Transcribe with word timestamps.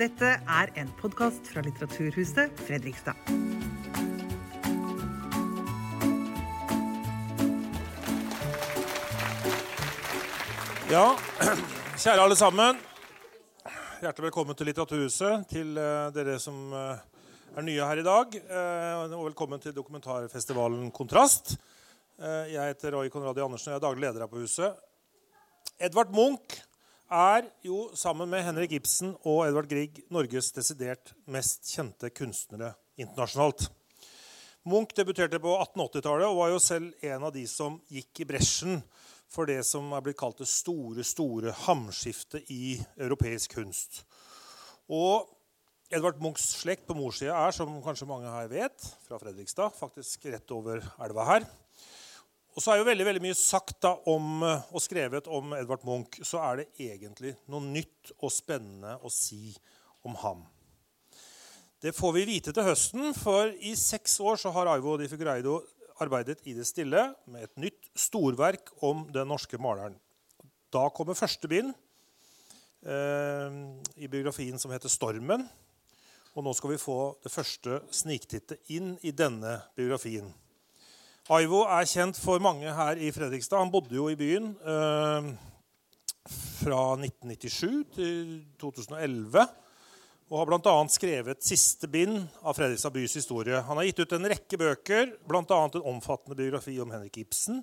Dette 0.00 0.28
er 0.48 0.70
en 0.80 0.88
podkast 0.96 1.50
fra 1.52 1.60
Litteraturhuset 1.60 2.54
Fredrikstad. 2.64 3.18
Ja, 10.88 11.02
kjære 12.00 12.22
alle 12.22 12.38
sammen. 12.40 12.80
Hjertelig 14.00 14.30
velkommen 14.30 14.56
til 14.56 14.70
Litteraturhuset. 14.70 15.44
Til 15.52 15.76
eh, 15.76 16.08
dere 16.16 16.38
som 16.40 16.72
eh, 16.72 17.04
er 17.60 17.68
nye 17.68 17.92
her 17.92 18.00
i 18.00 18.06
dag. 18.08 18.40
eh, 18.40 19.04
og 19.18 19.28
velkommen 19.28 19.60
til 19.60 19.76
dokumentarfestivalen 19.76 20.88
Kontrast. 20.96 21.58
Jeg 22.20 22.72
heter 22.72 22.96
Roy 22.96 23.12
Konradi 23.12 23.44
Andersen 23.44 23.68
og 23.68 23.76
jeg 23.76 23.82
er 23.82 23.84
daglig 23.84 24.06
leder 24.08 24.24
her 24.24 24.32
på 24.32 24.40
huset. 24.40 24.80
Edvard 25.76 26.08
Munch 26.16 26.62
er 27.10 27.48
jo 27.66 27.90
sammen 27.98 28.30
med 28.30 28.44
Henrik 28.46 28.76
Ibsen 28.78 29.16
og 29.26 29.42
Edvard 29.48 29.68
Grieg 29.70 29.98
Norges 30.14 30.52
desidert 30.54 31.10
mest 31.26 31.66
kjente 31.72 32.10
kunstnere 32.14 32.76
internasjonalt. 33.00 33.66
Munch 34.70 34.94
debuterte 34.94 35.40
på 35.42 35.56
1880-tallet 35.56 36.28
og 36.28 36.38
var 36.38 36.52
jo 36.52 36.60
selv 36.62 37.06
en 37.10 37.26
av 37.26 37.34
de 37.34 37.42
som 37.50 37.80
gikk 37.90 38.22
i 38.22 38.28
bresjen 38.28 38.78
for 39.30 39.48
det 39.48 39.62
som 39.66 39.90
er 39.94 40.04
blitt 40.04 40.18
kalt 40.20 40.38
det 40.42 40.48
store, 40.50 41.02
store 41.06 41.54
hamskiftet 41.64 42.50
i 42.52 42.76
europeisk 43.00 43.56
kunst. 43.58 44.02
Og 44.90 45.26
Edvard 45.90 46.20
Munchs 46.22 46.44
slekt 46.60 46.86
på 46.86 46.94
morssida 46.94 47.34
er, 47.34 47.54
som 47.54 47.80
kanskje 47.82 48.06
mange 48.06 48.30
her 48.30 48.50
vet, 48.50 48.86
fra 49.06 49.18
Fredrikstad. 49.18 49.74
Faktisk 49.74 50.28
rett 50.30 50.54
over 50.54 50.84
elva 51.02 51.26
her. 51.26 51.46
Og 52.56 52.62
så 52.62 52.72
er 52.72 52.80
jo 52.80 52.86
veldig, 52.88 53.06
veldig 53.06 53.22
mye 53.22 53.36
sagt 53.38 53.78
da 53.84 53.92
om, 54.10 54.42
eh, 54.42 54.62
og 54.74 54.82
skrevet 54.82 55.28
om 55.30 55.52
Edvard 55.54 55.84
Munch. 55.86 56.18
Så 56.26 56.40
er 56.42 56.62
det 56.62 56.70
egentlig 56.82 57.36
noe 57.46 57.62
nytt 57.62 58.10
og 58.18 58.32
spennende 58.34 58.96
å 59.06 59.12
si 59.12 59.54
om 60.02 60.16
ham. 60.24 60.42
Det 61.80 61.94
får 61.96 62.12
vi 62.12 62.26
vite 62.28 62.52
til 62.52 62.66
høsten, 62.66 63.14
for 63.16 63.54
i 63.56 63.72
seks 63.78 64.18
år 64.20 64.36
så 64.36 64.50
har 64.52 64.68
Aivo 64.68 64.98
Di 65.00 65.08
Figueiredo 65.08 65.60
arbeidet 66.00 66.42
i 66.48 66.52
det 66.56 66.66
stille 66.68 67.06
med 67.30 67.46
et 67.46 67.56
nytt 67.60 67.88
storverk 67.96 68.72
om 68.84 69.06
den 69.12 69.30
norske 69.30 69.56
maleren. 69.60 69.96
Da 70.72 70.88
kommer 70.92 71.18
første 71.18 71.48
bind 71.48 71.72
eh, 72.84 73.56
i 73.96 74.10
biografien 74.10 74.58
som 74.58 74.70
heter 74.74 74.88
'Stormen'. 74.88 75.48
Og 76.36 76.44
nå 76.44 76.52
skal 76.54 76.70
vi 76.70 76.78
få 76.78 77.16
det 77.24 77.32
første 77.32 77.80
sniktittet 77.90 78.70
inn 78.70 78.98
i 79.02 79.10
denne 79.10 79.62
biografien. 79.74 80.28
Aivo 81.30 81.60
er 81.70 81.86
kjent 81.86 82.18
for 82.18 82.42
mange 82.42 82.66
her 82.74 82.98
i 82.98 83.12
Fredrikstad. 83.14 83.60
Han 83.60 83.70
bodde 83.70 83.94
jo 83.94 84.08
i 84.10 84.16
byen 84.18 84.48
eh, 84.66 85.28
fra 86.58 86.80
1997 86.96 87.84
til 87.94 88.32
2011 88.58 89.44
og 90.30 90.40
har 90.40 90.50
bl.a. 90.50 90.72
skrevet 90.90 91.46
siste 91.46 91.86
bind 91.90 92.18
av 92.42 92.58
Fredrikstad 92.58 92.90
bys 92.96 93.14
historie. 93.20 93.62
Han 93.62 93.78
har 93.78 93.86
gitt 93.86 94.02
ut 94.02 94.14
en 94.18 94.26
rekke 94.32 94.58
bøker, 94.58 95.12
bl.a. 95.26 95.42
en 95.46 95.86
omfattende 95.92 96.34
biografi 96.38 96.74
om 96.82 96.90
Henrik 96.90 97.20
Ibsen. 97.22 97.62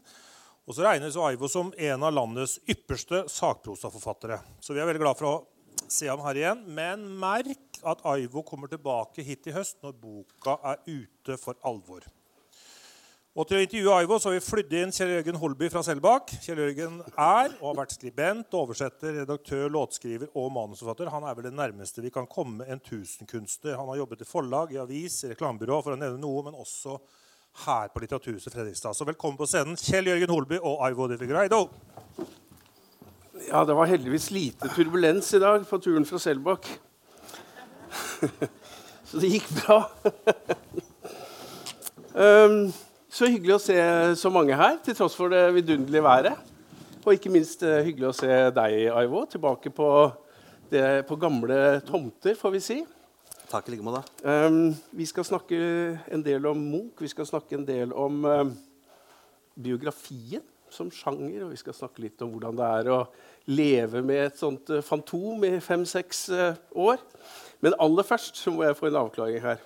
Og 0.64 0.76
så 0.76 0.88
regnes 0.88 1.20
Aivo 1.20 1.52
som 1.52 1.74
en 1.76 2.08
av 2.08 2.16
landets 2.16 2.62
ypperste 2.72 3.26
sakprosaforfattere. 3.32 4.40
Så 4.64 4.76
vi 4.76 4.84
er 4.84 4.88
veldig 4.88 5.04
glad 5.04 5.20
for 5.20 5.28
å 5.34 5.92
se 5.92 6.08
ham 6.08 6.24
her 6.24 6.40
igjen. 6.40 6.64
Men 6.72 7.04
merk 7.20 7.82
at 7.84 8.08
Aivo 8.16 8.48
kommer 8.48 8.72
tilbake 8.72 9.28
hit 9.28 9.52
i 9.52 9.56
høst 9.60 9.84
når 9.84 10.00
boka 10.00 10.56
er 10.72 10.80
ute 10.88 11.36
for 11.40 11.60
alvor. 11.68 12.08
Og 13.38 13.46
til 13.46 13.60
å 13.60 13.62
intervjue 13.62 13.94
Aivo 13.94 14.16
så 14.18 14.32
har 14.32 14.34
vi 14.34 14.42
flydd 14.42 14.72
inn 14.80 14.92
Kjell 14.96 15.12
Jørgen 15.12 15.36
Holby 15.38 15.68
fra 15.70 15.84
Selbakk. 15.86 16.32
Kjell 16.42 16.58
Jørgen 16.58 16.96
er 17.06 17.52
og 17.60 17.68
har 17.68 17.76
vært 17.84 17.92
skribent, 17.94 18.56
oversetter, 18.58 19.12
redaktør, 19.20 19.68
låtskriver 19.76 20.32
og 20.34 20.48
manusforfatter. 20.56 21.12
Han 21.14 21.28
er 21.30 21.36
vel 21.38 21.46
det 21.46 21.52
nærmeste 21.54 22.02
vi 22.02 22.10
kan 22.16 22.26
komme 22.26 22.66
en 22.66 22.82
tusenkunstner. 22.82 23.76
Han 23.78 23.92
har 23.92 24.00
jobbet 24.00 24.24
i 24.26 24.28
forlag, 24.28 24.74
i 24.74 24.80
avis, 24.82 25.20
i 25.22 25.30
reklamebyrå, 25.30 25.78
for 25.86 25.94
å 25.94 26.00
nevne 26.02 26.18
noe, 26.24 26.48
men 26.48 26.58
også 26.58 26.96
her 27.68 27.94
på 27.94 28.02
Litteraturhuset 28.02 28.58
Fredrikstad. 28.58 28.98
Så 28.98 29.06
velkommen 29.06 29.38
på 29.38 29.46
scenen, 29.52 29.78
Kjell 29.78 30.10
Jørgen 30.10 30.34
Holby 30.34 30.58
og 30.58 30.82
Aivo 30.88 31.06
de 31.14 31.20
Figueiredo. 31.22 31.62
Ja, 33.52 33.62
det 33.70 33.78
var 33.78 33.94
heldigvis 33.94 34.32
lite 34.34 34.74
turbulens 34.74 35.30
i 35.38 35.44
dag 35.46 35.62
på 35.70 35.82
turen 35.86 36.10
fra 36.10 36.18
Selbakk. 36.26 36.66
Så 39.12 39.22
det 39.22 39.30
gikk 39.38 39.54
bra. 39.62 39.84
um, 42.18 42.74
så 43.18 43.26
hyggelig 43.32 43.56
å 43.56 43.64
se 43.64 43.78
så 44.20 44.30
mange 44.30 44.54
her, 44.58 44.76
til 44.86 44.94
tross 44.98 45.16
for 45.18 45.34
det 45.34 45.48
vidunderlige 45.56 46.06
været. 46.06 46.54
Og 47.02 47.16
ikke 47.16 47.32
minst 47.34 47.64
uh, 47.66 47.80
hyggelig 47.82 48.12
å 48.12 48.18
se 48.18 48.30
deg, 48.54 48.76
Aivo, 48.94 49.24
tilbake 49.32 49.72
på, 49.74 49.88
det, 50.70 50.84
på 51.10 51.18
gamle 51.18 51.80
tomter, 51.88 52.38
får 52.38 52.54
vi 52.54 52.62
si. 52.62 52.78
Takk 53.48 53.70
i 53.70 53.74
like 53.74 53.86
måte. 53.86 54.04
Um, 54.28 54.76
vi 55.00 55.08
skal 55.10 55.26
snakke 55.26 55.58
en 56.14 56.26
del 56.26 56.46
om 56.50 56.60
Munch, 56.60 57.02
vi 57.02 57.10
skal 57.10 57.30
snakke 57.30 57.58
en 57.58 57.66
del 57.66 57.96
om 57.96 58.20
um, 58.28 58.54
biografien 59.56 60.44
som 60.70 60.92
sjanger, 60.92 61.46
og 61.46 61.56
vi 61.56 61.62
skal 61.64 61.74
snakke 61.74 62.04
litt 62.04 62.22
om 62.22 62.36
hvordan 62.36 62.60
det 62.60 62.70
er 62.82 62.92
å 62.92 63.00
leve 63.48 64.04
med 64.06 64.26
et 64.28 64.38
sånt 64.38 64.70
uh, 64.76 64.84
fantom 64.86 65.48
i 65.48 65.56
fem-seks 65.64 66.22
uh, 66.36 66.62
år. 66.76 67.02
Men 67.66 67.80
aller 67.82 68.06
først 68.06 68.44
så 68.44 68.54
må 68.54 68.68
jeg 68.68 68.78
få 68.78 68.92
en 68.92 69.02
avklaring 69.02 69.42
her. 69.48 69.64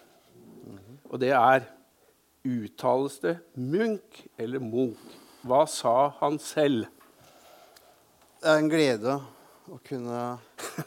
Og 1.11 1.19
det 1.19 1.35
er 1.35 1.65
Uttales 2.43 3.19
det 3.21 3.35
Munch 3.53 4.23
eller 4.37 4.59
Munch? 4.63 5.01
Hva 5.45 5.63
sa 5.69 6.09
han 6.19 6.37
selv? 6.41 6.87
Det 8.41 8.49
er 8.49 8.61
en 8.61 8.69
glede 8.71 9.15
å 9.71 9.77
kunne 9.85 10.21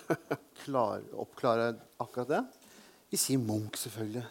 klare, 0.64 1.04
oppklare 1.14 1.68
akkurat 2.02 2.30
det. 2.32 2.40
Vi 3.10 3.20
sier 3.20 3.38
Munch, 3.42 3.78
selvfølgelig. 3.78 4.24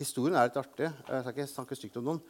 Historien 0.00 0.36
er 0.40 0.48
litt 0.48 0.56
artig. 0.60 0.88
Jeg 0.88 1.24
skal 1.24 1.34
ikke 1.36 1.50
snakke 1.52 1.76
stygt 1.78 1.98
om 2.00 2.08
noen. 2.08 2.22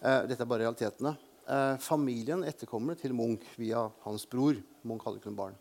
Eh, 0.00 0.22
Dette 0.30 0.40
er 0.44 0.48
bare 0.48 0.64
realitetene. 0.64 1.12
Eh, 1.44 1.74
Familien 1.84 2.44
etterkommer 2.48 2.96
til 3.00 3.12
Munch 3.16 3.44
via 3.60 3.84
hans 4.06 4.24
bror. 4.30 4.56
Munch 4.88 5.04
hadde 5.04 5.20
ikke 5.20 5.28
noen 5.32 5.42
barn. 5.42 5.58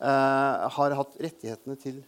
eh, 0.00 0.68
Har 0.78 0.96
hatt 0.96 1.18
rettighetene 1.20 1.76
til 1.80 2.00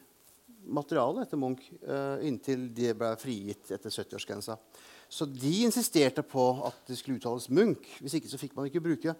materialet 0.65 1.27
etter 1.27 1.41
Munch 1.41 1.65
eh, 1.83 2.25
inntil 2.28 2.69
de 2.75 2.93
ble 2.97 3.12
frigitt 3.21 3.73
etter 3.75 3.93
70-årsgrensa. 3.93 4.56
Så 5.12 5.27
de 5.28 5.53
insisterte 5.67 6.25
på 6.25 6.47
at 6.69 6.78
det 6.89 6.97
skulle 6.99 7.21
uttales 7.21 7.50
Munch. 7.53 7.99
Hvis 8.00 8.17
ikke 8.19 8.31
så 8.31 8.41
fikk 8.41 8.56
man 8.56 8.69
ikke 8.69 8.84
bruke 8.84 9.15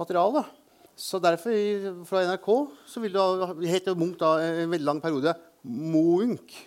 materialet. 0.00 0.58
Så 0.98 1.20
derfor, 1.22 1.54
fra 2.08 2.24
NRK, 2.28 2.50
så 2.86 3.00
ville 3.00 3.22
det 3.60 3.70
hete 3.70 3.94
Munch 3.96 4.18
da 4.20 4.34
en 4.42 4.72
veldig 4.72 4.88
lang 4.88 5.00
periode 5.04 5.34
Munch. 5.62 6.58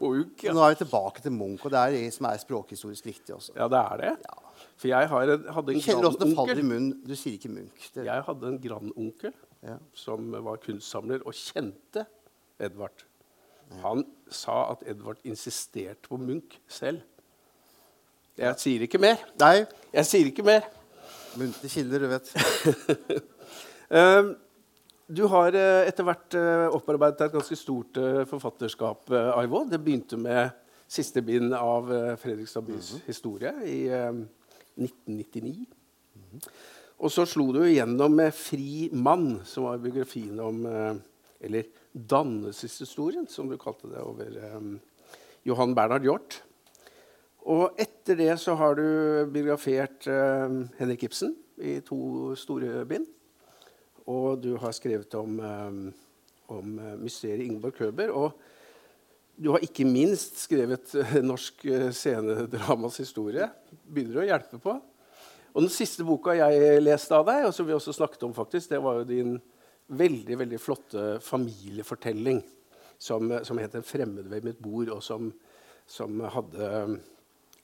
Munch, 0.00 0.44
ja. 0.44 0.54
Nå 0.56 0.62
er 0.64 0.74
vi 0.74 0.80
tilbake 0.84 1.24
til 1.24 1.34
Munch, 1.34 1.64
og 1.64 1.72
det 1.74 1.80
er 1.80 1.96
det 1.96 2.14
som 2.14 2.28
er 2.30 2.40
språkhistorisk 2.40 3.10
riktig 3.10 3.34
også. 3.36 3.56
ja, 3.56 3.66
det 3.68 3.80
er 3.80 4.04
det. 4.04 4.14
For 4.80 4.88
jeg 4.88 5.08
har 5.10 5.34
hadde 5.56 5.74
en 5.74 5.82
grandonkel. 5.84 6.86
Du 7.04 7.14
sier 7.16 7.36
ikke 7.36 7.52
Munch. 7.52 7.90
Det, 7.94 8.06
Jeg 8.06 8.24
hadde 8.26 8.48
en 8.54 8.60
grandonkel 8.62 9.34
ja. 9.66 9.76
som 9.96 10.30
var 10.32 10.60
kunstsamler 10.62 11.24
og 11.26 11.36
kjente 11.36 12.06
Edvard. 12.60 13.04
Han 13.84 14.04
sa 14.30 14.70
at 14.72 14.82
Edvard 14.90 15.18
insisterte 15.24 16.08
på 16.08 16.18
Munch 16.18 16.58
selv. 16.68 17.00
Jeg 18.40 18.56
sier 18.62 18.82
ikke 18.86 18.98
mer. 19.02 19.18
Nei, 19.40 19.66
Jeg 19.92 20.06
sier 20.08 20.26
ikke 20.30 20.42
mer. 20.46 20.62
muntre 21.38 21.68
kilder, 21.68 21.98
du 21.98 22.08
vet. 22.08 22.30
Eh, 23.90 24.22
Du 25.10 25.24
har 25.26 25.50
eh, 25.58 25.88
etter 25.90 26.06
hvert 26.06 26.34
eh, 26.38 26.68
opparbeidet 26.70 27.24
et 27.26 27.32
ganske 27.34 27.56
stort 27.58 27.96
eh, 27.98 28.20
forfatterskap, 28.30 29.10
Aivo. 29.34 29.64
Det 29.66 29.80
begynte 29.82 30.14
med 30.16 30.52
siste 30.86 31.18
bind 31.26 31.50
av 31.58 31.90
Fredrikstad 32.22 32.62
bys 32.68 32.92
historie 33.08 33.50
i 33.66 33.80
eh, 33.90 34.20
1999. 34.78 35.66
Og 37.02 37.10
så 37.10 37.24
slo 37.26 37.48
du 37.56 37.64
igjennom 37.64 38.14
med 38.20 38.30
'Fri 38.38 38.86
mann', 38.94 39.40
som 39.44 39.64
var 39.66 39.82
biografien 39.82 40.38
om 40.38 40.62
Eller 41.40 41.64
dannelseshistorien, 41.92 43.26
som 43.28 43.48
du 43.50 43.56
kalte 43.60 43.90
det, 43.90 44.02
over 44.02 44.36
um, 44.56 44.76
Johan 45.46 45.74
Bernhard 45.74 46.06
Hjort. 46.06 46.40
Og 47.50 47.78
etter 47.80 48.18
det 48.18 48.34
så 48.42 48.54
har 48.58 48.76
du 48.78 48.84
biografert 49.32 50.06
um, 50.06 50.62
Henrik 50.78 51.08
Ibsen 51.08 51.34
i 51.60 51.78
to 51.84 52.34
store 52.38 52.84
bind. 52.88 53.08
Og 54.10 54.40
du 54.42 54.54
har 54.60 54.74
skrevet 54.76 55.14
om, 55.18 55.40
um, 55.40 55.82
om 56.50 56.78
mysteriet 57.02 57.46
Ingeborg 57.46 57.76
Køber. 57.78 58.14
Og 58.14 58.38
du 59.40 59.50
har 59.54 59.64
ikke 59.64 59.88
minst 59.88 60.38
skrevet 60.42 60.94
norsk 61.30 61.64
scenedramas 61.96 63.00
historie. 63.00 63.48
Begynner 63.88 64.22
å 64.22 64.30
hjelpe 64.30 64.60
på. 64.62 64.76
Og 65.50 65.64
den 65.64 65.72
siste 65.72 66.04
boka 66.06 66.36
jeg 66.38 66.82
leste 66.82 67.16
av 67.16 67.24
deg, 67.26 67.48
og 67.48 67.54
som 67.54 67.66
vi 67.66 67.74
også 67.74 67.94
snakket 67.96 68.22
om, 68.28 68.34
faktisk, 68.36 68.70
det 68.70 68.78
var 68.82 69.00
jo 69.00 69.08
din 69.08 69.40
veldig 69.90 70.38
veldig 70.38 70.60
flotte 70.60 71.04
familiefortelling 71.24 72.42
som, 73.00 73.32
som 73.44 73.58
het 73.58 73.74
'En 73.74 73.82
fremmed 73.82 74.28
ved 74.28 74.44
mitt 74.44 74.60
bord', 74.62 74.92
og 74.92 75.02
som, 75.02 75.32
som 75.86 76.20
hadde 76.20 77.00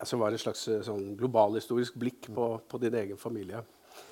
altså 0.01 0.19
var 0.21 0.35
et 0.35 0.41
slags 0.41 0.69
eh, 0.69 0.83
sånn 0.85 1.17
globalhistorisk 1.19 1.97
blikk 2.01 2.29
på, 2.35 2.61
på 2.69 2.79
din 2.83 2.95
egen 2.95 3.17
familie. 3.21 3.63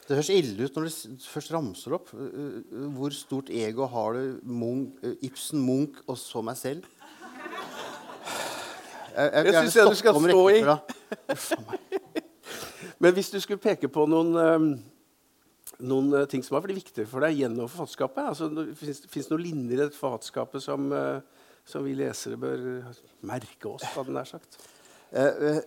Det 0.08 0.16
høres 0.16 0.30
ille 0.32 0.64
ut 0.64 0.76
når 0.76 0.86
du 0.88 1.20
først 1.28 1.52
ramser 1.52 1.92
opp. 1.96 2.08
Uh, 2.16 2.62
uh, 2.72 2.88
Hvor 2.96 3.12
stort 3.12 3.50
ego 3.52 3.84
har 3.88 4.16
du? 4.16 4.38
Uh, 4.40 5.12
Ibsen, 5.24 5.60
Munch 5.60 6.00
og 6.06 6.16
så 6.20 6.40
meg 6.44 6.56
selv? 6.56 6.88
Jeg, 9.14 9.30
jeg, 9.32 9.44
Jeg 9.46 9.54
syns 9.54 9.76
jeg 9.76 9.86
du 9.86 9.94
skal 9.94 10.14
stå 10.24 10.48
i. 10.48 10.56
Men 12.98 13.14
hvis 13.14 13.30
du 13.30 13.38
skulle 13.40 13.62
peke 13.62 13.88
på 13.92 14.06
noen, 14.10 14.32
eh, 14.40 14.64
noen 15.82 16.12
uh, 16.14 16.26
ting 16.30 16.44
som 16.44 16.56
har 16.56 16.64
vært 16.64 16.78
viktige 16.78 17.08
for 17.10 17.24
deg 17.24 17.40
gjennom 17.40 17.70
forfatterskapet 17.70 18.30
altså, 18.30 18.48
Fins 18.78 19.02
det 19.26 19.32
noen 19.32 19.44
linjer 19.44 19.74
i 19.74 19.82
dette 19.82 19.98
forfatterskapet 19.98 20.62
som, 20.62 20.86
uh, 20.94 21.18
som 21.66 21.84
vi 21.86 21.96
lesere 21.98 22.38
bør 22.40 22.64
merke 23.26 23.72
oss? 23.72 23.86
hadde 23.96 24.14
nær 24.14 24.28
sagt? 24.28 24.58
Uh, 25.14 25.60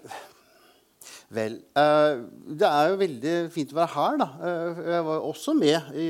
vel 1.31 1.59
Det 1.71 2.67
er 2.67 2.89
jo 2.91 2.99
veldig 2.99 3.35
fint 3.53 3.71
å 3.71 3.77
være 3.77 3.93
her, 3.93 4.17
da. 4.19 4.27
Jeg 4.91 5.05
var 5.07 5.27
også 5.27 5.53
med 5.55 5.91
i 5.95 6.07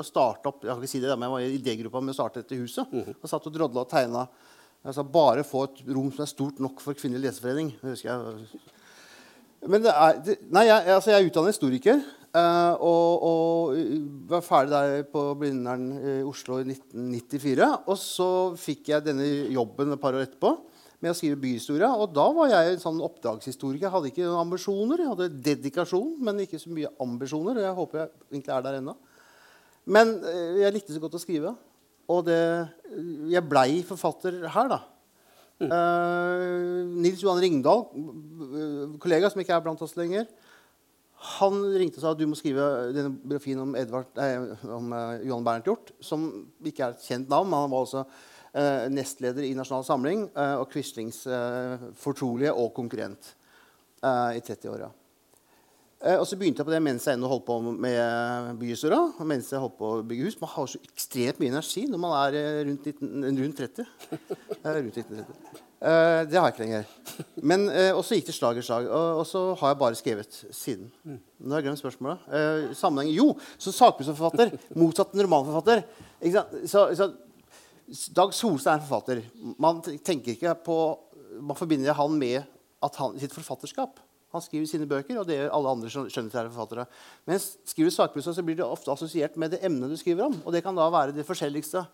å 0.00 0.04
starte 0.06 0.48
opp 0.48 0.64
Jeg 0.64 0.70
kan 0.70 0.80
ikke 0.84 0.92
si 0.94 1.00
det, 1.02 1.10
da, 1.10 1.16
men 1.18 1.28
jeg 1.28 1.34
var 1.34 1.44
i 1.44 1.58
idégruppa 1.58 2.00
med 2.04 2.14
å 2.14 2.16
starte 2.16 2.40
dette 2.40 2.56
huset. 2.60 2.92
Og 2.92 3.28
satt 3.28 3.48
og 3.50 3.52
drodla 3.52 3.84
og 3.84 3.90
tegna. 3.90 4.24
Jeg 4.84 4.96
sa 4.96 5.04
bare 5.08 5.44
få 5.48 5.64
et 5.64 5.82
rom 5.96 6.10
som 6.12 6.24
er 6.24 6.28
stort 6.28 6.58
nok 6.60 6.80
for 6.84 6.96
kvinnelig 6.96 7.30
leseforening. 7.30 7.70
Det 7.80 7.94
husker 7.94 8.10
jeg. 8.10 8.64
Men 9.68 9.84
det 9.84 9.92
er, 9.92 10.18
det, 10.26 10.36
nei, 10.52 10.66
jeg, 10.68 10.92
altså 10.92 11.12
jeg 11.12 11.20
er 11.22 11.28
utdannet 11.30 11.54
historiker. 11.54 12.02
Eh, 12.38 12.74
og, 12.82 13.24
og 13.28 14.28
var 14.30 14.44
ferdig 14.44 14.74
der 14.74 15.08
på 15.10 15.24
Blindern 15.40 15.88
i 15.96 16.14
Oslo 16.26 16.60
i 16.60 16.66
1994. 16.68 17.68
Og 17.88 17.98
så 18.00 18.28
fikk 18.60 18.92
jeg 18.92 19.06
denne 19.06 19.26
jobben 19.54 19.94
et 19.94 20.02
par 20.02 20.16
år 20.16 20.26
etterpå 20.26 20.54
med 21.04 21.12
å 21.12 21.16
skrive 21.18 21.40
byhistorie. 21.42 21.90
Og 22.00 22.14
da 22.16 22.24
var 22.36 22.52
jeg 22.52 22.72
en 22.74 22.82
sånn 22.84 23.02
oppdragshistoriker. 23.04 23.86
Jeg 23.86 23.94
hadde 23.94 24.10
ikke 24.12 24.24
noen 24.24 24.46
ambisjoner. 24.46 25.02
Jeg 25.04 25.12
hadde 25.12 25.44
dedikasjon, 25.50 26.16
men 26.24 26.42
ikke 26.46 26.62
så 26.62 26.72
mye 26.72 26.92
ambisjoner. 27.04 27.60
og 27.60 27.68
Jeg 27.68 27.78
håper 27.80 28.00
jeg 28.00 28.10
egentlig 28.32 28.56
er 28.56 28.66
der 28.66 28.80
ennå. 28.80 28.96
Men 29.84 30.16
uh, 30.24 30.56
jeg 30.62 30.74
likte 30.78 30.96
så 30.96 31.02
godt 31.02 31.18
å 31.18 31.20
skrive. 31.20 31.52
Og 32.08 32.24
det, 32.26 32.40
jeg 33.32 33.48
blei 33.48 33.68
forfatter 33.86 34.42
her, 34.52 34.72
da. 34.72 34.80
Eh, 35.62 36.84
Nils 36.98 37.22
Johan 37.22 37.40
Ringdal, 37.40 37.84
eh, 37.94 38.96
kollega 39.00 39.30
som 39.30 39.40
ikke 39.40 39.54
er 39.54 39.62
blant 39.64 39.82
oss 39.86 39.94
lenger, 39.96 40.26
han 41.24 41.60
ringte 41.74 42.00
og 42.00 42.04
sa 42.04 42.12
at 42.14 42.20
du 42.20 42.26
må 42.28 42.36
skrive 42.38 42.64
denne 42.94 43.12
biografien 43.16 43.62
om, 43.62 43.74
Edvard, 43.78 44.10
nei, 44.18 44.30
om 44.76 44.92
uh, 44.92 45.16
Johan 45.24 45.46
Bernt 45.46 45.70
Hjort, 45.70 45.94
som 46.04 46.26
ikke 46.64 46.88
er 46.88 46.96
et 46.96 47.06
kjent 47.06 47.30
navn. 47.32 47.48
men 47.48 47.64
Han 47.64 47.72
var 47.72 47.86
altså 47.86 48.04
uh, 48.04 48.84
nestleder 48.92 49.46
i 49.46 49.54
Nasjonal 49.56 49.86
Samling 49.88 50.26
uh, 50.36 50.58
og 50.60 50.68
Quislings 50.74 51.24
fortrolige 52.00 52.52
og 52.52 52.74
konkurrent 52.76 53.32
i 54.04 54.40
30-åra. 54.44 54.90
Eh, 56.04 56.18
og 56.20 56.26
så 56.28 56.36
begynte 56.36 56.60
jeg 56.60 56.68
på 56.68 56.72
det 56.74 56.82
mens 56.84 57.06
jeg 57.08 57.16
ennå 57.16 57.28
holdt 57.30 57.46
på 57.48 57.56
med 57.64 58.58
byhistorie. 58.60 59.00
og 59.18 59.28
Mens 59.28 59.50
jeg 59.52 59.62
holdt 59.62 59.78
på 59.78 59.92
å 59.96 60.02
bygge 60.04 60.28
hus. 60.28 60.40
Man 60.40 60.52
har 60.52 60.68
så 60.68 60.80
ekstremt 60.84 61.40
mye 61.40 61.52
energi 61.54 61.86
når 61.88 62.02
man 62.02 62.16
er 62.18 62.64
rundt, 62.68 62.88
19, 62.92 63.38
rundt 63.40 63.62
30. 63.62 63.86
Eh, 64.12 64.74
rundt 64.76 65.00
1930. 65.00 65.62
Eh, 65.84 66.22
det 66.30 66.38
har 66.38 66.48
jeg 66.48 66.54
ikke 66.54 66.64
lenger. 66.64 66.86
Men, 67.50 67.66
uh, 67.68 67.98
og 67.98 68.04
så 68.06 68.16
gikk 68.16 68.30
det 68.30 68.36
slag 68.36 68.56
i 68.56 68.64
slag. 68.64 68.86
Og, 68.88 69.20
og 69.20 69.26
så 69.28 69.42
har 69.60 69.74
jeg 69.74 69.80
bare 69.82 69.98
skrevet 69.98 70.38
siden. 70.54 70.86
Nå 71.04 71.52
har 71.52 71.60
jeg 71.60 71.66
glemt 71.66 71.82
spørsmålet. 71.82 72.22
Uh, 72.30 72.70
sammenheng 72.78 73.12
Jo, 73.12 73.26
så 73.60 73.74
sakprosforfatter. 73.74 74.54
Motsatt 74.80 75.12
en 75.12 75.24
romanforfatter. 75.26 75.84
Ikke 76.22 76.38
sant? 76.38 76.56
Så, 76.72 76.86
så, 76.96 77.10
Dag 78.16 78.32
Solstad 78.32 78.72
er 78.72 78.80
en 78.80 78.86
forfatter. 78.86 79.20
Man 79.60 79.82
tenker 79.84 80.32
ikke 80.32 80.54
på 80.64 80.78
Man 81.44 81.58
forbinder 81.58 81.92
han 81.98 82.14
med 82.16 82.46
at 82.84 82.96
han, 83.00 83.18
sitt 83.20 83.34
forfatterskap. 83.34 83.98
Han 84.34 84.42
skriver 84.42 84.68
sine 84.70 84.86
bøker, 84.88 85.18
og 85.20 85.28
det 85.28 85.36
gjør 85.36 85.52
alle 85.56 85.72
andre 85.76 85.90
skjøn- 85.90 86.08
skjønnlitterære 86.10 86.52
forfattere. 86.52 86.84
Men 87.26 87.40
skriver 87.42 87.90
du 87.90 87.94
sakprosa, 87.94 88.32
så 88.34 88.42
blir 88.46 88.56
det 88.58 88.66
ofte 88.66 88.92
assosiert 88.92 89.36
med 89.38 89.52
det 89.54 89.60
emnet 89.66 89.92
du 89.92 89.98
skriver 89.98 90.28
om. 90.28 90.36
Og 90.46 90.54
det 90.54 90.62
kan 90.64 90.78
da 90.78 90.86
være 90.94 91.14
det 91.16 91.26
forskjelligste. 91.26 91.84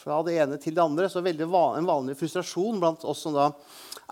Fra 0.00 0.18
det 0.26 0.38
ene 0.40 0.58
til 0.60 0.74
det 0.74 0.82
andre. 0.82 1.08
Så 1.10 1.22
veldig 1.24 1.46
en 1.46 1.88
vanlig 1.88 2.16
frustrasjon 2.18 2.80
blant 2.82 3.04
oss 3.04 3.22
som 3.26 3.36
da 3.36 3.50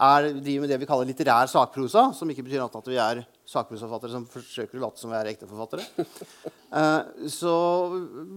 er, 0.01 0.31
driver 0.37 0.65
med 0.65 0.73
det 0.73 0.79
vi 0.81 0.89
kaller 0.89 1.09
litterær 1.09 1.51
sakprosa, 1.51 2.11
som 2.17 2.31
ikke 2.31 2.45
betyr 2.47 2.63
annet 2.63 2.79
at 2.79 2.91
vi 2.91 2.99
er 3.01 3.23
sakprosaforfattere 3.51 4.15
som 4.15 4.27
forsøker 4.31 4.79
å 4.79 4.85
late 4.85 5.03
som 5.03 5.13
vi 5.13 5.19
er 5.19 5.33
ekte 5.35 5.51
forfattere. 5.51 5.87
Eh, 6.71 7.27
så 7.27 7.53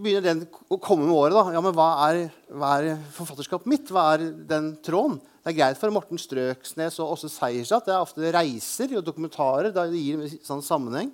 begynner 0.02 0.24
den 0.26 0.40
å 0.74 0.80
komme 0.82 1.06
med 1.06 1.14
året. 1.14 1.36
da. 1.38 1.52
Ja, 1.54 1.60
men 1.62 1.76
hva 1.78 1.86
er, 2.08 2.32
hva 2.50 2.72
er 2.80 3.04
forfatterskapet 3.14 3.70
mitt? 3.70 3.92
Hva 3.94 4.08
er 4.16 4.24
den 4.50 4.72
tråden? 4.82 5.20
Det 5.44 5.52
er 5.52 5.58
greit 5.60 5.78
for 5.78 5.94
Morten 5.94 6.18
Strøksnes 6.18 6.98
og 7.04 7.12
Åse 7.14 7.30
Seierstad. 7.30 7.86
Det 7.86 7.94
er 7.94 8.02
ofte 8.02 8.32
reiser 8.34 8.96
og 8.98 9.06
dokumentarer. 9.06 9.70
Da 9.70 9.86
det 9.86 10.02
gir 10.02 10.18
en 10.18 10.34
sånn 10.50 10.66
sammenheng. 10.66 11.12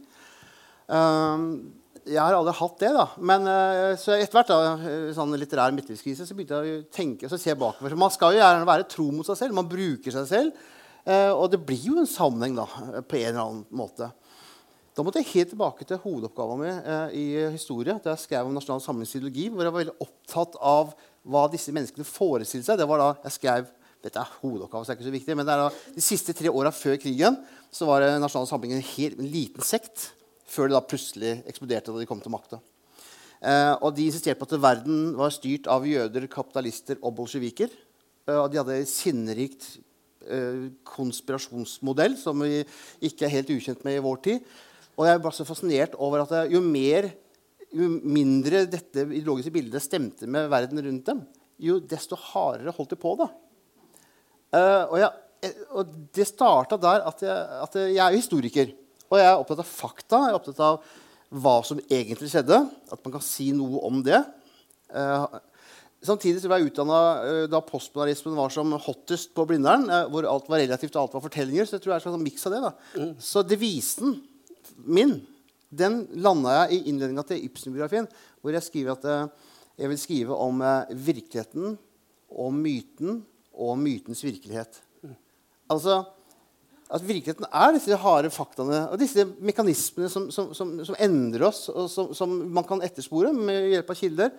Um, 0.87 1.43
jeg 2.07 2.19
har 2.21 2.35
aldri 2.37 2.53
hatt 2.57 2.81
det, 2.81 2.89
da. 2.95 3.05
Men 3.31 3.47
eh, 3.49 3.93
så 3.99 4.15
etter 4.15 4.39
hvert, 4.39 4.51
da, 4.51 4.73
eh, 4.87 5.09
sånn 5.15 5.35
litterær 5.39 5.73
midtlivskrise, 5.75 6.27
så 6.27 6.37
begynte 6.37 6.61
jeg 6.63 6.79
å 6.79 6.87
tenke 6.93 7.29
og 7.29 7.41
se 7.41 7.55
bakover. 7.57 7.95
Man 7.99 8.13
skal 8.13 8.35
jo 8.35 8.41
gjerne 8.41 8.67
være 8.69 8.87
tro 8.91 9.09
mot 9.15 9.27
seg 9.27 9.39
selv. 9.39 9.57
Man 9.57 9.69
bruker 9.69 10.15
seg 10.15 10.27
selv. 10.29 10.65
eh, 11.05 11.31
og 11.31 11.49
det 11.51 11.61
blir 11.65 11.89
jo 11.89 11.97
en 11.99 12.09
sammenheng, 12.09 12.57
da, 12.59 12.67
på 13.01 13.19
en 13.19 13.29
eller 13.31 13.43
annen 13.43 13.65
måte. 13.71 14.11
Da 14.95 15.05
måtte 15.05 15.21
jeg 15.21 15.31
helt 15.31 15.53
tilbake 15.53 15.85
til 15.87 16.01
hovedoppgaven 16.03 16.59
min 16.59 16.79
i 17.15 17.25
historie. 17.53 17.95
Da 18.03 18.15
jeg 18.15 18.25
skrev 18.25 18.49
om 18.49 18.55
nasjonal 18.57 18.81
samlingsideologi, 18.83 19.47
hvor 19.47 19.63
jeg 19.63 19.71
var 19.71 19.83
veldig 19.85 19.99
opptatt 20.03 20.57
av 20.59 20.91
hva 21.23 21.45
disse 21.53 21.71
menneskene 21.71 22.07
forestilte 22.07 22.67
seg. 22.67 22.81
Det 22.81 22.87
var 22.89 22.99
da 22.99 23.11
jeg 23.29 23.37
skrev 23.37 23.69
dette 24.03 24.19
er 24.19 24.35
hovedoppgave, 24.41 24.83
så 24.83 24.91
det 24.91 24.95
er 24.95 24.99
ikke 24.99 25.09
så 25.09 25.15
viktig, 25.17 25.35
men 25.35 25.49
de 25.95 26.03
siste 26.03 26.35
tre 26.35 26.51
åra 26.51 26.71
før 26.71 26.95
krigen 27.01 27.35
så 27.71 27.87
var 27.89 28.05
Nasjonal 28.21 28.47
Samling 28.47 28.77
en, 28.77 28.85
en 29.09 29.31
liten 29.31 29.65
sekt, 29.65 30.13
før 30.49 30.69
det 30.69 30.77
da 30.77 30.83
plutselig 30.85 31.33
eksploderte 31.49 31.93
da 31.93 32.01
de 32.01 32.07
kom 32.09 32.23
til 32.23 32.33
makta. 32.33 32.59
Eh, 33.39 33.75
og 33.79 33.93
de 33.95 34.07
insisterte 34.09 34.39
på 34.41 34.49
at 34.49 34.57
verden 34.61 35.13
var 35.19 35.31
styrt 35.31 35.69
av 35.71 35.85
jøder, 35.87 36.27
kapitalister 36.31 36.99
og 36.99 37.15
bolsjeviker. 37.21 37.71
Eh, 38.27 38.35
og 38.35 38.49
de 38.51 38.59
hadde 38.59 38.81
en 38.81 38.89
sinnerikt 38.89 39.69
eh, 40.27 40.67
konspirasjonsmodell 40.89 42.17
som 42.19 42.43
vi 42.43 42.65
ikke 43.07 43.27
er 43.27 43.37
helt 43.37 43.53
ukjent 43.55 43.85
med 43.87 43.99
i 43.99 44.03
vår 44.03 44.21
tid. 44.27 44.51
Og 44.99 45.07
jeg 45.07 45.23
ble 45.23 45.31
så 45.35 45.47
fascinert 45.47 45.95
over 46.01 46.25
at 46.25 46.35
eh, 46.35 46.53
jo 46.57 46.63
mer 46.65 47.11
jo 47.69 47.85
mindre 47.87 48.63
dette 48.69 49.03
ideologiske 49.05 49.53
bildet 49.53 49.83
stemte 49.83 50.27
med 50.29 50.49
verden 50.49 50.81
rundt 50.81 51.05
dem, 51.05 51.23
jo 51.61 51.77
desto 51.79 52.17
hardere 52.17 52.73
holdt 52.75 52.95
de 52.95 52.99
på. 52.99 53.13
da. 53.19 53.29
Eh, 54.57 54.83
og, 54.87 54.95
jeg, 55.03 55.09
eh, 55.45 55.59
og 55.77 55.95
det 56.15 56.27
starta 56.27 56.79
der 56.81 57.05
at 57.09 57.25
jeg, 57.25 57.43
at 57.65 57.79
jeg 57.83 58.05
er 58.05 58.17
historiker. 58.17 58.71
Og 59.09 59.19
jeg 59.19 59.27
er 59.27 59.37
opptatt 59.37 59.63
av 59.63 59.69
fakta. 59.69 60.23
Jeg 60.25 60.33
er 60.33 60.39
opptatt 60.39 60.63
av 60.65 60.81
hva 61.29 61.55
som 61.65 61.81
egentlig 61.89 62.31
skjedde. 62.31 62.61
At 62.93 63.03
man 63.05 63.15
kan 63.17 63.25
si 63.25 63.51
noe 63.57 63.81
om 63.89 64.03
det. 64.05 64.21
Eh, 64.89 65.39
samtidig 66.05 66.41
så 66.41 66.51
ble 66.51 66.61
jeg 66.61 66.71
utdanna 66.71 67.01
da 67.51 67.61
postmodernismen 67.65 68.37
var 68.37 68.53
som 68.53 68.71
hottest 68.85 69.33
på 69.37 69.47
Blindern. 69.49 69.89
eh, 69.89 70.05
hvor 70.13 70.29
alt 70.29 70.49
var 70.49 70.61
relativt 70.61 70.95
og 70.95 71.03
alt 71.07 71.17
var 71.17 71.25
fortellinger. 71.25 71.65
Så 71.65 71.77
jeg 71.77 71.85
tror 71.85 71.95
jeg 71.97 72.05
er 72.05 72.13
en 72.13 72.27
miks 72.29 72.45
av 72.45 72.55
det. 72.55 72.61
da. 72.69 73.11
Så 73.19 73.45
devisen 73.45 74.21
min 74.85 75.19
den 75.69 76.01
landa 76.17 76.63
jeg 76.63 76.79
i 76.79 76.89
innledninga 76.89 77.23
til 77.29 77.43
Ibsen-biografien, 77.45 78.07
hvor 78.41 78.55
jeg 78.55 78.65
skriver 78.65 78.95
at 78.95 79.05
eh, 79.05 79.49
jeg 79.79 79.91
vil 79.91 80.01
skrive 80.01 80.37
om 80.37 80.61
eh, 80.65 80.93
virkeligheten, 81.07 81.75
om 82.29 82.61
myten 82.61 83.19
og 83.53 83.75
om 83.75 83.83
mytens 83.83 84.23
virkelighet. 84.25 84.81
Altså 85.69 86.01
at 86.89 87.03
virkeligheten 87.05 87.45
er 87.45 87.75
disse 87.75 87.97
harde 88.01 88.31
faktaene 88.33 88.79
og 88.89 88.97
disse 88.97 89.21
mekanismene 89.45 90.09
som, 90.09 90.29
som, 90.33 90.49
som, 90.57 90.71
som 90.87 90.97
endrer 90.97 91.45
oss, 91.51 91.67
og 91.69 91.85
som, 92.17 92.33
man 92.49 92.65
kan 92.65 92.81
etterspore 92.85 93.29
med 93.35 93.69
hjelp 93.75 93.93
av 93.93 93.99
kilder. 93.99 94.33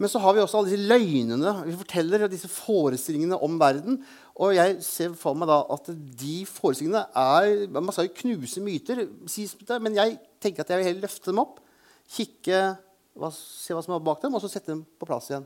Men 0.00 0.08
så 0.08 0.22
har 0.24 0.32
vi 0.32 0.40
også 0.40 0.62
alle 0.62 0.70
disse 0.70 0.88
løgnene 0.88 1.52
vi 1.66 1.76
forteller, 1.76 2.24
og 2.24 2.32
disse 2.32 2.48
forestillingene 2.48 3.36
om 3.44 3.58
verden. 3.60 3.98
Og 4.40 4.54
jeg 4.56 4.78
ser 4.84 5.12
for 5.20 5.36
meg 5.36 5.50
da 5.50 5.58
at 5.76 5.90
de 5.92 6.36
forestillingene 6.48 7.04
er 7.20 7.66
Man 7.68 7.92
skal 7.92 8.08
jo 8.08 8.16
knuse 8.22 8.64
myter, 8.64 9.04
men 9.76 9.98
jeg 10.00 10.16
tenker 10.40 10.64
at 10.64 10.72
jeg 10.72 10.80
vil 10.80 10.88
heller 10.88 11.04
løfte 11.04 11.28
dem 11.28 11.42
opp. 11.44 11.60
Kikke, 12.10 12.62
se 13.36 13.76
hva 13.76 13.84
som 13.84 13.98
er 13.98 14.06
bak 14.08 14.24
dem, 14.24 14.32
og 14.32 14.40
så 14.40 14.48
sette 14.48 14.72
dem 14.72 14.86
på 14.96 15.08
plass 15.08 15.28
igjen. 15.28 15.44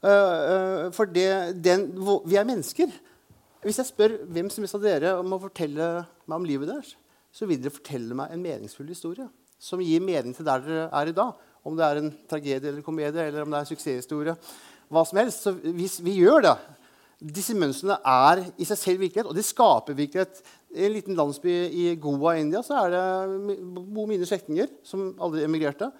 Uh, 0.00 0.12
uh, 0.12 0.84
for 0.96 1.08
det, 1.08 1.56
den, 1.64 1.88
vi 2.28 2.36
er 2.36 2.48
mennesker. 2.48 2.92
Hvis 3.60 3.78
jeg 3.80 3.90
spør 3.90 4.16
hvem 4.32 4.48
som 4.52 4.64
helst 4.64 4.78
av 4.78 4.84
dere 4.84 5.12
om 5.20 5.36
å 5.36 5.42
fortelle 5.42 5.90
meg 6.24 6.36
om 6.36 6.48
livet 6.48 6.70
deres, 6.70 6.94
så 7.30 7.46
vil 7.46 7.60
dere 7.60 7.74
fortelle 7.74 8.16
meg 8.16 8.32
en 8.32 8.42
meningsfull 8.42 8.88
historie 8.88 9.28
som 9.60 9.82
gir 9.84 10.00
mening 10.00 10.32
til 10.34 10.46
der 10.48 10.62
dere 10.64 10.88
er 10.96 11.10
i 11.10 11.16
dag. 11.16 11.34
Om 11.68 11.76
det 11.76 11.84
er 11.84 11.98
en 12.00 12.12
tragedie 12.30 12.70
eller 12.70 12.84
komedie, 12.84 13.26
eller 13.26 13.44
om 13.44 13.52
det 13.52 13.58
er 13.58 13.66
en 13.66 13.68
suksesshistorie. 13.68 14.36
Hva 14.90 15.02
som 15.04 15.20
helst. 15.20 15.44
Så 15.44 15.52
hvis 15.76 15.98
vi 16.04 16.16
gjør 16.22 16.46
det 16.48 16.58
Disse 17.20 17.52
mønstrene 17.52 17.98
er 18.08 18.38
i 18.56 18.64
seg 18.64 18.78
selv 18.80 19.02
virkelighet, 19.04 19.26
og 19.28 19.36
de 19.36 19.42
skaper 19.44 19.92
virkelighet. 19.92 20.38
I 20.72 20.86
en 20.86 20.94
liten 20.94 21.18
landsby 21.18 21.52
i 21.68 21.82
Goa 22.00 22.32
i 22.32 22.40
India 22.40 22.62
så 22.64 22.78
er 22.86 22.94
det 22.94 23.56
bor 23.76 24.08
mine 24.08 24.24
slektninger 24.24 24.70
som 24.88 25.10
aldri 25.20 25.44
emigrerte. 25.44 25.90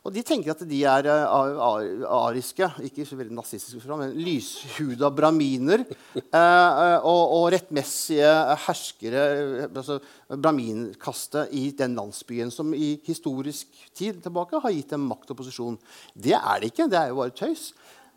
Og 0.00 0.14
de 0.16 0.22
tenker 0.24 0.54
at 0.54 0.62
de 0.64 0.78
er 0.88 1.04
eh, 1.12 1.24
ar- 1.28 1.58
ar- 1.60 2.04
ariske, 2.30 2.64
ikke 2.88 3.04
så 3.04 3.18
veldig 3.18 3.34
nazistiske, 3.36 3.82
fra, 3.84 3.98
men 4.00 4.14
lyshuda 4.16 5.10
braminer. 5.12 5.82
eh, 6.16 6.24
eh, 6.32 6.96
og, 7.04 7.34
og 7.36 7.44
rettmessige 7.52 8.30
herskere, 8.64 9.24
altså 9.68 9.98
braminkastet 10.40 11.52
i 11.56 11.66
den 11.76 11.94
landsbyen 11.98 12.52
som 12.54 12.72
i 12.76 12.94
historisk 13.06 13.68
tid 13.96 14.22
tilbake 14.24 14.60
har 14.64 14.72
gitt 14.74 14.94
dem 14.94 15.04
makt 15.10 15.32
og 15.34 15.40
posisjon. 15.42 15.76
Det 16.16 16.32
er 16.38 16.60
det 16.64 16.72
ikke. 16.72 16.88
Det 16.90 16.98
er 17.00 17.12
jo 17.12 17.20
bare 17.20 17.36
tøys. 17.36 17.70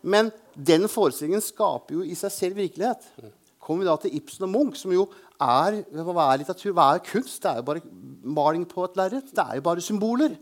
Men 0.04 0.32
den 0.56 0.88
forestillingen 0.92 1.44
skaper 1.44 2.00
jo 2.00 2.04
i 2.08 2.16
seg 2.20 2.32
selv 2.36 2.60
virkelighet. 2.60 3.06
Kommer 3.64 3.84
vi 3.86 3.88
da 3.88 3.94
til 4.04 4.16
Ibsen 4.20 4.44
og 4.48 4.52
Munch, 4.52 4.82
som 4.82 4.92
jo 4.92 5.06
er 5.40 5.78
hva 6.04 6.26
er 6.34 6.42
litteratur, 6.42 6.74
hva 6.76 6.90
er 6.98 7.04
kunst? 7.08 7.40
Det 7.44 7.52
er 7.54 7.62
jo 7.62 7.68
bare 7.70 7.84
maling 8.40 8.66
på 8.68 8.84
et 8.88 8.98
lerret. 9.00 9.30
Det 9.32 9.44
er 9.46 9.60
jo 9.60 9.64
bare 9.68 9.84
symboler. 9.84 10.36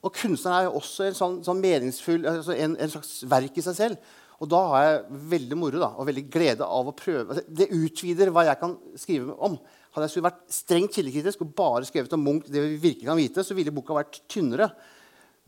Og 0.00 0.14
kunstneren 0.16 0.56
er 0.56 0.68
jo 0.68 0.78
også 0.80 1.06
en 1.06 1.16
sånn, 1.18 1.36
sånn 1.44 1.60
meningsfull, 1.60 2.24
altså 2.28 2.54
en, 2.56 2.76
en 2.80 2.92
slags 2.92 3.18
verk 3.28 3.58
i 3.60 3.64
seg 3.64 3.76
selv. 3.76 4.12
Og 4.40 4.48
da 4.48 4.60
har 4.70 4.84
jeg 4.86 5.18
veldig 5.34 5.58
moro 5.60 5.82
da, 5.82 5.90
og 6.00 6.08
veldig 6.08 6.22
glede 6.32 6.64
av 6.64 6.88
å 6.88 6.96
prøve. 6.96 7.26
Altså, 7.28 7.44
Det 7.44 7.68
utvider 7.76 8.32
hva 8.32 8.46
jeg 8.48 8.60
kan 8.62 8.78
skrive 8.96 9.34
om. 9.36 9.58
Hadde 9.92 10.08
jeg 10.08 10.24
vært 10.24 10.40
strengt 10.54 10.96
kildekritisk 10.96 11.42
og 11.44 11.52
bare 11.58 11.84
skrevet 11.88 12.14
om 12.16 12.24
Munch, 12.24 12.48
det 12.48 12.62
vi 12.62 12.78
virkelig 12.80 13.08
kan 13.10 13.20
vite, 13.20 13.44
så 13.44 13.56
ville 13.58 13.74
boka 13.74 13.98
vært 13.98 14.22
tynnere. 14.30 14.70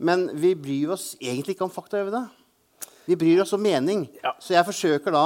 Men 0.03 0.27
vi 0.37 0.53
bryr 0.59 0.93
oss 0.93 1.13
egentlig 1.17 1.55
ikke 1.55 1.65
om 1.65 1.73
fakta. 1.73 2.03
Over 2.03 2.13
det? 2.13 2.23
Vi 3.07 3.17
bryr 3.17 3.41
oss 3.41 3.55
om 3.57 3.65
mening. 3.65 4.05
Ja. 4.21 4.35
Så 4.37 4.53
jeg 4.53 4.67
forsøker 4.67 5.15
da 5.15 5.25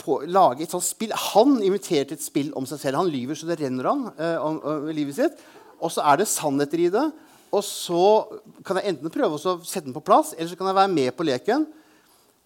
på, 0.00 0.20
lage 0.30 0.62
et 0.64 0.72
sånt 0.72 0.86
spill. 0.86 1.14
Han 1.34 1.58
inviterte 1.64 2.14
et 2.14 2.24
spill 2.24 2.52
om 2.58 2.68
seg 2.68 2.82
selv. 2.84 3.00
Han 3.00 3.10
lyver 3.10 3.38
så 3.38 3.50
det 3.50 3.58
renner 3.64 3.90
han 3.90 4.06
eh, 4.14 4.36
om, 4.38 4.60
om 4.62 4.88
livet 4.94 5.18
sitt. 5.18 5.42
Og 5.80 5.90
så 5.90 6.04
er 6.06 6.20
det 6.20 6.28
sannheter 6.30 6.86
i 6.86 6.90
det. 6.92 7.08
Og 7.50 7.62
så 7.66 8.04
kan 8.66 8.78
jeg 8.78 8.92
enten 8.94 9.12
prøve 9.12 9.36
å 9.36 9.58
sette 9.66 9.86
den 9.88 9.96
på 9.96 10.04
plass, 10.06 10.34
eller 10.36 10.50
så 10.50 10.58
kan 10.58 10.70
jeg 10.70 10.78
være 10.78 10.92
med 10.94 11.14
på 11.16 11.26
leken. 11.26 11.66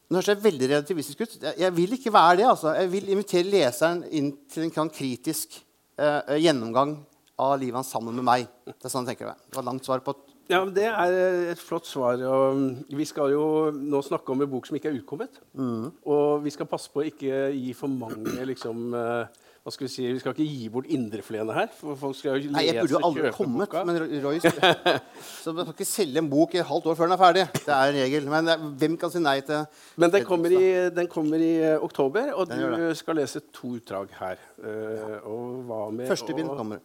Nå 0.08 0.18
høres 0.20 0.30
jeg 0.30 0.44
veldig 0.44 0.68
relativistisk 0.70 1.24
ut. 1.24 1.34
Jeg, 1.56 1.72
vil 1.76 1.96
ikke 1.96 2.12
være 2.12 2.38
det. 2.40 2.46
altså. 2.48 2.74
Jeg 2.76 2.90
vil 2.92 3.10
invitere 3.12 3.48
leseren 3.48 4.04
inn 4.12 4.30
til 4.52 4.68
en 4.68 4.92
kritisk 4.92 5.56
eh, 5.98 6.36
gjennomgang 6.44 6.98
av 7.40 7.56
livet 7.58 7.80
hans 7.80 7.90
sammen 7.90 8.14
med 8.14 8.26
meg. 8.26 8.46
Det 8.68 8.76
er 8.86 8.92
sånn 8.92 9.08
jeg 9.08 9.14
tenker 9.14 9.32
jeg. 9.32 9.48
Det 9.48 9.58
var 9.58 9.68
langt 9.70 9.88
svar 9.88 10.04
på 10.04 10.14
Ja, 10.50 10.60
men 10.60 10.74
Det 10.76 10.84
er 10.84 11.14
et 11.54 11.60
flott 11.60 11.88
svar. 11.88 12.20
og 12.20 12.56
mm, 12.56 12.68
Vi 12.94 13.06
skal 13.08 13.32
jo 13.32 13.46
nå 13.72 14.02
snakke 14.04 14.32
om 14.32 14.44
en 14.44 14.50
bok 14.50 14.68
som 14.68 14.76
ikke 14.76 14.92
er 14.92 15.00
utkommet. 15.00 15.40
Mm. 15.56 15.88
Og 16.04 16.44
vi 16.44 16.52
skal 16.52 16.68
passe 16.68 16.92
på 16.92 17.00
å 17.00 17.08
ikke 17.08 17.48
gi 17.56 17.72
for 17.72 17.88
mange 17.88 18.44
liksom, 18.52 18.92
eh, 18.94 19.43
hva 19.64 19.72
skal 19.72 19.86
Vi 19.86 19.92
si, 19.94 20.02
vi 20.12 20.18
skal 20.20 20.34
ikke 20.34 20.44
gi 20.44 20.66
bort 20.68 20.88
indrefleene 20.92 21.54
her. 21.56 21.68
for 21.72 21.96
folk 21.96 22.16
skal 22.18 22.34
jo 22.34 22.40
lese 22.42 22.52
Nei, 22.52 22.64
jeg 22.66 22.82
burde 22.82 22.92
jo 22.92 22.98
aldri 23.08 23.30
kommet. 23.32 23.62
boka. 23.64 23.84
Men 23.88 23.96
Roy 24.20 24.38
Så 25.42 25.54
man 25.56 25.64
skal 25.64 25.72
ikke 25.72 25.86
selge 25.88 26.20
en 26.20 26.28
bok 26.28 26.52
i 26.54 26.60
et 26.60 26.66
halvt 26.68 26.90
år 26.92 26.98
før 26.98 27.08
den 27.08 27.16
er 27.16 27.22
ferdig. 27.22 27.44
Det 27.64 27.72
er 27.72 27.92
en 27.94 27.96
regel. 28.02 28.28
Men 28.28 28.44
det 28.44 28.52
er- 28.58 28.66
hvem 28.82 28.98
kan 29.00 29.10
si 29.14 29.22
nei 29.24 29.38
til 29.40 29.64
Men 29.96 30.10
den 30.12 30.24
kommer 30.28 30.52
i, 30.52 30.68
den 31.00 31.08
kommer 31.08 31.40
i 31.40 31.52
eh, 31.64 31.78
oktober, 31.80 32.28
og 32.36 32.52
du 32.52 32.94
skal 32.94 33.16
lese 33.16 33.40
to 33.56 33.72
utdrag 33.78 34.12
her. 34.20 34.36
Uh, 34.60 35.16
og 35.24 35.64
hva 35.64 35.80
med 35.96 36.12
Første 36.12 36.36
bind 36.36 36.52
kommer. 36.52 36.84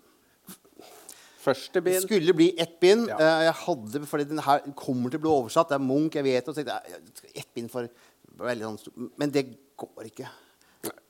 Første 1.40 1.84
Det 1.84 2.02
skulle 2.04 2.34
bli 2.36 2.54
ett 2.58 2.80
bind. 2.80 3.08
Ja. 3.12 3.16
Eh, 3.20 3.44
Jeg 3.50 3.54
hadde, 3.66 4.06
fordi 4.08 4.24
den 4.24 4.40
her 4.40 4.60
kommer 4.76 5.10
til 5.12 5.20
å 5.20 5.24
bli 5.24 5.36
oversatt. 5.36 5.70
Det 5.70 5.76
er 5.76 5.84
Munch, 5.84 6.16
jeg 6.16 6.24
vet. 6.24 6.48
Og 6.48 6.56
så 6.56 6.64
tenkte 6.64 6.80
jeg, 6.88 7.34
ett 7.44 7.52
bind 7.56 7.72
for 7.72 7.88
veldig 8.40 8.72
sånn 8.72 9.10
Men 9.18 9.32
det 9.32 9.46
går 9.80 10.08
ikke. 10.14 10.28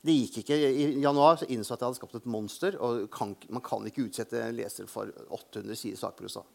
Det 0.05 0.13
gikk 0.15 0.37
ikke. 0.43 0.55
I 0.55 0.85
januar 1.03 1.41
så 1.41 1.47
innså 1.51 1.73
jeg 1.73 1.75
at 1.75 1.81
jeg 1.81 1.89
hadde 1.89 1.99
skapt 1.99 2.15
et 2.21 2.29
monster. 2.31 2.77
Og 2.79 3.09
kan, 3.11 3.33
man 3.51 3.63
kan 3.65 3.83
ikke 3.89 4.05
utsette 4.07 4.39
en 4.45 4.55
leser 4.55 4.87
for 4.87 5.11
800 5.35 5.75
sider 5.75 5.99
sakprosa. 5.99 6.45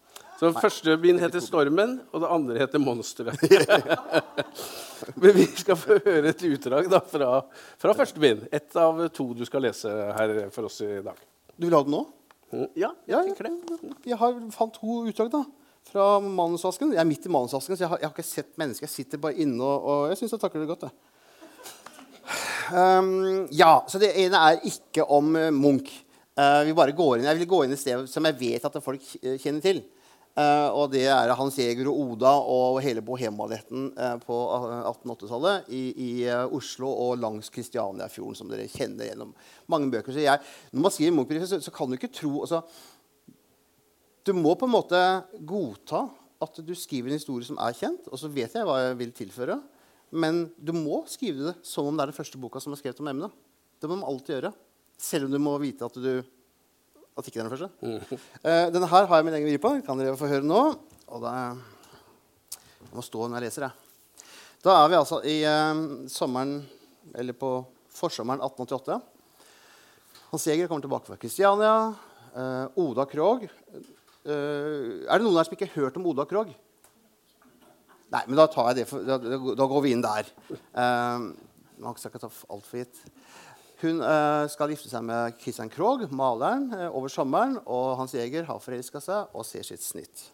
Så 0.41 0.51
første 0.57 0.97
bind 0.99 1.21
heter 1.23 1.43
'Stormen', 1.43 2.01
og 2.13 2.21
det 2.23 2.31
andre 2.31 2.59
heter 2.59 2.79
'Monsteret'. 2.79 3.37
Men 5.21 5.35
vi 5.37 5.47
skal 5.47 5.77
få 5.77 5.99
høre 6.05 6.33
et 6.33 6.43
utdrag 6.49 6.89
da, 6.91 7.01
fra, 7.05 7.31
fra 7.79 7.95
første 7.95 8.21
bind. 8.21 8.47
Ett 8.53 8.77
av 8.81 9.09
to 9.15 9.33
du 9.35 9.45
skal 9.45 9.63
lese 9.69 9.89
her 9.91 10.35
for 10.55 10.71
oss 10.71 10.81
i 10.81 11.03
dag. 11.05 11.19
Du 11.57 11.67
vil 11.69 11.77
ha 11.77 11.83
den 11.85 11.95
nå? 11.99 12.05
Mm, 12.53 12.69
Ja, 12.75 12.91
Ja, 13.07 13.21
jeg 13.23 13.37
tenker 13.37 13.51
det. 13.51 13.95
Jeg 14.07 14.19
har 14.19 14.41
fant 14.55 14.75
to 14.81 15.03
utdrag 15.05 15.31
da, 15.31 15.45
fra 15.91 16.21
manusvasken. 16.21 16.93
Jeg 16.97 17.03
er 17.03 17.11
midt 17.13 17.27
i 17.27 17.33
manusvasken, 17.33 17.77
så 17.77 17.85
jeg 17.85 17.93
har, 17.93 17.99
jeg 18.01 18.09
har 18.09 18.15
ikke 18.17 18.27
sett 18.27 18.57
mennesker. 18.59 18.89
Jeg 18.89 18.95
sitter 18.95 19.19
bare 19.21 19.37
inne, 19.37 19.61
og, 19.63 19.85
og 19.85 20.09
jeg 20.09 20.23
syns 20.23 20.33
jeg 20.33 20.41
takler 20.41 20.65
det 20.65 20.73
godt. 20.73 20.89
Jeg. 20.89 21.14
Um, 22.73 23.47
ja, 23.53 23.83
så 23.89 24.01
det 24.01 24.15
ene 24.25 24.41
er 24.41 24.63
ikke 24.69 25.05
om 25.11 25.35
eh, 25.37 25.53
Munch. 25.53 25.91
Uh, 26.35 26.65
vi 26.67 26.75
bare 26.75 26.95
går 26.97 27.19
inn, 27.19 27.29
jeg 27.29 27.39
vil 27.43 27.51
gå 27.51 27.61
inn 27.65 27.75
et 27.77 27.79
sted 27.79 28.09
som 28.11 28.27
jeg 28.27 28.39
vet 28.41 28.65
at 28.67 28.79
folk 28.83 29.03
eh, 29.23 29.37
kjenner 29.39 29.63
til. 29.63 29.83
Uh, 30.35 30.67
og 30.75 30.89
det 30.91 31.05
er 31.07 31.31
Hans 31.39 31.55
Jæger 31.61 31.87
og 31.87 31.99
Oda 32.01 32.33
og 32.51 32.81
hele 32.83 33.05
bohemballetten 33.07 33.93
uh, 33.95 34.17
på 34.19 34.35
eh, 34.51 34.89
1880-tallet 34.91 35.69
i, 35.71 35.83
i 35.95 36.09
Oslo 36.51 36.91
og 36.91 37.21
langs 37.23 37.53
Kristianiafjorden, 37.55 38.35
som 38.41 38.51
dere 38.51 38.67
kjenner 38.67 39.13
gjennom 39.13 39.31
mange 39.71 39.93
bøker. 39.93 40.11
Så 40.11 40.25
jeg, 40.25 40.43
når 40.73 40.87
man 40.89 40.95
skriver 40.97 41.15
Munch-briefer, 41.15 41.53
så, 41.53 41.61
så 41.63 41.75
kan 41.75 41.87
du 41.87 41.95
ikke 41.95 42.11
tro 42.11 42.33
altså, 42.41 42.65
Du 44.27 44.33
må 44.35 44.57
på 44.59 44.67
en 44.67 44.75
måte 44.75 45.05
godta 45.47 46.09
at 46.43 46.59
du 46.67 46.75
skriver 46.75 47.13
en 47.13 47.21
historie 47.21 47.47
som 47.47 47.61
er 47.63 47.79
kjent, 47.79 48.11
og 48.11 48.19
så 48.19 48.33
vet 48.33 48.59
jeg 48.59 48.67
hva 48.67 48.81
jeg 48.89 48.99
vil 49.05 49.15
tilføre. 49.15 49.61
Men 50.15 50.45
du 50.57 50.71
må 50.77 51.03
skrive 51.11 51.51
det 51.51 51.57
som 51.67 51.89
om 51.91 51.97
det 51.97 52.05
er 52.05 52.13
den 52.13 52.17
første 52.17 52.39
boka 52.39 52.63
som 52.63 52.75
er 52.75 52.79
skrevet 52.79 53.03
om 53.03 53.11
emnet. 53.11 53.35
Det 53.83 53.91
må 53.91 53.99
man 53.99 54.07
alltid 54.13 54.37
gjøre. 54.37 54.53
Selv 55.01 55.27
om 55.27 55.35
du 55.35 55.41
må 55.43 55.57
vite 55.59 55.87
at 55.89 55.99
du 55.99 56.23
at 57.15 57.29
ikke 57.31 57.39
det 57.39 57.45
er 57.45 57.49
den 57.49 57.55
første. 57.55 58.19
Eh, 58.45 58.67
denne 58.75 58.89
her 58.91 59.07
har 59.07 59.21
jeg 59.21 59.27
min 59.27 59.37
egen 59.39 59.47
vri 59.47 59.59
på. 59.63 59.71
Kan 59.87 60.01
dere 60.01 60.19
få 60.19 60.27
høre 60.31 60.47
nå. 60.47 60.63
Og 61.15 61.23
det 61.23 61.35
Jeg 61.35 62.95
må 62.95 63.05
stå 63.07 63.29
når 63.29 63.39
jeg 63.39 63.45
leser, 63.47 63.67
jeg. 63.69 64.27
Da 64.65 64.75
er 64.81 64.91
vi 64.91 64.97
altså 64.99 65.21
i 65.29 65.37
uh, 65.45 66.09
sommeren 66.09 66.57
Eller 67.15 67.37
på 67.37 67.51
forsommeren 67.95 68.43
1888. 68.43 68.99
Hans 70.33 70.47
Jæger 70.49 70.67
kommer 70.67 70.83
tilbake 70.83 71.07
fra 71.07 71.19
Kristiania. 71.21 71.95
Uh, 72.35 72.67
Oda 72.83 73.07
Krog. 73.07 73.47
Er 74.25 75.15
det 75.15 75.23
noen 75.23 75.37
her 75.37 75.47
som 75.47 75.55
ikke 75.55 75.69
har 75.69 75.85
hørt 75.85 75.99
om 76.01 76.07
Oda 76.11 76.25
Krog? 76.27 76.51
Nei, 78.13 78.23
men 78.29 78.39
da, 78.39 78.47
tar 78.51 78.71
jeg 78.71 78.83
det 78.83 78.87
for, 78.91 79.05
da, 79.07 79.17
da, 79.19 79.67
går 79.71 79.83
vi 79.85 79.95
inn 79.95 80.05
der. 80.05 80.29
Uh, 80.77 81.33
man 81.83 81.97
skal 81.99 82.13
ikke 82.13 82.23
ta 82.23 82.31
alt 82.31 82.69
for 82.69 82.83
gitt. 82.83 83.01
Hun 83.83 84.03
uh, 84.05 84.45
skal 84.53 84.71
gifte 84.73 84.91
seg 84.91 85.03
med 85.07 85.39
Christian 85.41 85.73
Krogh, 85.73 86.07
maleren, 86.15 86.69
uh, 86.75 86.89
over 86.95 87.13
sommeren. 87.13 87.57
Og 87.65 87.97
Hans 87.99 88.15
Jæger 88.17 88.47
har 88.49 88.63
forelska 88.63 89.03
seg 89.03 89.35
og 89.35 89.47
ser 89.49 89.67
sitt 89.67 89.83
snitt. 89.85 90.29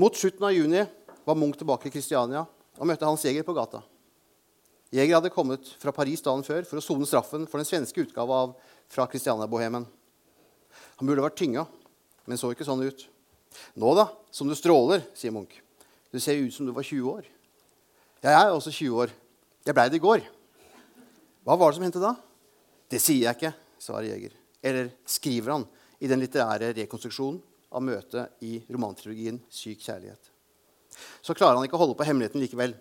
Mot 0.00 0.16
slutten 0.16 0.44
av 0.48 0.54
juni 0.56 0.84
var 1.26 1.38
Munch 1.38 1.58
tilbake 1.60 1.90
i 1.90 1.94
Kristiania 1.94 2.44
og 2.78 2.88
møtte 2.88 3.08
Hans 3.08 3.24
Jæger 3.26 3.44
på 3.46 3.54
gata. 3.56 3.82
Jæger 4.92 5.16
hadde 5.18 5.32
kommet 5.32 5.68
fra 5.80 5.92
Paris 5.96 6.20
dagen 6.24 6.44
før 6.44 6.66
for 6.68 6.80
å 6.80 6.84
sone 6.84 7.08
straffen 7.08 7.46
for 7.48 7.60
den 7.60 7.68
svenske 7.68 8.04
utgava 8.04 8.42
av 8.44 8.54
Fra 8.92 9.06
Kristiania-bohemen. 9.08 9.86
Han 11.00 11.08
burde 11.08 11.24
vært 11.24 11.38
tynga, 11.40 11.64
men 12.28 12.40
så 12.40 12.50
ikke 12.52 12.66
sånn 12.66 12.84
ut. 12.84 13.06
Nå 13.78 13.94
da, 13.98 14.08
som 14.34 14.48
du 14.48 14.56
stråler, 14.58 15.04
sier 15.16 15.34
Munch. 15.34 15.54
Du 16.12 16.20
ser 16.20 16.40
ut 16.40 16.52
som 16.54 16.66
du 16.68 16.72
var 16.76 16.84
20 16.84 17.08
år. 17.08 17.28
Jeg 18.22 18.34
er 18.36 18.52
også 18.52 18.70
20 18.70 19.00
år. 19.04 19.14
Jeg 19.66 19.74
blei 19.74 19.88
det 19.90 19.98
i 19.98 20.02
går. 20.02 20.26
Hva 21.42 21.56
var 21.58 21.72
det 21.72 21.78
som 21.78 21.86
hendte 21.86 22.02
da? 22.02 22.12
Det 22.92 23.00
sier 23.02 23.24
jeg 23.26 23.38
ikke, 23.38 23.54
svarer 23.80 24.10
Jeger. 24.10 24.36
Eller 24.62 24.92
skriver 25.08 25.56
han 25.56 25.64
i 26.02 26.10
den 26.10 26.20
litterære 26.22 26.70
rekonstruksjonen 26.76 27.40
av 27.72 27.82
møtet 27.82 28.44
i 28.44 28.60
romantrilogien 28.68 29.40
'Syk 29.48 29.80
kjærlighet'. 29.80 30.30
Så 31.22 31.34
klarer 31.34 31.56
han 31.56 31.64
ikke 31.64 31.78
å 31.78 31.82
holde 31.82 31.96
på 31.96 32.04
hemmeligheten 32.04 32.42
likevel. 32.42 32.74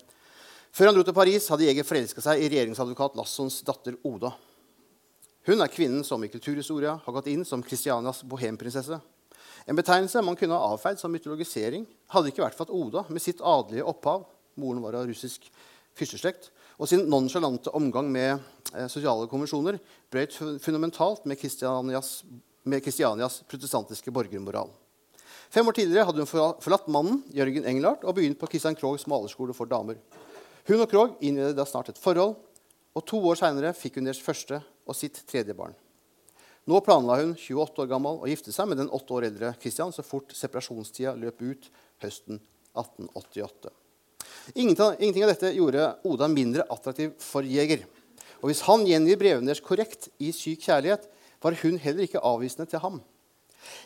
Før 0.72 0.92
han 0.92 0.96
dro 0.96 1.04
til 1.04 1.16
Paris, 1.16 1.48
hadde 1.48 1.66
Jeger 1.66 1.88
forelska 1.88 2.22
seg 2.24 2.42
i 2.42 2.50
regjeringsadvokat 2.52 3.16
Lassons 3.16 3.62
datter 3.68 3.96
Oda. 4.04 4.34
Hun 5.48 5.62
er 5.64 5.72
kvinnen 5.74 6.04
som 6.06 6.22
i 6.24 6.30
kulturhistoria 6.30 7.00
har 7.02 7.14
gått 7.14 7.32
inn 7.32 7.44
som 7.48 7.64
Christianias 7.64 8.22
bohemprinsesse. 8.24 9.00
En 9.70 9.78
betegnelse 9.78 10.24
man 10.26 10.38
kunne 10.40 10.58
ha 10.58 10.74
avfeid 10.74 11.00
som 11.00 11.12
mytologisering, 11.14 11.86
hadde 12.14 12.32
ikke 12.32 12.44
vært 12.44 12.58
for 12.58 12.68
at 12.68 12.74
Oda 12.74 13.06
med 13.10 13.22
sitt 13.22 13.44
adelige 13.46 13.86
opphav 13.88 14.26
moren 14.60 14.82
var 14.84 14.98
av 15.00 15.08
russisk 15.10 15.48
fyrsteslekt, 15.98 16.50
og 16.80 16.90
sin 16.90 17.04
nonsjalante 17.12 17.72
omgang 17.78 18.08
med 18.12 18.34
eh, 18.74 18.88
sosiale 18.92 19.28
konvensjoner 19.32 19.78
brøt 20.12 20.38
fundamentalt 20.64 21.28
med 21.30 21.40
Kristianias, 21.40 22.22
med 22.64 22.84
Kristianias 22.84 23.42
protestantiske 23.50 24.14
borgermoral. 24.14 24.72
Fem 25.52 25.68
år 25.68 25.76
tidligere 25.76 26.08
hadde 26.08 26.24
hun 26.24 26.32
forlatt 26.64 26.88
mannen, 26.92 27.22
Jørgen 27.36 27.68
Engelhardt, 27.68 28.06
og 28.08 28.16
begynt 28.16 28.40
på 28.40 28.48
Christian 28.52 28.78
Krogs 28.80 29.04
malerskole 29.12 29.56
for 29.56 29.70
damer. 29.70 30.00
Hun 30.70 30.80
og 30.80 30.88
Krog 30.92 31.20
innledet 31.20 31.58
da 31.58 31.66
snart 31.68 31.92
et 31.92 32.00
forhold, 32.00 32.38
og 32.96 33.08
to 33.08 33.20
år 33.28 33.40
seinere 33.40 33.76
fikk 33.76 34.00
hun 34.00 34.08
deres 34.08 34.22
første 34.24 34.62
og 34.88 34.98
sitt 34.98 35.20
tredje 35.28 35.56
barn. 35.58 35.76
Nå 36.72 36.80
planla 36.80 37.18
hun, 37.20 37.34
28 37.36 37.82
år 37.84 37.88
gammel, 37.92 38.22
å 38.24 38.30
gifte 38.30 38.54
seg 38.56 38.70
med 38.72 38.80
den 38.80 38.90
åtte 38.96 39.12
år 39.12 39.26
eldre 39.28 39.50
Christian 39.60 39.90
så 39.92 40.06
fort 40.08 40.32
separasjonstida 40.32 41.18
løp 41.20 41.42
ut 41.44 41.66
høsten 42.00 42.38
1888. 42.80 43.74
Ingenting, 44.56 45.26
av 45.26 45.34
dette 45.34 45.52
gjorde 45.52 45.90
Oda 46.08 46.30
mindre 46.32 46.64
attraktiv 46.72 47.12
for 47.20 47.44
Jeger. 47.44 47.84
Og 48.40 48.48
hvis 48.48 48.64
han 48.70 48.86
gjengir 48.88 49.20
brevene 49.20 49.52
deres 49.52 49.60
korrekt 49.66 50.08
i 50.24 50.32
Syk 50.32 50.64
kjærlighet, 50.70 51.10
var 51.44 51.60
hun 51.60 51.76
heller 51.82 52.08
ikke 52.08 52.24
avvisende 52.24 52.70
til 52.72 52.80
ham. 52.86 53.02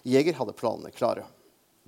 Jeger 0.06 0.38
hadde 0.38 0.54
planene 0.60 0.94
klare. 0.94 1.26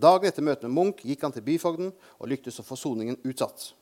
Dagen 0.02 0.32
etter 0.32 0.46
møtet 0.50 0.66
med 0.66 0.80
Munch 0.80 1.06
gikk 1.06 1.28
han 1.28 1.36
til 1.36 1.46
byfogden 1.46 1.94
og 1.94 2.32
lyktes 2.32 2.58
å 2.58 2.66
få 2.66 2.74
soningen 2.80 3.22
utsatt. 3.22 3.76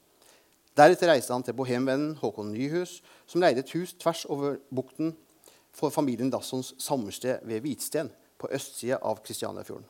Deretter 0.76 1.14
reiste 1.14 1.32
han 1.32 1.48
til 1.48 1.56
bohemvennen 1.56 2.18
Håkon 2.20 2.52
Nyhus, 2.52 3.00
som 3.24 3.40
leide 3.40 3.64
et 3.64 3.72
hus 3.72 3.96
tvers 3.96 4.28
over 4.28 4.60
bukten 4.68 5.16
for 5.76 5.94
familien 5.94 6.32
Lassons 6.32 6.74
sommersted 6.82 7.44
ved 7.48 7.64
Hvitsten 7.66 8.12
på 8.40 8.50
østsida 8.56 9.02
av 9.04 9.20
Kristianiafjorden. 9.26 9.86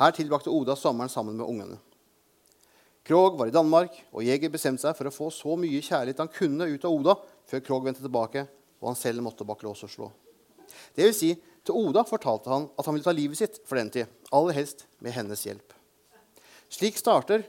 Her 0.00 0.12
tilbrakte 0.16 0.52
Oda 0.52 0.76
sommeren 0.76 1.12
sammen 1.12 1.36
med 1.38 1.48
ungene. 1.48 1.78
Krog 3.06 3.38
var 3.38 3.48
i 3.48 3.54
Danmark, 3.54 3.94
og 4.10 4.24
Jeger 4.26 4.50
bestemte 4.50 4.82
seg 4.82 4.96
for 4.98 5.08
å 5.08 5.14
få 5.14 5.30
så 5.32 5.54
mye 5.60 5.84
kjærlighet 5.84 6.20
han 6.24 6.32
kunne 6.32 6.66
ut 6.68 6.84
av 6.84 6.92
Oda 6.92 7.14
før 7.46 7.62
Krog 7.64 7.86
vendte 7.86 8.04
tilbake 8.04 8.48
og 8.80 8.90
han 8.90 8.98
selv 8.98 9.24
måtte 9.24 9.46
bak 9.46 9.62
lås 9.64 9.84
og 9.86 9.92
slå. 9.92 10.08
Det 10.94 11.06
vil 11.06 11.16
si, 11.16 11.32
til 11.66 11.78
Oda 11.88 12.04
fortalte 12.06 12.50
han 12.52 12.68
at 12.76 12.86
han 12.86 12.94
ville 12.94 13.06
ta 13.06 13.14
livet 13.14 13.40
sitt 13.40 13.58
for 13.66 13.78
den 13.78 13.90
tid, 13.92 14.10
aller 14.34 14.56
helst 14.58 14.84
med 15.02 15.14
hennes 15.16 15.42
hjelp. 15.46 15.74
Slik 16.72 16.98
starter 16.98 17.46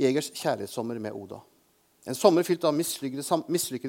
Jegers 0.00 0.30
kjærlighetssommer 0.32 0.98
med 1.02 1.16
Oda. 1.16 1.42
En 2.08 2.16
sommer 2.16 2.46
fylt 2.46 2.64
av 2.64 2.74
mislykkede, 2.74 3.22
sam 3.22 3.44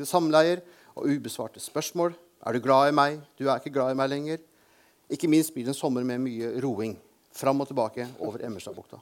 samleier 0.10 0.62
og 0.98 1.08
ubesvarte 1.08 1.62
spørsmål. 1.64 2.14
Er 2.42 2.54
du 2.54 2.64
glad 2.64 2.90
i 2.90 2.96
meg? 2.96 3.20
Du 3.38 3.46
er 3.46 3.60
ikke 3.60 3.74
glad 3.76 3.94
i 3.94 3.98
meg 3.98 4.10
lenger. 4.10 4.42
Ikke 5.12 5.30
minst 5.30 5.54
blir 5.54 5.68
det 5.68 5.76
en 5.76 5.78
sommer 5.78 6.06
med 6.08 6.24
mye 6.24 6.56
roing 6.64 6.96
fram 7.38 7.62
og 7.62 7.70
tilbake 7.70 8.08
over 8.20 8.42
Emmerstadbukta. 8.48 8.98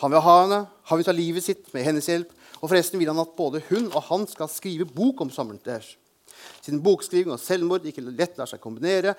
Han 0.00 0.12
vil 0.12 0.24
ha 0.24 0.34
henne, 0.42 0.60
han 0.88 0.98
vil 0.98 1.06
ta 1.08 1.14
livet 1.14 1.44
sitt 1.44 1.68
med 1.74 1.84
hennes 1.84 2.08
hjelp. 2.08 2.32
Og 2.62 2.70
forresten 2.70 3.00
vil 3.00 3.10
han 3.12 3.20
at 3.20 3.36
både 3.36 3.62
hun 3.68 3.90
og 3.90 4.02
han 4.08 4.24
skal 4.30 4.48
skrive 4.52 4.88
bok 4.88 5.20
om 5.24 5.32
sommeren 5.32 5.60
deres. 5.64 5.94
Siden 6.64 6.82
bokskriving 6.84 7.32
og 7.32 7.40
selvmord 7.40 7.84
ikke 7.88 8.04
lett 8.08 8.36
lar 8.40 8.48
seg 8.48 8.60
kombinere, 8.60 9.14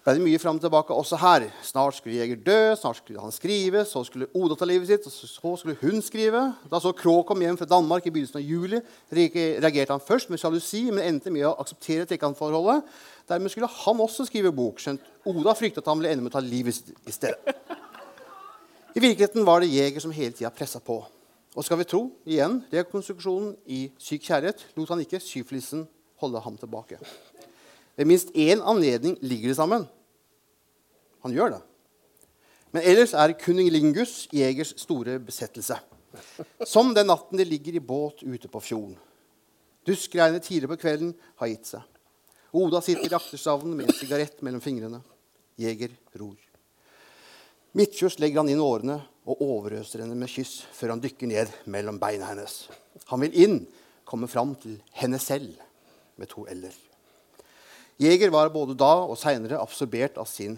ble 0.00 0.14
det 0.16 0.22
mye 0.24 0.38
fram 0.40 0.56
og 0.56 0.62
tilbake 0.64 0.96
også 0.96 1.18
her. 1.20 1.44
Snart 1.66 1.98
skulle 1.98 2.16
Jeger 2.16 2.38
dø, 2.40 2.58
snart 2.78 3.00
skulle 3.00 3.20
han 3.20 3.34
skrive, 3.34 3.82
så 3.84 4.00
skulle 4.06 4.30
Oda 4.34 4.56
ta 4.56 4.68
livet 4.68 4.88
sitt, 4.88 5.04
og 5.04 5.12
så 5.12 5.52
skulle 5.60 5.76
hun 5.82 6.00
skrive. 6.02 6.40
Da 6.72 6.80
så 6.80 6.94
Krog 6.96 7.26
kom 7.28 7.44
hjem 7.44 7.58
fra 7.60 7.68
Danmark 7.68 8.06
i 8.08 8.12
begynnelsen 8.14 8.40
av 8.40 8.46
juli, 8.46 8.80
reagerte 9.12 9.92
han 9.92 10.04
først 10.04 10.32
med 10.32 10.40
sjalusi, 10.40 10.86
men 10.88 11.04
endte 11.04 11.32
med 11.34 11.44
å 11.50 11.52
akseptere 11.60 12.08
trekantforholdet. 12.08 12.88
Dermed 13.28 13.52
skulle 13.52 13.68
han 13.68 14.00
også 14.00 14.24
skrive 14.30 14.54
bok, 14.56 14.80
skjønt 14.80 15.04
Oda 15.28 15.52
fryktet 15.58 15.84
at 15.84 15.92
han 15.92 16.00
ville 16.00 16.14
ende 16.14 16.24
med 16.24 16.32
å 16.32 16.38
ta 16.38 16.44
livet 16.44 16.78
sitt 16.78 16.96
i 17.04 17.14
stedet. 17.14 17.56
I 18.96 19.02
virkeligheten 19.04 19.44
var 19.46 19.60
det 19.60 19.70
Jeger 19.70 20.02
som 20.02 20.14
hele 20.16 20.32
tida 20.34 20.50
pressa 20.50 20.80
på. 20.82 21.02
Og 21.54 21.66
skal 21.66 21.78
vi 21.80 21.86
tro 21.90 22.06
igjen 22.24 22.60
rekonstruksjonen 22.72 23.52
i 23.68 23.84
Syk 24.00 24.24
kjærlighet, 24.30 24.64
lot 24.78 24.94
han 24.94 25.04
ikke 25.04 25.20
syflisen 25.22 25.84
holde 26.22 26.40
ham 26.40 26.56
tilbake. 26.58 26.98
Ved 28.00 28.08
minst 28.08 28.30
én 28.32 28.62
anledning 28.64 29.18
ligger 29.20 29.50
de 29.50 29.54
sammen. 29.58 29.82
Han 31.20 31.34
gjør 31.36 31.50
det. 31.52 31.58
Men 32.72 32.86
ellers 32.88 33.12
er 33.12 33.34
Kuningelingus 33.36 34.22
Jegers 34.32 34.72
store 34.80 35.18
besettelse. 35.20 35.76
Som 36.64 36.94
den 36.96 37.10
natten 37.12 37.36
de 37.36 37.44
ligger 37.44 37.76
i 37.76 37.82
båt 37.84 38.22
ute 38.24 38.48
på 38.48 38.62
fjorden. 38.64 38.96
Duskregnet 39.84 40.46
tidligere 40.48 40.72
på 40.72 40.80
kvelden 40.80 41.12
har 41.42 41.52
gitt 41.52 41.68
seg. 41.74 41.84
Oda 42.56 42.80
sitter 42.80 43.12
i 43.12 43.18
akterstavnen 43.20 43.76
med 43.76 43.90
en 43.90 43.98
sigarett 43.98 44.40
mellom 44.40 44.64
fingrene. 44.64 45.02
Jeger 45.60 45.92
ror. 46.16 46.38
Midtskjørs 47.76 48.16
legger 48.22 48.40
han 48.40 48.50
inn 48.50 48.64
årene 48.64 48.96
og 49.28 49.44
overøser 49.44 50.06
henne 50.06 50.16
med 50.16 50.32
kyss 50.32 50.62
før 50.72 50.96
han 50.96 51.04
dykker 51.04 51.28
ned 51.28 51.52
mellom 51.68 52.00
beina 52.00 52.32
hennes. 52.32 52.62
Han 53.12 53.26
vil 53.26 53.36
inn, 53.44 53.60
komme 54.08 54.26
fram 54.26 54.56
til 54.58 54.80
henne 54.96 55.20
selv 55.20 55.52
med 56.16 56.32
to 56.32 56.48
l-er. 56.48 56.89
Jeger 58.00 58.30
var 58.32 58.48
både 58.48 58.72
da 58.80 58.94
og 59.04 59.18
seinere 59.20 59.58
absorbert 59.60 60.16
av 60.16 60.24
sin 60.24 60.54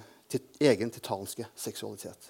egen 0.63 0.93
titanske 0.95 1.49
seksualitet. 1.59 2.29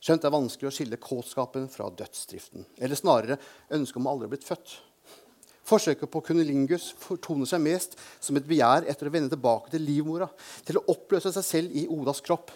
Skjønt 0.00 0.22
det 0.24 0.30
er 0.30 0.32
vanskelig 0.32 0.70
å 0.70 0.72
skille 0.72 0.96
kåtskapen 0.96 1.66
fra 1.68 1.90
dødsdriften. 1.92 2.64
Eller 2.80 2.96
snarere 2.96 3.36
ønsket 3.76 4.00
om 4.00 4.08
aldri 4.08 4.30
å 4.30 4.32
blitt 4.32 4.48
født. 4.48 4.78
Forsøket 5.68 6.08
på 6.08 6.22
kunilingus 6.24 6.88
fortoner 7.02 7.50
seg 7.52 7.60
mest 7.66 7.98
som 8.16 8.40
et 8.40 8.48
begjær 8.48 8.88
etter 8.88 9.10
å 9.10 9.12
vende 9.12 9.28
tilbake 9.34 9.74
til 9.74 9.84
livmora, 9.84 10.30
til 10.64 10.80
å 10.80 10.86
oppløse 10.96 11.34
seg 11.36 11.44
selv 11.44 11.76
i 11.76 11.84
Odas 11.92 12.24
kropp. 12.24 12.48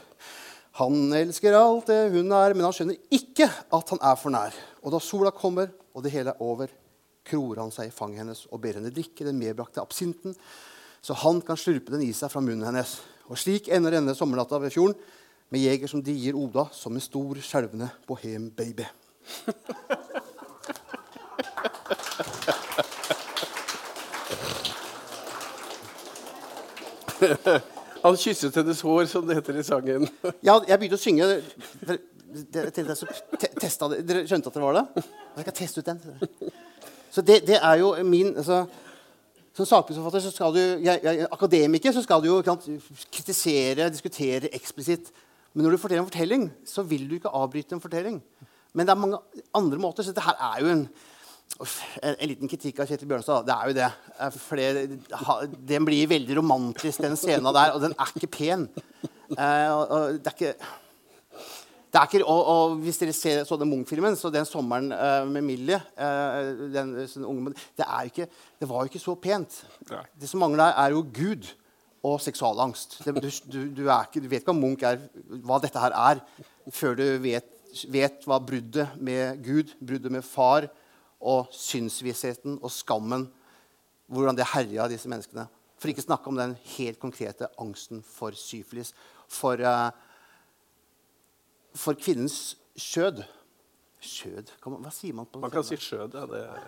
Han 0.81 1.13
elsker 1.15 1.53
alt 1.61 1.93
det 1.93 2.01
hun 2.17 2.33
er, 2.33 2.57
men 2.57 2.65
han 2.65 2.75
skjønner 2.75 2.97
ikke 3.13 3.51
at 3.53 3.93
han 3.93 4.01
er 4.01 4.17
for 4.19 4.33
nær. 4.33 4.57
Og 4.81 4.97
da 4.97 5.05
sola 5.05 5.37
kommer, 5.37 5.69
og 5.93 6.03
det 6.03 6.17
hele 6.17 6.33
er 6.33 6.43
over, 6.43 6.73
kroer 7.29 7.61
han 7.61 7.77
seg 7.77 7.93
i 7.93 7.95
fanget 7.95 8.25
hennes 8.25 8.47
og 8.49 8.65
ber 8.65 8.81
henne 8.81 8.93
drikke 8.93 9.29
den 9.29 9.37
medbrakte 9.37 9.85
absinten, 9.85 10.33
så 11.05 11.13
han 11.21 11.41
kan 11.45 11.59
slurpe 11.61 11.93
den 11.93 12.07
i 12.07 12.13
seg 12.17 12.31
fra 12.33 12.41
munnen 12.41 12.65
hennes. 12.65 12.97
Og 13.29 13.37
slik 13.41 13.69
ender 13.73 13.93
denne 13.99 14.15
sommernatta 14.17 14.57
ved 14.63 14.73
fjorden 14.73 14.97
med 15.53 15.61
jeger 15.61 15.91
som 15.91 16.01
dier 16.05 16.37
Oda 16.37 16.65
som 16.73 16.97
en 16.97 17.05
stor, 17.05 17.37
skjelvende 17.45 17.91
bohem-baby. 18.09 18.87
Han 28.05 28.17
kysset 28.21 28.57
hennes 28.57 28.81
hår, 28.85 29.05
som 29.09 29.29
det 29.29 29.37
heter 29.39 29.61
i 29.61 29.65
sangen. 29.65 30.09
ja, 30.45 30.57
jeg 30.69 30.79
begynte 30.81 30.97
å 30.97 31.05
synge. 31.05 31.29
Dere, 31.85 31.99
dere, 32.73 32.73
det. 32.73 34.01
dere 34.09 34.25
skjønte 34.29 34.49
at 34.51 34.57
det 34.57 34.65
var 34.65 34.75
det? 34.81 34.85
Jeg 35.05 35.43
skal 35.47 35.57
teste 35.61 35.81
ut 35.81 35.89
den. 35.93 36.01
Så 37.15 37.23
det, 37.23 37.47
det 37.47 37.61
er 37.61 37.77
jo 37.79 37.95
min 38.05 38.35
altså, 38.41 38.65
Som 39.55 39.69
sakprosforfatter, 39.71 40.25
så 40.25 40.33
skal 40.35 40.55
du, 40.57 40.63
jeg, 40.83 40.99
jeg, 41.05 41.29
akademiker, 41.31 41.95
så 41.95 42.03
skal 42.03 42.23
du 42.23 42.31
jo 42.33 42.41
kritisere, 43.15 43.91
diskutere 43.93 44.51
eksplisitt. 44.57 45.13
Men 45.55 45.67
når 45.67 45.77
du 45.77 45.83
forteller 45.83 46.03
en 46.03 46.11
fortelling, 46.11 46.49
så 46.67 46.83
vil 46.83 47.07
du 47.07 47.15
ikke 47.17 47.31
avbryte 47.31 47.77
en 47.77 47.83
fortelling. 47.83 48.19
Men 48.75 48.87
det 48.87 48.95
er 48.95 48.99
mange 48.99 49.21
andre 49.55 49.79
måter. 49.79 50.03
Så 50.03 50.11
dette 50.11 50.27
her 50.27 50.41
er 50.43 50.63
jo 50.65 50.73
en 50.73 50.89
en, 51.55 52.15
en, 52.19 52.29
liten 52.29 52.51
kritikk 52.51 52.81
av 52.83 52.89
Kjetil 52.89 53.09
Bjørnstad. 53.11 53.45
Det 53.47 53.55
er 53.55 53.69
jo 53.69 53.75
det. 53.77 53.91
Eh, 54.19 54.39
for 54.43 54.63
den 55.71 55.87
blir 55.87 56.09
veldig 56.11 56.39
romantisk, 56.41 57.03
den 57.05 57.19
scenen 57.21 57.55
der. 57.55 57.75
Og 57.77 57.83
den 57.85 57.95
er 57.95 58.15
ikke 58.17 58.33
pen. 58.33 58.67
Uh, 59.35 59.71
og, 59.71 59.83
og 59.85 60.17
det 60.19 60.33
er 60.33 60.35
ikke, 60.35 60.73
det 61.95 62.01
er 62.01 62.09
ikke 62.11 62.27
og, 62.27 62.41
og, 62.51 62.73
Hvis 62.83 62.97
dere 62.99 63.13
ser 63.15 63.45
så 63.47 63.57
den 63.61 63.71
Munch-filmen, 63.71 64.17
så 64.19 64.31
den 64.35 64.47
sommeren 64.49 64.91
uh, 64.91 65.23
med 65.31 65.45
Millie 65.47 65.79
uh, 65.79 66.65
den, 66.75 66.97
unge, 67.23 67.53
det, 67.79 67.87
ikke, 68.09 68.27
det, 68.59 68.69
var 68.69 68.83
jo 68.83 68.91
ikke 68.91 69.03
så 69.03 69.15
pent. 69.15 69.61
Nei. 69.93 70.01
Det 70.19 70.31
som 70.31 70.43
mangler 70.43 70.65
der, 70.65 70.81
er 70.83 70.97
jo 70.97 71.05
Gud 71.15 71.53
og 72.05 72.19
seksualangst. 72.21 72.99
Det, 73.05 73.15
du, 73.15 73.29
du, 73.47 73.61
du, 73.77 73.85
ikke, 73.87 74.25
du, 74.25 74.27
vet 74.27 74.43
ikke 74.43 74.51
hva 74.51 74.59
Munch 74.59 74.83
er, 74.89 75.05
hva 75.47 75.61
dette 75.63 75.81
her 75.85 75.95
er, 75.95 76.23
før 76.75 76.99
du 76.99 77.05
vet, 77.23 77.47
vet 77.95 78.27
hva 78.27 78.41
bruddet 78.43 78.97
med 78.99 79.39
Gud, 79.47 79.71
bruddet 79.79 80.13
med 80.13 80.27
far, 80.27 80.67
og 81.25 81.47
synsvissheten 81.55 82.59
og 82.59 82.73
skammen. 82.75 83.29
Hvordan 84.11 84.37
det 84.37 84.51
herja 84.51 84.89
disse 84.91 85.09
menneskene. 85.09 85.47
For 85.79 85.93
ikke 85.93 86.05
snakke 86.05 86.29
om 86.29 86.37
den 86.37 86.59
helt 86.75 86.99
konkrete 87.01 87.47
angsten 87.61 88.03
for 88.05 88.35
syfilis. 88.37 88.91
For, 89.31 89.63
uh, 89.63 89.95
for 91.75 91.95
kvinnens 91.99 92.57
skjød. 92.79 93.25
Skjød? 94.05 94.51
hva 94.61 94.91
sier 94.93 95.15
man 95.17 95.27
på 95.27 95.41
Man 95.41 95.53
kan 95.53 95.65
si 95.65 95.77
skjød, 95.81 96.15
ja. 96.15 96.27
Det 96.29 96.41
er, 96.45 96.59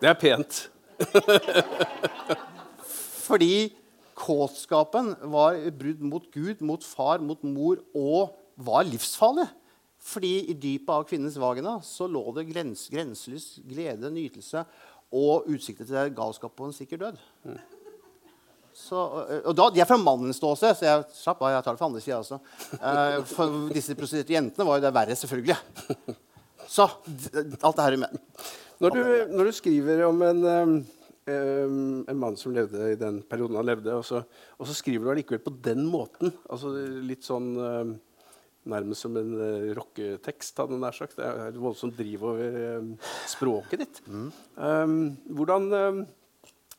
det 0.00 0.08
er 0.12 0.18
pent. 0.20 0.70
Fordi 3.26 3.72
kåtskapen 4.20 5.14
var 5.32 5.56
brudd 5.78 6.02
mot 6.04 6.28
Gud, 6.32 6.60
mot 6.60 6.84
far, 6.84 7.18
mot 7.24 7.42
mor 7.44 7.76
og 7.96 8.36
var 8.60 8.84
livsfarlig. 8.88 9.48
Fordi 10.00 10.32
i 10.48 10.54
dypet 10.56 10.94
av 10.94 11.04
kvinnens 11.08 11.36
vagina 11.40 11.80
så 11.84 12.06
lå 12.08 12.22
det 12.36 12.46
grens, 12.48 12.86
grenseløs 12.92 13.58
glede, 13.68 14.10
nytelse 14.12 14.64
og 15.12 15.48
utsikter 15.50 15.88
til 15.88 16.14
galskap 16.16 16.54
på 16.56 16.68
en 16.68 16.76
sikker 16.76 17.00
død. 17.02 17.20
Mm. 17.44 17.58
Så, 18.80 19.00
og 19.44 19.52
da, 19.56 19.68
De 19.74 19.82
er 19.82 19.88
fra 19.88 19.98
mannens 20.00 20.40
ståsted, 20.40 20.78
så 20.78 20.86
jeg 20.86 21.04
slapp 21.18 21.42
av, 21.44 21.52
jeg 21.54 21.66
tar 21.66 21.76
det 21.76 21.82
fra 21.82 21.90
andre 21.90 22.02
sida 22.04 22.20
også. 22.22 22.40
Uh, 22.80 23.18
for 23.28 23.74
disse 23.74 23.96
prostituerte 23.98 24.36
jentene 24.36 24.66
var 24.68 24.80
jo 24.80 24.86
det 24.86 24.94
verre, 24.96 25.18
selvfølgelig. 25.20 25.58
Så 26.70 26.86
alt 26.86 27.76
det 27.76 27.84
her 27.84 27.96
er 27.96 28.02
med. 28.04 28.18
Når 28.80 28.94
du, 28.94 29.00
når 29.34 29.48
du 29.48 29.52
skriver 29.52 30.04
om 30.06 30.20
en, 30.22 30.44
en, 31.28 32.18
mann 32.20 32.38
som 32.38 32.54
levde 32.54 32.92
i 32.92 32.98
den 33.00 33.18
perioden 33.28 33.58
han 33.58 33.66
levde, 33.68 33.96
og 33.98 34.06
så, 34.06 34.22
og 34.56 34.68
så 34.68 34.76
skriver 34.78 35.04
du 35.04 35.10
allikevel 35.12 35.42
på 35.44 35.52
den 35.66 35.82
måten 35.90 36.30
altså 36.46 36.70
Litt 37.04 37.26
sånn 37.26 37.50
nærmest 38.68 39.06
som 39.06 39.16
en 39.16 39.34
uh, 39.38 39.72
rocketekst. 39.76 40.58
hadde 40.60 40.78
nær 40.80 40.96
sagt. 40.96 41.18
Det 41.18 41.26
er 41.26 41.58
voldsomt 41.60 41.96
driv 41.98 42.24
over 42.28 42.58
uh, 42.80 43.12
språket 43.30 43.84
ditt. 43.84 44.00
Mm. 44.06 44.30
Um, 44.56 44.96
hvordan 45.38 45.68
um, 45.72 46.02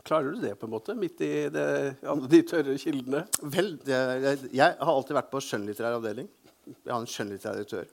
klarer 0.06 0.36
du 0.36 0.42
det, 0.44 0.54
på 0.60 0.68
en 0.68 0.74
måte, 0.74 0.96
midt 0.98 1.22
i 1.26 1.32
det, 1.54 1.66
alle 2.08 2.30
de 2.32 2.42
tørre 2.48 2.78
kildene? 2.82 3.26
Vel, 3.42 3.74
det, 3.86 3.98
jeg, 4.52 4.78
har 4.80 4.94
alltid 4.94 5.18
vært 5.18 5.32
på 5.34 5.42
skjønnlitterær 5.46 5.98
avdeling. 6.00 6.30
Jeg 6.72 6.92
har 6.94 7.00
en 7.00 7.10
skjønnlitterær 7.10 7.60
redaktør. 7.60 7.90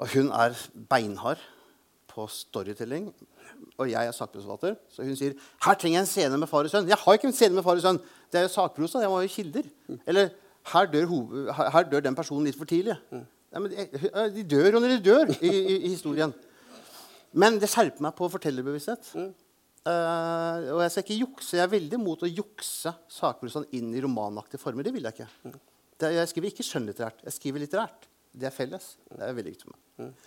Og 0.00 0.12
hun 0.14 0.30
er 0.32 0.56
beinhard 0.90 1.42
på 2.10 2.26
storytelling. 2.32 3.10
Og 3.80 3.90
jeg 3.90 4.06
er 4.06 4.14
sakprosforfatter, 4.14 4.76
så 4.92 5.04
hun 5.04 5.16
sier 5.18 5.34
her 5.64 5.76
trenger 5.78 5.98
jeg 5.98 6.04
en 6.04 6.10
scene 6.10 6.38
med 6.40 6.48
far 6.50 6.66
og 6.66 6.72
sønn. 6.72 6.88
Jeg 6.88 6.98
har 7.00 7.18
ikke 7.18 7.28
en 7.30 7.36
scene 7.36 7.56
med 7.56 7.66
far 7.66 7.80
og 7.80 7.84
sønn. 7.84 8.00
Det 8.30 8.40
er 8.40 8.46
jo 8.46 8.52
sakprosa. 8.54 9.02
Jeg 9.02 9.10
må 9.12 9.20
ha 9.20 9.30
kilder. 9.30 9.68
Eller 10.08 10.32
her 10.72 10.88
dør, 10.92 11.12
her, 11.56 11.84
dør 11.90 12.04
den 12.04 12.16
personen 12.16 12.46
litt 12.48 12.58
for 12.58 12.68
tidlig. 12.68 12.96
Nei, 13.10 13.62
men 13.64 13.72
de, 14.34 14.44
dør 14.46 14.76
jo 14.76 14.82
når 14.82 14.94
de 14.94 14.98
dør 15.04 15.32
i, 15.34 15.50
i, 15.50 15.76
i 15.76 15.90
historien. 15.90 16.34
Men 17.32 17.58
det 17.62 17.70
skjerper 17.70 18.02
meg 18.04 18.16
på 18.18 18.28
fortellerbevissthet. 18.32 19.12
Eh, 19.88 20.66
og 20.74 20.82
jeg 20.84 20.92
skal 20.92 21.04
ikke 21.06 21.20
jukse. 21.22 21.56
Jeg 21.56 21.64
er 21.64 21.72
veldig 21.72 21.98
imot 22.00 22.24
å 22.26 22.30
jukse 22.30 22.92
sakprosaen 23.10 23.68
inn 23.76 23.94
i 23.96 24.02
romanaktige 24.04 24.60
former. 24.60 24.84
Det 24.84 24.92
vil 24.94 25.08
jeg 25.08 25.16
ikke. 25.16 25.54
Det, 26.00 26.12
jeg 26.16 26.32
skriver 26.32 26.52
ikke 26.52 26.66
skjønnlitterært. 26.66 27.24
Jeg 27.26 27.36
skriver 27.36 27.64
litterært. 27.64 28.10
Det 28.30 28.48
er 28.48 28.54
felles. 28.54 28.92
Det 29.08 29.24
er 29.24 29.36
veldig 29.36 29.54
viktig 29.54 29.68
for 29.68 29.76
meg. 29.76 30.26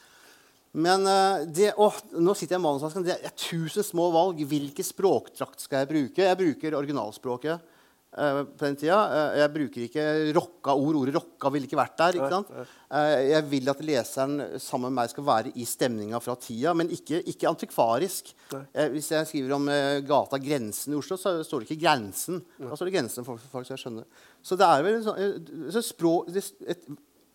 Men 0.74 1.06
uh, 1.06 1.44
det, 1.46 1.70
åh, 1.78 2.00
nå 2.18 2.34
sitter 2.34 2.58
jeg 2.58 2.64
i 2.64 2.66
manusvasken. 2.66 3.06
Det 3.06 3.20
er 3.20 3.36
tusen 3.38 3.86
små 3.86 4.10
valg. 4.14 4.42
Hvilken 4.50 4.88
språkdrakt 4.88 5.62
skal 5.62 5.84
jeg 5.84 5.92
bruke? 5.92 6.26
Jeg 6.26 6.40
bruker 6.40 6.80
originalspråket 6.80 7.73
på 8.14 8.66
den 8.66 8.78
tida. 8.78 8.98
Eh, 9.10 9.38
jeg 9.42 9.52
bruker 9.54 9.86
ikke 9.88 10.06
rocka 10.38 10.76
ord. 10.78 11.00
Ordet 11.02 11.16
rocka 11.18 11.50
ville 11.54 11.68
ikke 11.70 11.80
vært 11.80 11.98
der. 12.00 12.18
ikke 12.20 12.30
sant? 12.32 12.52
Eh, 12.54 13.14
jeg 13.32 13.48
vil 13.50 13.72
at 13.74 13.82
leseren 13.86 14.36
sammen 14.62 14.92
med 14.92 15.00
meg 15.02 15.14
skal 15.14 15.28
være 15.28 15.54
i 15.58 15.66
stemninga 15.68 16.22
fra 16.24 16.36
tida, 16.40 16.76
men 16.78 16.92
ikke, 16.94 17.24
ikke 17.34 17.50
antikvarisk. 17.50 18.34
Eh, 18.54 18.92
hvis 18.94 19.12
jeg 19.16 19.30
skriver 19.32 19.58
om 19.58 19.68
eh, 19.74 20.04
gata 20.06 20.40
Grensen 20.42 20.94
i 20.94 21.00
Oslo, 21.00 21.18
så 21.18 21.36
står 21.46 21.64
det 21.64 21.72
ikke 21.72 21.82
Grensen. 21.88 22.44
Da 22.62 22.78
står 22.78 22.92
det 22.92 22.96
Grensen 23.00 23.28
for 23.28 23.42
folk 23.52 23.68
så 23.68 23.76
jeg 23.76 23.86
skjønner. 23.88 24.24
Så 24.44 24.60
det 24.60 24.70
er 24.70 24.86
vel 24.86 25.00
en 25.00 25.06
sånn 25.08 25.22
eh, 25.24 25.68
så 25.74 25.84
språk, 25.86 26.32
det, 26.34 26.46
et, 26.70 26.90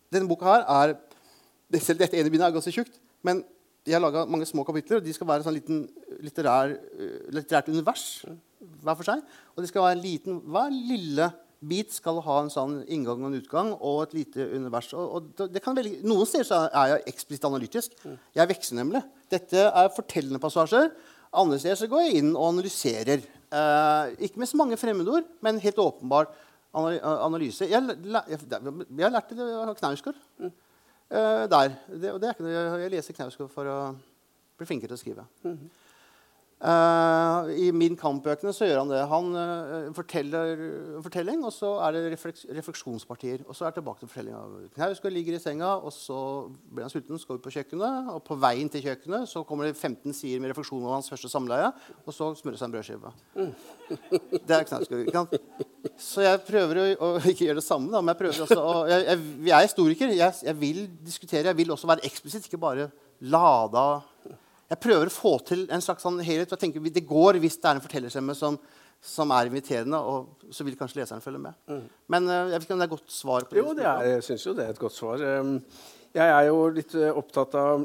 Denne 0.09 0.29
boka 0.29 0.47
her 0.47 0.63
er 0.65 0.95
Selv 1.77 1.99
dette 2.01 2.17
ene 2.17 2.31
bindet 2.33 2.47
er 2.47 2.53
ganske 2.55 2.71
tjukt, 2.73 2.95
men 3.21 3.43
jeg 3.85 3.93
har 3.93 4.01
laga 4.01 4.23
mange 4.25 4.47
små 4.49 4.63
kapitler, 4.65 4.97
og 4.97 5.05
de 5.05 5.13
skal 5.13 5.27
være 5.29 5.43
en 5.43 5.45
sånn 5.45 5.55
liten 5.55 5.83
litterær, 6.25 6.71
eh, 6.73 7.27
litterært 7.35 7.69
univers 7.69 8.23
hver 8.59 8.95
for 8.99 9.07
seg. 9.07 9.21
Og 9.55 9.63
det 9.63 9.69
skal 9.71 9.85
være 9.85 9.97
en 9.97 10.03
liten, 10.03 10.39
Hver 10.45 10.69
lille 10.73 11.29
bit 11.69 11.91
skal 11.91 12.21
ha 12.23 12.37
en 12.41 12.49
sånn 12.53 12.77
inngang 12.87 13.19
og 13.23 13.27
en 13.33 13.39
utgang 13.41 13.69
og 13.75 14.01
et 14.05 14.13
lite 14.15 14.45
univers. 14.55 14.93
Og, 14.95 15.15
og 15.39 15.49
det- 15.51 15.61
kan 15.63 15.75
velge, 15.75 15.99
Noen 16.07 16.25
steder 16.25 16.69
er 16.71 16.93
jeg 16.93 17.03
eksplisitt 17.13 17.45
analytisk. 17.49 17.97
Jeg 18.35 18.47
vekser 18.47 18.75
nemlig. 18.79 19.01
Dette 19.29 19.65
er 19.67 19.89
fortellende 19.95 20.39
passasjer. 20.39 20.91
Andre 21.33 21.59
steder 21.59 21.75
så 21.75 21.89
går 21.91 22.05
jeg 22.07 22.21
inn 22.23 22.31
og 22.35 22.47
analyserer. 22.53 23.25
Eh, 23.51 24.15
ikke 24.25 24.39
med 24.39 24.47
så 24.47 24.57
mange 24.57 24.77
fremmedord, 24.77 25.25
men 25.41 25.59
helt 25.59 25.75
åpenbar 25.83 26.29
analyse. 26.73 27.65
Jeg, 27.67 27.81
jeg, 27.81 28.23
jeg 28.29 29.03
har 29.03 29.11
lært 29.13 29.29
det 29.33 29.39
av 29.41 29.75
Knausgård. 29.75 30.15
Eh, 30.39 31.43
der. 31.49 31.75
Det, 31.89 32.11
det 32.21 32.33
jeg 32.39 32.91
leser 32.93 33.13
Knausgård 33.17 33.49
for 33.51 33.65
å 33.65 33.77
bli 34.59 34.67
flinkere 34.69 34.93
til 34.93 34.97
å 34.97 35.01
skrive. 35.01 35.25
Eh, 35.43 35.57
I 36.59 37.69
Min 37.71 37.95
Kamp-bøkene 37.95 38.51
så 38.51 38.67
gjør 38.67 38.81
han 38.81 38.89
det. 38.91 38.99
Han 39.07 39.27
eh, 39.39 39.85
forteller 39.95 40.63
en 40.97 41.05
fortelling, 41.05 41.45
og 41.47 41.53
så 41.55 41.69
er 41.85 41.95
det 41.95 42.01
refleks 42.11 42.43
refleksjonspartier. 42.51 43.45
Og 43.47 43.55
så 43.55 43.63
er 43.63 43.71
det 43.71 43.79
tilbake 43.79 44.03
til 44.03 44.11
fortellinga. 44.11 44.67
Knausgård 44.75 45.15
ligger 45.15 45.37
i 45.37 45.39
senga, 45.39 45.77
og 45.79 45.93
så 45.95 46.19
blir 46.67 46.83
han 46.83 46.91
sulten, 46.91 47.21
skal 47.21 47.39
ut 47.39 47.45
på 47.45 47.55
kjøkkenet. 47.55 48.11
Og 48.11 48.19
på 48.27 48.35
veien 48.43 48.67
til 48.71 48.83
kjøkkenet 48.83 49.31
så 49.31 49.45
kommer 49.47 49.69
det 49.69 49.77
15 49.77 50.11
sider 50.11 50.43
med 50.43 50.51
refleksjon 50.51 50.83
over 50.83 50.97
hans 50.97 51.07
første 51.13 51.31
samleie, 51.31 51.71
og 52.03 52.15
så 52.17 52.33
smører 52.41 52.59
seg 52.59 52.67
en 52.67 52.75
brødskive. 52.75 53.15
Det 54.35 54.59
er 54.59 54.67
Knausgård. 54.67 55.39
Så 55.95 56.27
jeg 56.27 56.43
prøver 56.43 56.97
å 56.99 57.13
ikke 57.23 57.45
gjøre 57.47 57.61
det 57.61 57.67
samme. 57.69 57.87
Da, 57.93 58.03
men 58.03 58.11
jeg 58.11 58.25
prøver 58.25 58.43
også 58.43 58.59
å, 58.59 58.79
jeg, 58.91 59.07
jeg, 59.07 59.27
jeg 59.47 59.55
er 59.55 59.69
historiker. 59.69 60.17
Jeg, 60.19 60.41
jeg 60.51 60.59
vil 60.59 60.87
diskutere. 61.07 61.53
Jeg 61.53 61.63
vil 61.63 61.71
også 61.71 61.87
være 61.87 62.03
eksplisitt, 62.09 62.51
ikke 62.51 62.59
bare 62.59 62.91
lada 63.19 64.01
Jeg 64.69 64.81
prøver 64.83 65.09
å 65.09 65.13
få 65.13 65.31
til 65.47 65.63
en 65.73 65.81
slags 65.81 66.03
sånn 66.05 66.19
helhet. 66.21 66.51
jeg 66.53 66.61
tenker 66.61 66.91
Det 66.93 67.05
går 67.07 67.39
hvis 67.41 67.57
det 67.57 67.69
er 67.69 67.77
en 67.77 67.81
fortellerstemme 67.83 68.35
som, 68.37 68.57
som 69.01 69.31
er 69.33 69.49
inviterende, 69.49 69.97
og 69.97 70.43
så 70.53 70.65
vil 70.67 70.77
kanskje 70.77 71.01
leseren 71.01 71.23
følge 71.23 71.41
med. 71.41 71.57
Men 72.07 72.29
eh, 72.29 72.51
jeg 72.51 72.59
vet 72.59 72.67
ikke 72.67 72.75
om 72.75 72.83
det 72.83 72.85
er 72.85 72.91
et 72.91 72.97
godt 72.97 73.15
svar 73.15 73.47
på 73.49 73.57
Jo, 73.57 73.73
det 73.77 73.87
er, 73.89 74.03
jeg 74.13 74.27
syns 74.27 74.45
jo 74.45 74.53
det 74.57 74.67
er 74.67 74.75
et 74.75 74.83
godt 74.83 74.97
svar. 74.97 75.25
Um, 75.39 75.57
Jeg 76.13 76.29
er 76.35 76.45
jo 76.47 76.61
litt 76.73 76.93
eh, 76.97 77.13
opptatt 77.13 77.53
av 77.57 77.83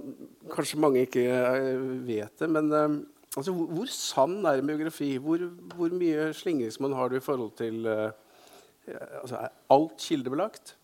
Kanskje 0.53 0.81
mange 0.81 1.03
ikke 1.05 1.25
eh, 1.25 1.83
vet 2.05 2.39
det, 2.41 2.49
men 2.53 2.71
um, 2.73 3.01
altså, 3.37 3.53
hvor, 3.53 3.67
hvor 3.81 3.91
sann 3.93 4.39
er 4.45 4.61
en 4.61 4.69
biografi? 4.69 5.11
Hvor, 5.17 5.45
hvor 5.75 5.93
mye 5.93 6.31
slingringsmonn 6.37 6.97
har 6.97 7.09
du 7.09 7.17
i 7.17 7.25
forhold 7.25 7.53
til 7.61 7.89
altså, 7.89 9.41
Er 9.41 9.53
alt 9.73 9.97
kildebelagt? 10.05 10.77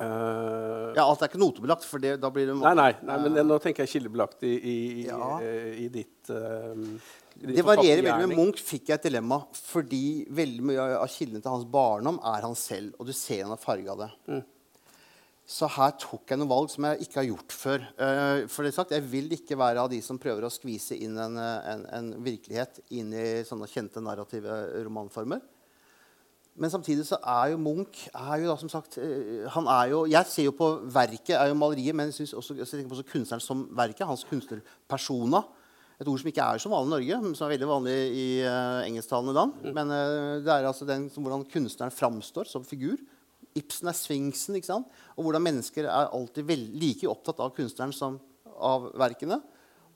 Eh, 0.00 0.94
Ja, 0.96 1.04
Alt 1.06 1.22
er 1.22 1.30
ikke 1.30 1.40
notebelagt, 1.40 1.84
for 1.88 2.02
det, 2.02 2.16
da 2.20 2.28
blir 2.32 2.48
det 2.50 2.56
Nei, 2.58 2.72
nei, 2.76 2.90
nei, 3.06 3.16
men 3.24 3.38
nå 3.48 3.56
tenker 3.64 3.84
jeg 3.84 3.94
kildebelagt 3.96 4.42
i, 4.44 4.54
i, 4.56 4.76
Ja. 5.06 5.38
i, 5.40 5.86
i 5.86 5.88
ditt 5.92 6.28
uh, 6.32 6.74
Det 7.36 7.64
varierer 7.64 8.02
veldig. 8.04 8.28
Med 8.28 8.36
Munch 8.38 8.60
fikk 8.64 8.90
jeg 8.90 9.00
et 9.00 9.08
dilemma 9.08 9.40
fordi 9.56 10.26
veldig 10.36 10.66
mye 10.72 10.90
av 10.98 11.08
kildene 11.12 11.44
til 11.44 11.52
hans 11.52 11.64
barndom 11.68 12.20
er 12.24 12.44
han 12.44 12.56
selv. 12.58 12.94
Og 13.00 13.08
du 13.08 13.14
ser 13.16 13.44
han 13.44 13.54
har 13.54 13.60
farga 13.60 13.96
det. 14.04 14.10
Så 15.46 15.68
her 15.70 15.92
tok 16.02 16.32
jeg 16.32 16.40
noen 16.40 16.50
valg 16.50 16.72
som 16.72 16.88
jeg 16.88 17.04
ikke 17.06 17.20
har 17.20 17.28
gjort 17.28 17.52
før. 17.54 17.84
Uh, 18.00 18.46
for 18.50 18.66
det 18.66 18.72
sagt, 18.74 18.90
Jeg 18.96 19.04
vil 19.12 19.28
ikke 19.36 19.56
være 19.60 19.84
av 19.84 19.92
de 19.92 20.00
som 20.02 20.18
prøver 20.18 20.44
å 20.44 20.50
skvise 20.52 20.96
inn 20.98 21.16
en, 21.22 21.36
eh, 21.38 21.68
en, 21.72 21.84
en 22.00 22.08
virkelighet 22.24 22.80
inn 22.98 23.12
i 23.14 23.26
sånne 23.46 23.68
kjente 23.70 24.02
narrative 24.02 24.56
romanformer. 24.88 25.44
Men 26.56 26.72
samtidig 26.72 27.04
så 27.04 27.18
er 27.20 27.52
jo 27.52 27.60
Munch 27.60 28.06
er 28.08 28.40
jo 28.40 28.48
da, 28.48 28.56
som 28.60 28.70
sagt, 28.72 28.96
eh, 28.98 29.44
han 29.52 29.66
er 29.68 29.90
jo, 29.92 30.04
Jeg 30.08 30.24
ser 30.30 30.48
jo 30.48 30.54
på 30.56 30.68
verket, 30.88 31.36
er 31.36 31.50
jo 31.50 31.58
maleriet, 31.58 31.94
men 31.94 32.08
jeg 32.08 32.14
synes 32.20 32.32
også, 32.34 32.56
jeg 32.56 32.66
tenker 32.66 32.88
på 32.88 32.96
også 32.96 33.12
kunstneren 33.12 33.44
som 33.44 33.66
verket. 33.76 34.06
Hans 34.06 34.24
kunstnerpersona. 34.24 35.42
Et 36.00 36.08
ord 36.08 36.20
som 36.20 36.28
ikke 36.28 36.44
er 36.44 36.60
så 36.60 36.68
vanlig 36.68 36.88
i 36.88 36.94
Norge, 36.94 37.20
men 37.24 37.34
som 37.36 37.46
er 37.46 37.54
veldig 37.56 37.68
vanlig 37.68 37.96
i 38.12 38.26
uh, 38.44 38.84
engelsktalende 38.84 39.32
land. 39.36 39.52
Men 39.72 39.92
uh, 39.92 40.44
det 40.44 40.52
er 40.52 40.68
altså 40.68 40.88
den, 40.88 41.06
som, 41.12 41.24
hvordan 41.24 41.46
kunstneren 41.48 41.94
framstår 41.94 42.48
som 42.50 42.64
figur. 42.68 43.00
Ibsen 43.56 43.88
er 43.88 43.96
sfinksen. 43.96 44.56
ikke 44.56 44.68
sant? 44.68 44.88
Og 45.16 45.24
hvordan 45.24 45.44
mennesker 45.44 45.88
er 45.88 46.12
alltid 46.12 46.44
vel, 46.44 46.66
like 46.76 47.08
opptatt 47.08 47.40
av 47.40 47.54
kunstneren 47.56 47.96
som 47.96 48.20
av 48.56 48.90
verkene. 48.96 49.40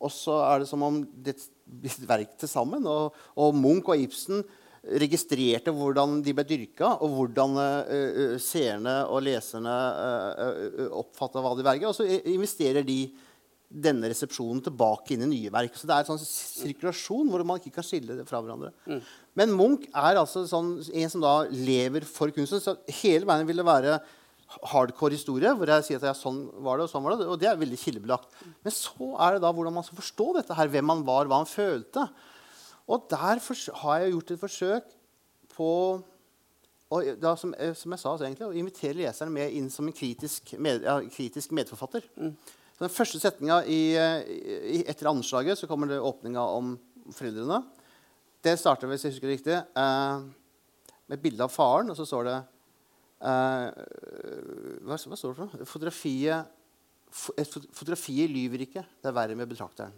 Og 0.01 0.13
så 0.13 0.39
er 0.47 0.63
det 0.63 0.71
som 0.71 0.83
om 0.85 1.03
det 1.05 1.37
blir 1.65 1.93
et 1.99 2.09
verk 2.09 2.37
til 2.41 2.49
sammen. 2.49 2.87
Og, 2.89 3.17
og 3.37 3.57
Munch 3.57 3.93
og 3.93 4.01
Ibsen 4.01 4.45
registrerte 4.81 5.73
hvordan 5.77 6.21
de 6.25 6.33
ble 6.37 6.45
dyrka, 6.49 6.95
og 7.05 7.17
hvordan 7.17 7.59
eh, 7.61 7.97
eh, 7.97 8.37
seerne 8.41 9.03
og 9.13 9.25
leserne 9.27 9.73
uh, 9.73 10.53
uh, 10.81 10.87
oppfatta 11.03 11.43
hva 11.45 11.53
de 11.57 11.67
verga. 11.67 11.91
Og 11.91 11.99
så 11.99 12.07
investerer 12.09 12.87
de 12.87 13.03
denne 13.71 14.09
resepsjonen 14.11 14.63
tilbake 14.67 15.15
inn 15.15 15.27
i 15.27 15.31
nye 15.31 15.53
verk. 15.53 15.77
Så 15.79 15.87
det 15.87 15.95
er 15.95 16.07
en 16.07 16.17
sånn 16.17 16.25
sirkulasjon 16.25 17.29
hvor 17.31 17.45
man 17.47 17.61
ikke 17.61 17.77
kan 17.77 17.87
skille 17.87 18.17
det 18.19 18.25
fra 18.27 18.41
hverandre. 18.43 18.73
Men 19.39 19.53
Munch 19.55 19.85
er 19.93 20.19
altså 20.19 20.43
sånn, 20.51 20.79
en 20.81 21.13
som 21.13 21.23
da 21.23 21.35
lever 21.53 22.09
for 22.09 22.33
kunsten. 22.35 22.63
Så 22.65 22.75
hele 23.03 23.29
veien 23.29 23.47
vil 23.47 23.63
det 23.63 23.69
være 23.69 24.01
hardcore 24.73 25.15
historie, 25.15 25.53
hvor 25.55 25.71
jeg 25.71 25.87
sier 25.87 26.01
at 26.01 26.09
ja, 26.09 26.17
sånn 26.17 26.43
var 26.65 26.81
det, 26.81 26.89
og 26.89 26.91
sånn 26.91 27.05
var 27.05 27.15
det. 27.15 27.29
Og 27.31 27.39
det 27.39 27.53
er 27.53 27.61
veldig 27.61 27.79
kildebelagt. 27.79 28.35
Men 28.65 28.75
så 28.75 29.13
er 29.23 29.37
det 29.37 29.45
da 29.45 29.53
hvordan 29.55 29.77
man 29.77 29.87
skal 29.87 30.01
forstå 30.01 30.27
dette 30.41 30.57
her, 30.59 30.73
hvem 30.73 30.91
han 30.97 31.07
var, 31.07 31.31
hva 31.31 31.45
han 31.45 31.51
følte. 31.51 32.09
Og 32.91 33.05
der 33.11 33.39
har 33.83 34.01
jeg 34.03 34.15
gjort 34.15 34.33
et 34.35 34.41
forsøk 34.41 34.95
på 35.55 35.71
og 36.91 37.07
da, 37.23 37.37
som, 37.39 37.53
eh, 37.55 37.71
som 37.79 37.93
jeg 37.95 38.03
sa, 38.03 38.17
egentlig, 38.19 38.49
å 38.49 38.57
invitere 38.59 38.97
leseren 38.99 39.31
med 39.31 39.53
inn 39.55 39.69
som 39.71 39.87
en 39.87 39.95
kritisk, 39.95 40.57
med, 40.59 40.83
ja, 40.83 40.97
kritisk 41.07 41.53
medforfatter. 41.55 42.03
Så 42.75 42.83
den 42.83 42.91
første 42.91 43.21
setninga 43.23 43.61
eh, 43.63 44.25
i, 44.27 44.81
etter 44.91 45.07
anslaget 45.07 45.61
så 45.61 45.69
kommer 45.71 45.87
det 45.87 46.01
åpninga 46.03 46.43
om 46.43 46.73
foreldrene. 47.15 47.61
Det 48.43 48.57
starter 48.59 48.91
hvis 48.91 49.05
jeg 49.07 49.15
husker 49.15 49.31
det 49.31 49.37
riktig, 49.37 49.55
eh, 49.55 50.91
med 51.07 51.15
et 51.15 51.23
bilde 51.23 51.47
av 51.47 51.55
faren, 51.55 51.95
og 51.95 51.99
så 51.99 52.09
står 52.11 52.27
det 52.27 52.37
eh, 53.31 53.71
hva, 54.83 54.99
hva 54.99 54.99
står 54.99 55.31
det 55.31 55.39
for 55.39 55.47
noe? 55.47 55.71
Fotografiet, 55.71 56.51
fo, 57.07 57.39
et 57.39 57.55
fot- 57.55 57.71
fotografiet 57.71 58.35
lyver 58.35 58.67
ikke. 58.67 58.83
Det 58.99 59.13
er 59.13 59.19
verre 59.23 59.39
med 59.39 59.47
betrakteren. 59.55 59.95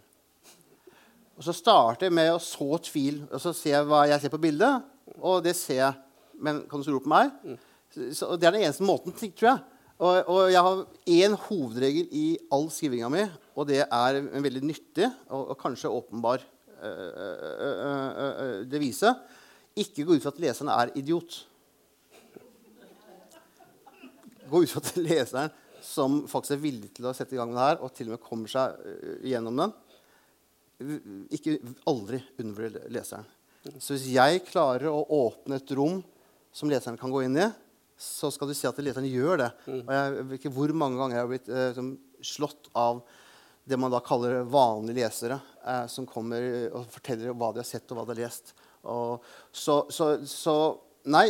Og 1.37 1.45
så 1.47 1.53
starter 1.55 2.07
jeg 2.07 2.15
med 2.15 2.31
å 2.33 2.41
så 2.41 2.77
tvil. 2.85 3.23
og 3.31 3.41
Så 3.41 3.53
ser 3.57 3.77
jeg 3.77 3.89
hva 3.89 4.03
jeg 4.09 4.21
ser 4.21 4.33
på 4.33 4.41
bildet, 4.41 4.83
og 5.17 5.41
det 5.45 5.55
ser 5.57 5.79
jeg. 5.79 5.93
Men 6.43 6.63
kan 6.69 6.81
du 6.81 6.85
stole 6.85 7.03
på 7.03 7.11
meg? 7.13 7.31
Så, 7.93 8.27
og 8.27 8.39
det 8.41 8.49
er 8.49 8.55
den 8.55 8.65
eneste 8.65 8.85
måten, 8.85 9.13
tror 9.15 9.49
jeg. 9.49 9.61
Og, 10.03 10.29
og 10.33 10.39
jeg 10.51 10.63
har 10.65 10.79
én 11.13 11.35
hovedregel 11.45 12.09
i 12.17 12.25
all 12.51 12.65
skrivinga 12.73 13.09
mi, 13.13 13.23
og 13.53 13.67
det 13.69 13.83
er 13.85 14.19
en 14.19 14.43
veldig 14.43 14.63
nyttig 14.65 15.05
og, 15.29 15.53
og 15.53 15.57
kanskje 15.61 15.91
åpenbar 15.93 16.41
øh, 16.41 17.11
øh, 17.53 18.09
øh, 18.17 18.71
devise. 18.71 19.13
Ikke 19.77 20.05
gå 20.05 20.17
ut 20.17 20.25
fra 20.25 20.33
at 20.33 20.41
leseren 20.41 20.71
er 20.73 20.91
idiot. 20.99 21.37
Gå 24.49 24.63
ut 24.65 24.73
fra 24.73 24.81
at 24.81 24.97
leseren 24.97 25.53
som 25.83 26.23
faktisk 26.31 26.57
er 26.57 26.63
villig 26.63 26.91
til 26.95 27.07
å 27.07 27.13
sette 27.15 27.35
i 27.35 27.39
gang 27.39 27.51
med 27.51 27.59
det 27.59 27.69
her, 27.69 27.81
og 27.83 27.93
til 27.93 28.09
og 28.09 28.15
med 28.15 28.23
kommer 28.23 28.51
seg 28.51 28.83
øh, 28.87 29.15
gjennom 29.29 29.61
den, 29.61 29.73
ikke 31.33 31.57
aldri 31.89 32.21
undervurder 32.39 32.87
leseren. 32.93 33.27
Så 33.79 33.95
hvis 33.95 34.09
jeg 34.11 34.43
klarer 34.49 34.89
å 34.91 35.05
åpne 35.23 35.59
et 35.59 35.75
rom 35.77 36.01
som 36.53 36.71
leseren 36.71 36.99
kan 36.99 37.13
gå 37.13 37.23
inn 37.25 37.39
i, 37.39 37.49
så 37.99 38.31
skal 38.33 38.49
du 38.49 38.55
se 38.57 38.67
at 38.67 38.79
leseren 38.83 39.07
gjør 39.07 39.45
det. 39.45 39.51
Og 39.69 39.91
jeg 39.95 40.15
vet 40.17 40.39
ikke 40.39 40.53
hvor 40.55 40.73
mange 40.75 40.99
ganger 40.99 41.17
jeg 41.17 41.23
har 41.23 41.31
blitt 41.31 41.51
eh, 41.51 41.69
som 41.77 41.93
slått 42.23 42.71
av 42.77 43.03
det 43.63 43.77
man 43.79 43.93
da 43.93 44.01
kaller 44.03 44.41
vanlige 44.51 44.99
lesere, 44.99 45.39
eh, 45.63 45.85
som 45.91 46.07
kommer 46.09 46.43
og 46.75 46.89
forteller 46.91 47.35
hva 47.37 47.53
de 47.53 47.63
har 47.63 47.69
sett 47.69 47.91
og 47.91 47.99
hva 47.99 48.07
de 48.07 48.15
har 48.15 48.25
lest. 48.25 48.51
Og 48.83 49.23
så, 49.51 49.85
så, 49.93 50.15
så 50.27 50.57
Nei, 51.03 51.25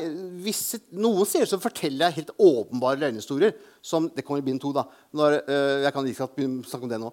visse, 0.45 0.77
noen 0.93 1.25
steder 1.25 1.49
så 1.49 1.57
forteller 1.57 2.05
jeg 2.05 2.19
helt 2.19 2.33
åpenbare 2.45 2.99
løgnhistorier. 3.01 3.55
Som, 3.81 4.05
det 4.13 4.21
kommer 4.21 4.43
i 4.43 4.45
bind 4.45 4.61
to, 4.61 4.69
da. 4.75 4.83
Når, 5.17 5.39
eh, 5.49 5.85
jeg 5.87 5.95
kan 5.95 6.05
like 6.05 6.27
godt 6.27 6.67
snakke 6.69 6.85
om 6.85 6.91
det 6.91 6.99
nå. 7.01 7.09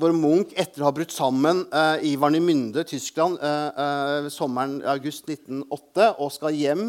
Hvor 0.00 0.14
Munch, 0.16 0.54
etter 0.56 0.80
å 0.80 0.86
ha 0.88 0.94
brutt 0.96 1.12
sammen 1.12 1.66
eh, 1.76 2.06
i 2.08 2.16
Warnemünde, 2.16 2.86
Tyskland, 2.88 3.36
eh, 3.44 3.80
eh, 3.84 4.28
sommeren 4.32 4.78
august 4.88 5.26
1908, 5.28 6.14
og 6.16 6.30
skal 6.32 6.56
hjem 6.56 6.84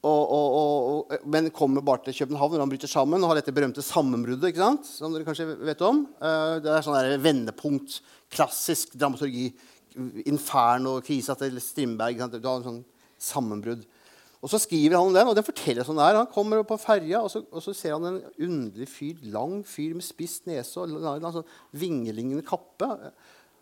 og, 0.00 0.20
og, 0.32 0.54
og, 0.56 1.14
men 1.28 1.50
kommer 1.52 1.84
bare 1.84 2.06
til 2.06 2.16
København 2.22 2.54
når 2.56 2.62
han 2.62 2.70
bryter 2.72 2.88
sammen 2.88 3.20
og 3.20 3.32
har 3.32 3.40
dette 3.40 3.52
berømte 3.52 3.84
sammenbruddet. 3.84 4.48
ikke 4.48 4.62
sant? 4.62 4.88
Som 4.88 5.12
dere 5.12 5.26
kanskje 5.26 5.48
vet 5.60 5.84
om. 5.84 6.06
Eh, 6.20 6.54
det 6.64 6.72
er 6.72 6.84
sånn 6.84 6.96
der 6.96 7.20
vendepunkt. 7.20 7.98
Klassisk 8.32 8.96
dramaturgi. 9.00 9.50
Inferno, 10.30 10.98
krisa 11.04 11.36
til 11.36 11.56
Strindberg. 11.60 12.20
Du 12.36 12.40
har 12.48 12.60
en 12.60 12.68
sånn 12.68 12.82
sammenbrudd. 13.20 13.84
Og 14.40 14.48
så 14.48 14.60
skriver 14.62 14.96
han 14.96 15.10
om 15.10 15.16
den, 15.16 15.28
og 15.28 15.36
den 15.36 15.44
forteller 15.44 15.84
sånn 15.84 15.98
der. 16.00 16.16
Han 16.16 16.30
kommer 16.32 16.62
på 16.64 16.78
ferja, 16.80 17.20
og, 17.20 17.50
og 17.52 17.60
så 17.60 17.74
ser 17.76 17.92
han 17.98 18.06
en 18.08 18.22
underlig 18.40 18.88
fyr. 18.88 19.20
Lang 19.34 19.60
fyr 19.68 19.92
med 19.96 20.06
spiss 20.06 20.38
nese 20.48 20.80
og 20.80 20.96
en 20.96 21.28
sånn 21.36 21.52
vingelignende 21.76 22.46
kappe. 22.46 22.88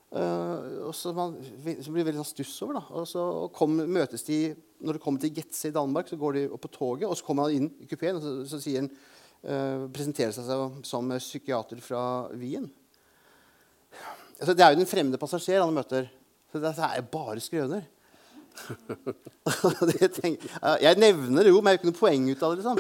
Uh, 0.09 0.87
og 0.87 0.95
så, 0.97 1.11
man, 1.13 1.35
så 1.37 1.91
blir 1.91 2.01
det 2.01 2.07
veldig 2.13 2.23
sånn 2.23 2.31
stuss 2.31 2.55
over. 2.65 2.79
da. 2.79 2.85
Og 2.97 3.11
så 3.11 3.27
kom, 3.59 3.75
møtes 3.91 4.25
de 4.25 4.55
Når 4.79 4.95
de 4.95 5.03
kommer 5.03 5.21
til 5.21 5.35
Getze 5.35 5.73
i 5.73 5.75
Danmark, 5.75 6.07
så 6.07 6.17
går 6.17 6.37
de 6.37 6.47
opp 6.55 6.63
på 6.63 6.71
toget, 6.71 7.09
og 7.09 7.19
så 7.19 7.27
kommer 7.27 7.49
han 7.49 7.59
inn 7.59 7.71
i 7.83 7.89
kupeen, 7.91 8.21
og 8.21 8.23
så, 8.23 8.35
så 8.47 8.63
sier 8.63 8.85
han 8.85 8.93
uh, 8.95 9.89
presenterer 9.91 10.31
seg 10.37 10.47
som, 10.47 10.79
som 10.87 11.11
psykiater 11.19 11.83
fra 11.83 12.03
Wien. 12.39 12.71
Altså, 14.39 14.55
det 14.55 14.63
er 14.63 14.71
jo 14.71 14.79
den 14.79 14.87
fremmede 14.87 15.19
passasjer 15.19 15.65
han 15.65 15.75
møter. 15.75 16.07
Så 16.53 16.63
dette 16.63 16.95
er 16.95 17.11
bare 17.11 17.43
skrøner. 17.43 17.83
jeg 20.85 21.01
nevner 21.01 21.47
det 21.47 21.53
jo, 21.53 21.61
men 21.63 21.73
jeg 21.73 21.79
har 21.79 21.79
ikke 21.79 21.89
noe 21.89 21.99
poeng 21.99 22.27
ut 22.29 22.43
av 22.45 22.53
det. 22.53 22.59
liksom. 22.59 22.77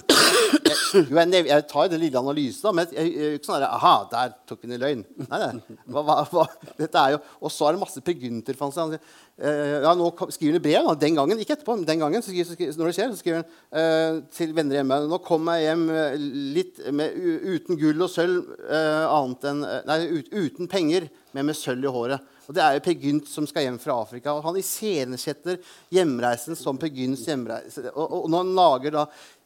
Jeg, 0.68 1.04
jo, 1.08 1.20
jeg, 1.20 1.46
jeg 1.48 1.64
tar 1.70 1.90
den 1.92 2.02
lille 2.02 2.20
analysen, 2.20 2.64
da, 2.64 2.72
men 2.74 2.92
jeg, 2.92 3.12
jeg, 3.14 3.38
ikke 3.38 3.48
sånn 3.48 3.60
der, 3.60 3.74
Aha, 3.76 3.94
der 4.12 4.34
tok 4.48 4.64
hun 4.64 4.74
i 4.74 4.80
løgn. 4.80 5.04
Nei, 5.24 5.40
nei. 5.42 5.78
Hva, 5.88 6.04
hva, 6.06 6.16
hva, 6.32 6.46
dette 6.78 7.02
er 7.02 7.16
jo, 7.16 7.20
Og 7.42 7.52
så 7.54 7.68
er 7.68 7.76
det 7.76 7.82
masse 7.82 8.02
sier, 8.02 8.78
han 8.78 8.96
eh, 8.96 9.76
ja, 9.84 9.92
nå 9.96 10.10
skriver 10.34 10.58
han 10.58 10.64
brev. 10.64 10.88
Da, 10.88 10.96
den 11.04 11.18
gangen, 11.18 11.42
ikke 11.42 11.56
etterpå, 11.56 11.78
men 11.78 11.88
den 11.88 12.02
gangen, 12.02 12.24
så 12.24 12.32
skriver, 12.32 12.74
når 12.78 12.90
det 12.90 12.96
skjer, 12.98 13.12
så 13.12 13.22
skriver 13.22 13.42
han 13.42 13.82
eh, 13.82 14.22
til 14.34 14.54
venner 14.56 14.80
hjemme 14.80 15.00
Nå 15.08 15.20
kom 15.26 15.52
jeg 15.54 15.68
hjem 15.68 15.86
eh, 15.94 16.18
litt 16.58 16.82
med, 16.94 17.20
uten 17.54 17.80
gull 17.80 18.06
og 18.06 18.12
sølv, 18.12 18.50
annet 18.68 19.48
enn 19.52 19.64
Nei, 19.88 20.00
ut, 20.18 20.34
uten 20.34 20.70
penger, 20.70 21.08
men 21.36 21.48
med 21.48 21.58
sølv 21.58 21.86
i 21.86 21.94
håret. 21.94 22.34
Og 22.48 22.54
Det 22.56 22.62
er 22.64 22.76
jo 22.78 22.80
Per 22.86 22.94
Gynt 23.02 23.26
som 23.28 23.44
skal 23.46 23.66
hjem 23.66 23.76
fra 23.82 23.98
Afrika. 24.00 24.32
og 24.32 24.42
Han 24.46 24.56
iscenesetter 24.56 25.58
hjemreisen 25.92 26.56
som 26.56 26.78
Per 26.80 26.88
Gynts 26.88 27.26
hjemreise. 27.28 27.84
Og, 27.92 28.06
og 28.22 28.30
når 28.32 28.38
han 28.46 28.54
lager 28.56 28.94
da, 28.94 29.02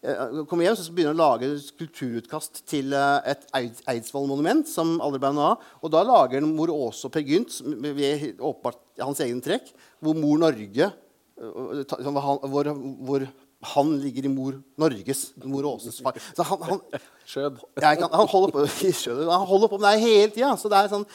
eh, 0.06 0.38
kommer 0.46 0.68
hjem, 0.68 0.76
så 0.78 0.94
begynner 0.94 1.10
han 1.16 1.18
å 1.18 1.24
lage 1.32 1.50
skulpturutkast 1.64 2.62
til 2.70 2.94
eh, 2.94 3.32
et 3.34 3.42
Eid- 3.58 3.82
Eidsvoll-monument. 3.90 4.68
som 4.70 5.00
aldri 5.02 5.18
ble 5.24 5.32
noe 5.34 5.50
av. 5.56 5.68
Og 5.82 5.90
da 5.90 6.04
lager 6.06 6.38
han 6.40 6.54
Mor 6.54 6.70
Åse 6.70 7.08
og 7.10 7.14
Per 7.18 7.26
Gynt 7.26 7.58
ved 7.82 8.38
åpenbart 8.38 8.78
hans 9.02 9.22
egen 9.26 9.42
trekk, 9.42 9.72
hvor 10.02 10.14
Mor 10.22 10.38
Norge 10.46 10.86
eh, 10.92 11.96
han, 12.06 12.20
hvor, 12.54 12.70
hvor 13.02 13.26
han 13.74 13.92
ligger 14.02 14.26
i 14.26 14.30
Mor 14.32 14.56
Norges, 14.78 15.32
Mor 15.42 15.66
Åses 15.74 16.00
far. 16.02 16.16
Så 16.34 16.46
han, 16.46 16.62
han, 16.66 16.80
Skjød. 17.26 17.60
kan, 17.78 18.08
han 18.10 18.26
holder 18.30 18.50
på 18.56 18.64
han 19.30 19.46
holder 19.46 19.70
på 19.70 19.78
med 19.78 19.90
det 19.90 20.00
hele 20.06 20.32
tida. 20.34 20.54
Så 20.58 20.70
det 20.70 20.80
er 20.80 20.90
sånn 20.90 21.06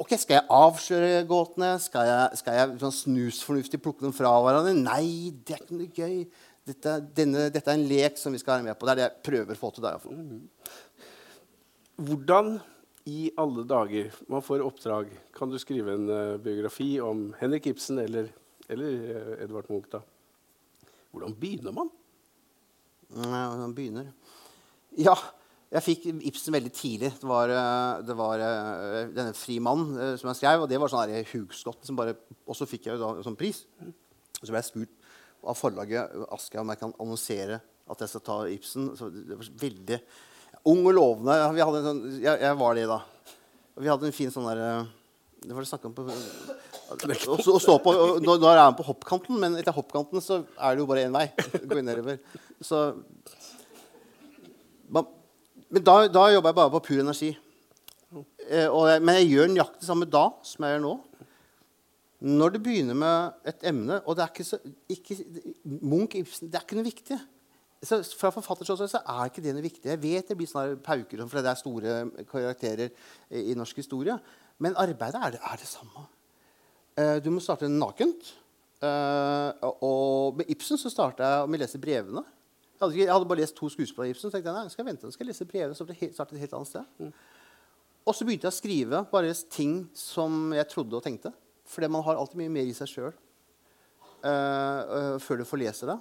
Ok, 0.00 0.14
Skal 0.16 0.38
jeg 0.38 0.48
avsløre 0.52 1.24
gåtene? 1.28 1.74
Skal 1.82 2.08
jeg, 2.08 2.40
skal 2.40 2.56
jeg 2.58 2.80
sånn 2.80 2.94
snusfornuftig 2.96 3.80
plukke 3.82 4.06
dem 4.06 4.14
fra 4.16 4.32
hverandre? 4.44 4.72
Nei, 4.78 5.32
det 5.44 5.56
er 5.56 5.64
ikke 5.64 5.78
noe 5.78 5.92
gøy. 5.92 6.16
Dette, 6.68 6.94
denne, 7.16 7.48
dette 7.52 7.72
er 7.72 7.78
en 7.78 7.88
lek 7.90 8.20
som 8.20 8.34
vi 8.34 8.40
skal 8.40 8.56
være 8.56 8.68
med 8.70 8.78
på. 8.78 8.86
Det 8.86 8.92
er 8.94 9.00
det 9.00 9.06
jeg 9.08 9.24
prøver 9.28 9.58
å 9.58 9.60
få 9.60 9.72
til. 9.74 9.86
Der, 9.86 9.98
hvert. 9.98 10.76
Hvordan 12.02 12.54
i 13.10 13.32
alle 13.42 13.64
dager 13.66 14.14
man 14.30 14.44
får 14.46 14.62
oppdrag 14.62 15.08
Kan 15.34 15.50
du 15.50 15.56
skrive 15.58 15.96
en 15.96 16.04
uh, 16.06 16.38
biografi 16.38 17.00
om 17.02 17.32
Henrik 17.40 17.66
Ibsen 17.72 17.98
eller, 17.98 18.28
eller 18.70 18.92
uh, 18.94 19.42
Edvard 19.42 19.70
Munch? 19.72 19.90
da? 19.90 20.00
Hvordan 21.12 21.34
begynner 21.36 21.74
man? 21.76 21.90
Nei, 23.12 23.42
hvordan 23.50 23.74
begynner. 23.76 24.12
Ja, 24.96 25.16
jeg 25.72 25.82
fikk 25.86 26.02
Ibsen 26.28 26.52
veldig 26.52 26.72
tidlig. 26.76 27.10
Det 27.20 27.28
var, 27.28 27.48
eh, 27.48 28.02
det 28.04 28.16
var 28.18 28.42
eh, 28.44 29.06
denne 29.14 29.32
'Fri 29.32 29.58
mann' 29.58 29.94
eh, 29.96 30.16
som 30.20 30.28
jeg 30.28 30.36
skrev. 30.42 30.62
Og 30.64 30.68
det 30.68 30.80
var 30.80 30.88
sånn 30.92 31.14
hugskott. 31.32 31.80
Som 31.86 31.96
bare, 31.96 32.16
og 32.46 32.56
så 32.58 32.68
fikk 32.68 32.90
jeg 32.90 33.00
da 33.00 33.14
sånn 33.24 33.38
pris. 33.38 33.64
Og 33.80 34.44
så 34.44 34.50
ble 34.52 34.60
jeg 34.60 34.68
spurt 34.68 34.98
av 35.42 35.56
forlaget 35.56 36.12
Aschehoug 36.30 36.60
om 36.62 36.68
jeg 36.74 36.78
kan 36.82 36.92
annonsere 37.00 37.60
at 37.90 37.98
jeg 38.04 38.08
skal 38.12 38.20
ta 38.26 38.36
Ibsen. 38.52 38.90
Så 38.98 39.08
det 39.10 39.38
var 39.38 39.48
veldig 39.64 40.00
ung 40.68 40.84
og 40.86 40.94
lovende. 40.94 41.38
Vi 41.56 41.64
hadde 41.64 41.78
en 41.80 41.88
sånn, 41.88 42.02
jeg, 42.20 42.40
jeg 42.44 42.58
var 42.60 42.74
det 42.76 42.86
da. 42.92 43.00
Og 43.72 43.82
vi 43.82 43.88
hadde 43.88 44.06
en 44.06 44.12
fin 44.20 44.30
sånn 44.30 44.46
der 44.52 44.86
Det 45.42 45.50
var 45.56 45.64
det 45.64 45.70
snakk 45.72 45.84
om 45.88 45.94
på 45.96 46.04
å 46.04 47.58
stå- 47.58 47.80
på, 47.82 47.90
og 47.90 48.20
nå, 48.22 48.36
nå 48.38 48.46
er 48.46 48.60
han 48.60 48.76
på 48.76 48.84
hoppkanten, 48.84 49.40
men 49.40 49.56
etter 49.56 49.72
hoppkanten 49.72 50.20
så 50.22 50.44
er 50.60 50.76
det 50.76 50.82
jo 50.84 50.86
bare 50.86 51.06
én 51.08 51.16
vei. 51.16 51.24
Gå 51.66 51.80
nedover. 51.82 52.20
Så 52.60 53.02
man, 54.92 55.08
Men 55.72 55.84
da, 55.86 55.94
da 56.12 56.26
jobber 56.28 56.52
jeg 56.52 56.58
bare 56.58 56.72
på 56.74 56.82
pur 56.88 57.00
energi. 57.00 57.30
Eh, 58.12 58.68
jeg, 58.68 59.00
men 59.00 59.18
jeg 59.20 59.30
gjør 59.30 59.52
nøyaktig 59.54 59.88
samme 59.88 60.08
da 60.10 60.26
som 60.44 60.66
jeg 60.66 60.76
gjør 60.76 60.84
nå. 60.84 60.94
Når 62.22 62.54
du 62.54 62.58
begynner 62.62 62.94
med 62.94 63.48
et 63.50 63.64
emne 63.66 63.96
Og 64.06 64.14
det 64.14 64.22
er 64.22 64.28
ikke 64.30 64.44
så 64.46 64.58
ikke, 64.94 65.16
Munch, 65.64 66.12
Ibsen 66.14 66.52
Det 66.52 66.54
er 66.54 66.62
ikke 66.62 66.76
noe 66.78 66.86
viktig. 66.86 67.16
Så 67.82 67.98
fra 68.14 68.30
forfatterståsted 68.30 68.92
så 68.92 69.00
er 69.00 69.30
ikke 69.30 69.42
det 69.42 69.56
noe 69.56 69.64
viktig. 69.64 69.88
Jeg 69.90 70.02
vet 70.04 70.28
det 70.30 70.36
blir 70.38 70.46
sånne 70.46 70.76
pauker, 70.84 71.24
for 71.26 71.42
det 71.42 71.50
er 71.50 71.58
store 71.58 71.96
karakterer 72.30 72.92
i, 72.92 73.48
i 73.50 73.56
norsk 73.58 73.80
historie. 73.82 74.14
Men 74.62 74.78
arbeidet 74.78 75.18
er 75.18 75.34
det, 75.34 75.40
er 75.42 75.58
det 75.58 75.66
samme. 75.66 76.04
Eh, 76.94 77.16
du 77.24 77.32
må 77.34 77.42
starte 77.42 77.66
nakent. 77.72 78.30
Eh, 78.82 79.66
og 79.82 80.38
med 80.38 80.52
Ibsen 80.54 80.78
så 80.78 80.92
starta 80.92 81.26
jeg 81.26 81.50
med 81.50 81.58
å 81.58 81.64
lese 81.64 81.82
brevene. 81.82 82.22
Jeg 82.82 82.88
hadde, 82.88 82.98
jeg 82.98 83.12
hadde 83.14 83.28
bare 83.30 83.38
lest 83.44 83.54
to 83.54 83.68
skuespill 83.70 84.02
av 84.02 84.10
Ibsen. 84.10 84.26
Så 84.26 84.34
tenkte 84.34 84.50
jeg, 84.50 84.56
nei, 84.56 84.66
skal 84.66 84.72
jeg 84.72 84.74
skal 84.74 84.88
vente, 84.88 85.06
jeg 85.06 85.14
skal 85.14 85.28
lese 85.30 85.46
brevene, 85.46 85.78
så 85.78 85.86
ble 85.86 85.98
det 86.00 86.08
starte 86.16 86.34
et 86.34 86.42
helt 86.42 86.56
annet 86.58 86.70
sted. 86.72 87.10
Og 88.02 88.16
så 88.18 88.26
begynte 88.26 88.48
jeg 88.48 88.50
å 88.50 88.58
skrive 88.58 89.02
bare 89.12 89.34
ting 89.54 89.76
som 89.94 90.50
jeg 90.56 90.66
trodde 90.72 90.98
og 90.98 91.04
tenkte. 91.04 91.30
Fordi 91.70 91.90
man 91.94 92.02
har 92.02 92.18
alltid 92.18 92.40
mye 92.42 92.56
mer 92.58 92.66
i 92.66 92.74
seg 92.74 92.90
sjøl 92.90 93.12
før 94.22 95.40
du 95.40 95.46
får 95.46 95.58
lese 95.62 95.86
det. 95.88 95.96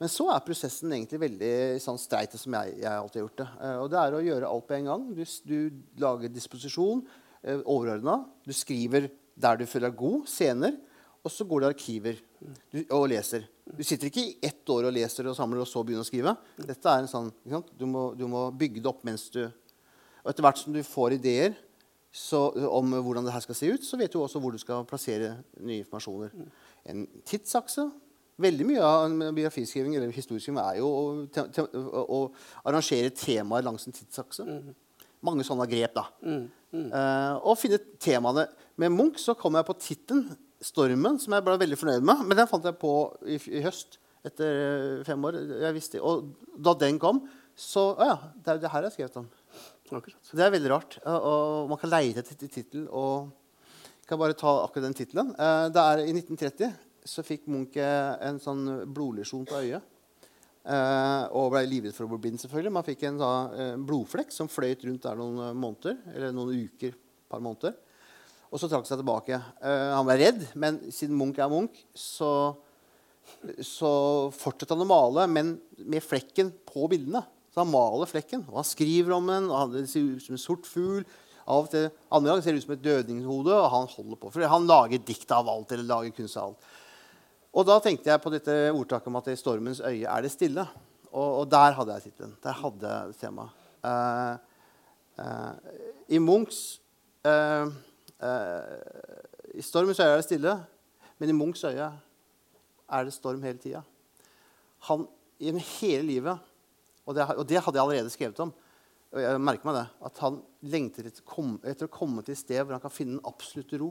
Men 0.00 0.08
så 0.08 0.30
er 0.32 0.44
prosessen 0.44 0.94
egentlig 0.96 1.20
veldig 1.20 1.54
sånn 1.84 1.98
streit, 2.00 2.32
som 2.40 2.54
jeg, 2.56 2.78
jeg 2.80 2.88
alltid 2.88 3.18
har 3.18 3.24
gjort 3.26 3.40
det. 3.42 3.48
Uh, 3.60 3.74
og 3.82 3.88
det 3.92 3.98
er 4.00 4.14
å 4.16 4.22
gjøre 4.24 4.48
alt 4.54 4.66
på 4.70 4.76
en 4.78 4.86
gang. 4.88 5.02
Du, 5.12 5.24
du 5.44 6.00
lager 6.00 6.32
disposisjon, 6.32 7.02
uh, 7.44 7.58
overordna. 7.66 8.14
Du 8.48 8.54
skriver 8.56 9.10
der 9.36 9.60
du 9.60 9.66
føler 9.68 9.90
deg 9.90 9.98
god, 10.00 10.22
scener. 10.32 10.78
Og 11.20 11.34
så 11.34 11.44
går 11.44 11.60
du 11.60 11.66
i 11.66 11.68
arkiver 11.74 12.22
du, 12.72 12.78
og 12.96 13.10
leser. 13.12 13.44
Du 13.76 13.82
sitter 13.86 14.10
ikke 14.10 14.22
i 14.22 14.36
ett 14.50 14.70
år 14.72 14.88
og 14.88 14.94
leser 14.94 15.28
og 15.30 15.36
samler, 15.38 15.62
og 15.62 15.68
så 15.68 15.82
begynner 15.86 16.04
å 16.04 16.08
skrive. 16.08 16.34
Dette 16.58 16.92
er 16.92 17.04
en 17.04 17.10
sånn? 17.10 17.32
Du, 17.46 17.86
må, 17.88 18.10
du 18.18 18.26
må 18.30 18.48
bygge 18.56 18.82
det 18.82 18.90
opp 18.90 19.02
mens 19.06 19.28
du 19.32 19.42
Og 19.44 20.30
etter 20.32 20.44
hvert 20.44 20.60
som 20.60 20.74
du 20.74 20.82
får 20.84 21.16
ideer 21.16 21.54
så, 22.12 22.50
om 22.74 22.90
hvordan 22.90 23.24
det 23.24 23.32
her 23.32 23.42
skal 23.44 23.56
se 23.56 23.70
ut, 23.70 23.84
så 23.86 23.96
vet 23.96 24.12
du 24.12 24.18
også 24.18 24.40
hvor 24.42 24.52
du 24.52 24.58
skal 24.58 24.82
plassere 24.88 25.36
nye 25.62 25.84
informasjoner. 25.84 26.32
En 26.90 27.04
tidsakse. 27.28 27.86
Veldig 28.40 28.66
mye 28.66 28.82
av 28.82 29.14
biografiskriving 29.36 29.94
eller 29.96 30.12
historieskriving 30.14 30.58
er 30.62 30.80
jo 30.80 30.88
å, 30.90 31.02
te, 31.32 31.44
te, 31.54 31.64
å, 31.70 32.20
arrangere 32.64 33.12
temaer 33.14 33.64
langs 33.66 33.86
en 33.86 33.94
tidsakse. 33.94 34.46
Mange 35.24 35.44
sånne 35.46 35.68
grep, 35.70 35.94
da. 35.96 36.06
Eh, 36.72 37.34
og 37.44 37.58
finne 37.60 37.78
temaene. 38.00 38.46
Med 38.80 38.94
Munch 38.94 39.20
så 39.22 39.36
kom 39.38 39.58
jeg 39.58 39.68
på 39.68 39.76
tittelen 39.82 40.30
'Stormen', 40.60 41.18
som 41.20 41.32
jeg 41.32 41.44
ble 41.46 41.56
veldig 41.60 41.78
fornøyd 41.80 42.04
med. 42.04 42.24
Men 42.28 42.42
den 42.42 42.48
fant 42.48 42.66
jeg 42.68 42.76
på 42.80 42.92
i, 43.24 43.38
i 43.56 43.62
høst, 43.64 43.96
etter 44.26 44.58
eh, 45.00 45.04
fem 45.08 45.22
år. 45.24 45.38
Jeg 45.64 45.76
visste, 45.76 46.00
og 46.04 46.34
da 46.56 46.74
den 46.76 47.00
kom, 47.00 47.22
så 47.60 47.90
Å 47.92 48.06
ja, 48.08 48.16
det 48.40 48.48
er 48.48 48.56
jo 48.56 48.62
det 48.62 48.68
her 48.72 48.84
jeg 48.84 48.88
har 48.88 48.94
skrevet 48.94 49.16
om. 49.20 49.24
Akkurat. 49.90 50.28
Det 50.32 50.44
er 50.44 50.52
veldig 50.54 50.70
rart. 50.70 50.94
Og, 51.02 51.66
man 51.68 51.80
kan 51.80 51.90
leie 51.92 52.14
etter 52.16 52.38
tittel. 52.40 52.86
Og 52.88 53.26
jeg 53.98 54.08
kan 54.08 54.20
bare 54.22 54.36
ta 54.38 54.52
akkurat 54.62 54.86
den 54.86 54.96
tittelen. 54.96 55.34
Eh, 55.34 55.66
det 55.74 55.82
er 55.82 56.04
I 56.06 56.14
1930 56.14 56.70
så 57.10 57.24
fikk 57.26 57.50
Munch 57.52 57.76
eh, 57.80 58.14
en 58.28 58.40
sånn 58.40 58.64
blodlisjon 58.88 59.44
på 59.48 59.60
øyet. 59.60 59.96
Og 60.70 61.46
ble 61.52 61.62
livredd 61.66 61.96
for 61.96 62.06
å 62.06 62.10
bli 62.12 62.20
blind, 62.26 62.40
selvfølgelig. 62.40 62.72
Man 62.76 62.86
fikk 62.86 63.04
en 63.08 63.20
da, 63.20 63.30
blodflekk 63.80 64.32
som 64.32 64.48
fløyt 64.48 64.84
rundt 64.86 65.04
der 65.04 65.16
noen 65.18 65.56
måneder. 65.56 65.96
Eller 66.14 66.36
noen 66.36 66.52
uker. 66.68 66.96
par 67.28 67.40
måneder. 67.44 67.76
Og 68.50 68.58
så 68.58 68.66
trakk 68.66 68.82
han 68.82 68.90
seg 68.90 69.00
tilbake. 69.00 69.38
Uh, 69.62 69.94
han 69.94 70.06
ble 70.08 70.18
redd, 70.18 70.44
men 70.58 70.80
siden 70.90 71.16
Munch 71.18 71.38
er 71.38 71.50
Munch, 71.52 71.84
så, 71.94 72.30
så 73.62 73.92
fortsatte 74.34 74.74
han 74.74 74.84
å 74.84 74.90
male, 74.90 75.26
men 75.30 75.54
med 75.78 76.02
flekken 76.02 76.50
på 76.66 76.90
bildene. 76.90 77.22
Så 77.50 77.62
han 77.62 77.70
maler 77.70 78.10
flekken, 78.10 78.44
og 78.50 78.60
han 78.60 78.66
skriver 78.66 79.16
om 79.16 79.30
den. 79.30 79.48
og 79.50 79.74
Det 79.74 79.86
ser 79.90 80.06
ut 80.06 80.22
som 80.22 80.36
en 80.36 80.42
sort 80.42 80.68
fugl. 80.70 81.02
Av 81.50 81.64
og 81.64 81.70
til, 81.72 81.88
Andre 82.14 82.30
ganger 82.30 82.44
ser 82.44 82.54
det 82.54 82.62
ut 82.62 82.66
som 82.66 82.76
et 82.76 82.84
dødningshode, 82.84 83.56
og 83.56 83.72
han 83.72 83.88
holder 83.90 84.20
på. 84.20 84.30
For 84.34 84.52
han 84.52 84.68
lager 84.70 85.02
dikt 85.02 85.34
av 85.34 85.50
alt, 85.50 85.74
eller 85.74 85.88
lager 85.88 86.14
kunst 86.14 86.38
av 86.38 86.52
alt. 86.52 86.70
Og 87.50 87.66
da 87.66 87.80
tenkte 87.82 88.12
jeg 88.12 88.22
på 88.22 88.30
dette 88.30 88.56
ordtaket 88.70 89.10
om 89.10 89.18
at 89.18 89.32
i 89.32 89.38
stormens 89.38 89.82
øye 89.82 90.06
er 90.06 90.22
det 90.22 90.30
stille. 90.30 90.66
Og, 91.10 91.40
og 91.40 91.48
der 91.50 91.74
hadde 91.74 91.96
jeg 91.96 92.06
tittelen. 92.06 92.36
Der 92.44 92.58
hadde 92.60 92.92
jeg 92.94 93.16
temaet. 93.24 93.56
Uh, 93.80 94.36
uh, 95.18 95.54
I 96.12 96.20
Munchs 96.20 96.80
eh, 97.24 97.70
I 98.20 99.64
stormens 99.64 100.00
øye 100.00 100.10
er 100.12 100.20
det 100.20 100.26
stille, 100.26 100.54
men 101.18 101.32
i 101.32 101.36
Munchs 101.36 101.64
øye 101.64 101.88
er 102.90 103.06
det 103.06 103.14
storm 103.14 103.42
hele 103.42 103.60
tida. 103.62 103.82
Han 104.88 105.06
gjennom 105.40 105.64
hele 105.80 106.04
livet, 106.04 106.50
og 107.06 107.16
det, 107.16 107.24
og 107.32 107.46
det 107.48 107.62
hadde 107.64 107.78
jeg 107.78 107.86
allerede 107.86 108.12
skrevet 108.12 108.42
om, 108.44 108.52
og 109.10 109.22
jeg 109.24 109.40
merker 109.42 109.66
meg 109.66 109.78
det, 109.80 109.86
at 110.06 110.20
han 110.22 110.36
lengter 110.70 111.08
etter, 111.08 111.24
etter 111.66 111.88
å 111.88 111.92
komme 111.92 112.22
til 112.22 112.36
et 112.36 112.42
sted 112.42 112.60
hvor 112.60 112.76
han 112.76 112.82
kan 112.82 112.94
finne 112.94 113.16
den 113.16 113.26
absolutte 113.26 113.80
ro. 113.80 113.90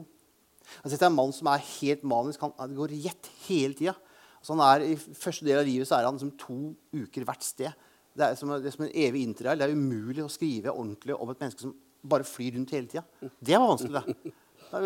Altså, 0.80 0.94
dette 0.94 1.04
er 1.04 1.10
en 1.10 1.18
mann 1.18 1.34
som 1.34 1.50
er 1.50 1.66
helt 1.66 2.06
manisk. 2.08 2.46
Han, 2.56 2.76
går 2.76 2.94
gjett 2.96 3.28
hele 3.48 3.76
tida. 3.76 3.94
Altså, 4.40 4.56
I 4.86 4.96
første 4.96 5.44
del 5.44 5.60
av 5.60 5.68
livet 5.68 5.88
så 5.88 5.98
er 5.98 6.08
han 6.08 6.16
liksom 6.16 6.32
to 6.40 6.58
uker 6.96 7.26
hvert 7.28 7.44
sted. 7.44 7.86
Det 8.16 8.26
er, 8.26 8.38
som, 8.38 8.52
det 8.56 8.70
er 8.70 8.74
som 8.74 8.86
en 8.86 8.96
evig 8.96 9.26
interrail. 9.26 9.60
Det 9.60 9.68
er 9.68 9.76
umulig 9.76 10.24
å 10.24 10.32
skrive 10.32 10.72
ordentlig 10.72 11.16
om 11.16 11.32
et 11.32 11.42
menneske 11.42 11.66
som 11.66 11.76
bare 12.02 12.26
flyr 12.26 12.56
rundt 12.56 12.72
hele 12.74 12.88
tida. 12.88 13.04
Det 13.20 13.56
var 13.56 13.68
vanskelig. 13.68 14.02
det. 14.16 14.32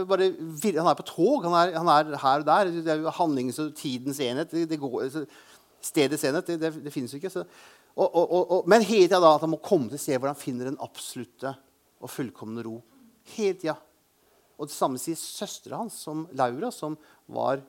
Bare, 0.08 0.30
han 0.78 0.90
er 0.90 0.98
på 0.98 1.06
tog. 1.08 1.44
Han 1.44 1.54
er, 1.58 1.74
han 1.76 1.90
er, 1.92 2.16
her 2.20 2.42
og 2.42 2.46
der. 2.48 2.72
Det 2.72 2.92
er 2.92 3.02
jo 3.02 3.12
handlingens 3.18 3.60
og 3.62 3.74
tidens 3.76 4.20
enhet. 4.24 4.54
Stedets 5.84 6.24
enhet. 6.24 6.46
Det, 6.46 6.58
det, 6.60 6.72
det 6.86 6.92
finnes 6.94 7.12
jo 7.12 7.20
ikke. 7.20 7.44
Og, 7.94 8.08
og, 8.08 8.32
og, 8.40 8.68
men 8.70 8.82
hele 8.82 9.06
tida 9.06 9.20
at 9.22 9.44
han 9.44 9.52
må 9.52 9.60
komme 9.62 9.90
til 9.90 10.00
et 10.00 10.02
sted 10.02 10.18
hvor 10.18 10.32
han 10.32 10.40
finner 10.40 10.70
den 10.70 10.80
absolutte 10.82 11.52
og 12.02 12.10
fullkomne 12.10 12.64
ro. 12.66 12.78
Hele 13.36 13.58
tida. 13.60 13.76
Og 14.58 14.70
det 14.70 14.74
samme 14.74 14.98
sier 15.02 15.18
søstera 15.18 15.82
hans, 15.82 15.96
som 16.06 16.24
Laura, 16.38 16.70
som 16.74 16.96
var 17.26 17.62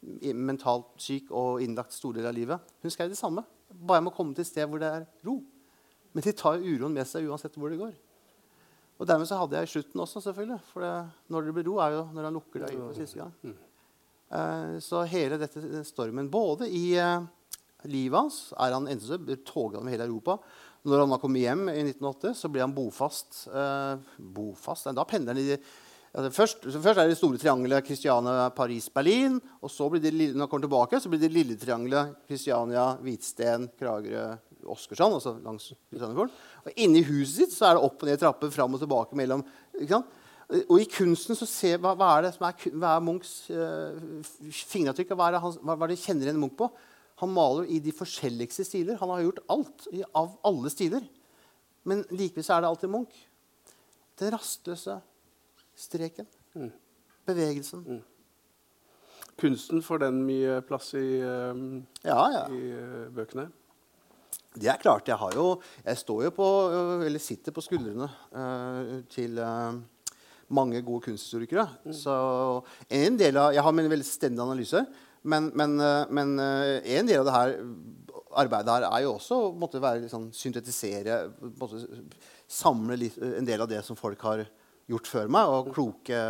mentalt 0.00 0.90
syk 1.02 1.32
og 1.34 1.62
innlagt 1.62 1.94
store 1.94 2.20
deler 2.20 2.30
av 2.30 2.36
livet. 2.36 2.74
Hun 2.82 2.94
skrev 2.94 3.10
det 3.10 3.18
samme. 3.18 3.44
Bare 3.68 3.98
jeg 3.98 4.06
må 4.06 4.14
komme 4.14 4.34
til 4.34 4.46
et 4.46 4.50
sted 4.50 4.68
hvor 4.70 4.80
det 4.82 4.90
er 4.90 5.06
ro. 5.26 5.40
Men 6.14 6.24
de 6.24 6.34
tar 6.34 6.62
uroen 6.62 6.94
med 6.94 7.06
seg 7.06 7.26
uansett 7.28 7.58
hvor 7.58 7.72
det 7.72 7.80
går. 7.80 7.94
Og 8.98 9.06
dermed 9.06 9.28
så 9.30 9.38
hadde 9.38 9.62
jeg 9.62 9.70
slutten 9.70 10.02
også, 10.02 10.22
selvfølgelig. 10.24 10.60
For 10.72 10.82
det, 10.82 10.92
når 11.30 11.46
det 11.46 11.56
blir 11.56 11.68
ro, 11.70 11.78
er 11.84 11.96
jo 11.96 12.04
når 12.14 12.28
han 12.28 12.38
lukker 12.38 12.64
deg 12.64 12.78
for 12.80 12.98
siste 12.98 13.20
gang. 13.20 13.58
Uh, 14.28 14.78
så 14.84 15.04
hele 15.08 15.38
dette 15.40 15.84
stormen, 15.88 16.28
både 16.30 16.66
i 16.68 16.86
uh, 17.00 17.22
livet 17.88 18.18
hans 18.18 18.40
er 18.58 18.74
han 18.74 18.90
enten 18.90 19.44
toget 19.46 19.78
over 19.78 19.92
hele 19.92 20.08
Europa. 20.08 20.38
Når 20.88 21.04
han 21.04 21.14
da 21.14 21.18
kom 21.22 21.36
hjem 21.38 21.68
i 21.70 21.80
1908, 21.86 22.34
så 22.38 22.50
ble 22.52 22.64
han 22.64 22.74
bofast. 22.74 23.44
Uh, 23.52 24.02
bofast 24.18 24.90
da 24.90 25.06
pendler 25.08 25.38
han 25.38 25.44
i 25.44 25.60
Altså 26.18 26.30
først, 26.32 26.62
først, 26.64 26.96
er 26.96 27.04
det 27.04 27.12
det 27.12 27.18
store 27.18 27.38
triangelet 27.38 27.84
Kristiania, 27.84 28.48
Paris, 28.56 28.88
Berlin. 28.90 29.36
Og 29.60 29.70
så 29.70 29.90
blir 29.92 30.00
det, 30.00 30.14
når 30.16 30.46
han 30.46 30.48
kommer 30.48 30.64
tilbake, 30.64 31.00
så 31.00 31.10
blir 31.12 31.20
det 31.20 31.28
lille 31.30 31.56
triangelet 31.60 32.14
Kristiania, 32.26 32.94
Hvitsten, 33.04 33.68
Kragerø, 33.78 34.24
Åsgårdstrand. 34.72 35.16
Altså 35.18 35.34
langs 35.44 35.72
Og 35.72 36.70
inni 36.76 37.02
huset 37.06 37.34
sitt 37.44 37.56
så 37.56 37.68
er 37.68 37.76
det 37.76 37.84
opp 37.88 38.02
og 38.02 38.10
ned 38.10 38.20
trapper 38.20 38.52
fram 38.54 38.76
og 38.76 38.82
tilbake 38.82 39.18
mellom 39.18 39.44
Og 40.70 40.76
i 40.80 40.88
kunsten 40.90 41.36
så 41.38 41.48
ser 41.48 41.80
hva, 41.82 41.94
hva 41.98 42.14
er 42.16 42.28
det 42.28 42.34
som 42.36 42.46
er, 42.48 42.68
hva 42.72 42.94
er 42.96 43.04
Munchs 43.04 43.32
uh, 43.52 43.98
fingeravtrykk? 44.48 45.12
Hva 45.12 45.28
er, 45.28 45.36
det, 45.36 45.42
hva, 45.60 45.74
hva 45.74 45.88
er 45.88 45.92
det 45.92 46.00
kjenner 46.00 46.28
igjen 46.28 46.40
Munch 46.40 46.56
på? 46.58 46.70
Han 47.20 47.34
maler 47.34 47.66
i 47.68 47.80
de 47.82 47.92
forskjelligste 47.92 48.64
stiler. 48.64 48.98
Han 49.00 49.10
har 49.10 49.24
gjort 49.26 49.42
alt 49.50 49.88
i, 49.92 50.04
av 50.16 50.36
alle 50.46 50.70
stiler. 50.72 51.04
Men 51.88 52.04
likevel 52.12 52.46
så 52.46 52.56
er 52.56 52.64
det 52.64 52.70
alltid 52.70 52.92
Munch. 52.92 53.16
Den 54.18 54.32
rastløse 54.34 55.00
streken. 55.78 56.26
Mm. 56.54 56.70
Bevegelsen. 57.26 57.84
Mm. 57.84 58.04
Kunsten 59.38 59.82
får 59.82 60.02
den 60.02 60.22
mye 60.26 60.58
plass 60.66 60.94
i, 60.98 61.20
um, 61.22 61.86
ja, 62.02 62.18
ja. 62.34 62.44
i 62.50 62.72
uh, 62.74 63.06
bøkene? 63.14 63.46
Det 64.58 64.70
er 64.72 64.80
klart. 64.82 65.08
Jeg, 65.08 65.18
har 65.20 65.36
jo, 65.36 65.52
jeg 65.84 66.00
står 66.00 66.24
jo 66.28 66.32
på, 66.38 66.48
eller 67.06 67.22
sitter 67.22 67.54
på 67.54 67.64
skuldrene 67.64 68.08
uh, 68.08 68.98
til 69.12 69.38
uh, 69.38 69.78
mange 70.54 70.82
gode 70.82 71.08
kunsthistorikere. 71.08 71.68
Mm. 71.84 71.94
Så 71.96 72.16
en 73.00 73.20
del 73.20 73.38
av, 73.38 73.52
Jeg 73.54 73.64
har 73.64 73.76
min 73.76 73.90
veldig 73.90 74.08
stendige 74.08 74.46
analyse, 74.46 74.84
men, 75.28 75.50
men, 75.58 75.74
men, 76.14 76.36
en 76.38 77.08
del 77.08 77.20
av 77.20 77.26
det 77.26 77.34
her 77.34 77.56
arbeidet 78.38 78.70
her 78.70 78.86
er 78.86 79.02
jo 79.02 79.16
også 79.16 79.38
å 79.50 79.68
være, 79.74 80.04
liksom, 80.04 80.28
syntetisere 80.36 81.24
måtte, 81.58 81.82
Samle 82.48 82.96
litt, 82.96 83.18
en 83.20 83.44
del 83.44 83.60
av 83.60 83.68
det 83.68 83.82
som 83.84 83.98
folk 83.98 84.22
har 84.24 84.46
gjort 84.88 85.10
før 85.10 85.26
meg, 85.32 85.50
og 85.52 85.66
kloke 85.74 86.20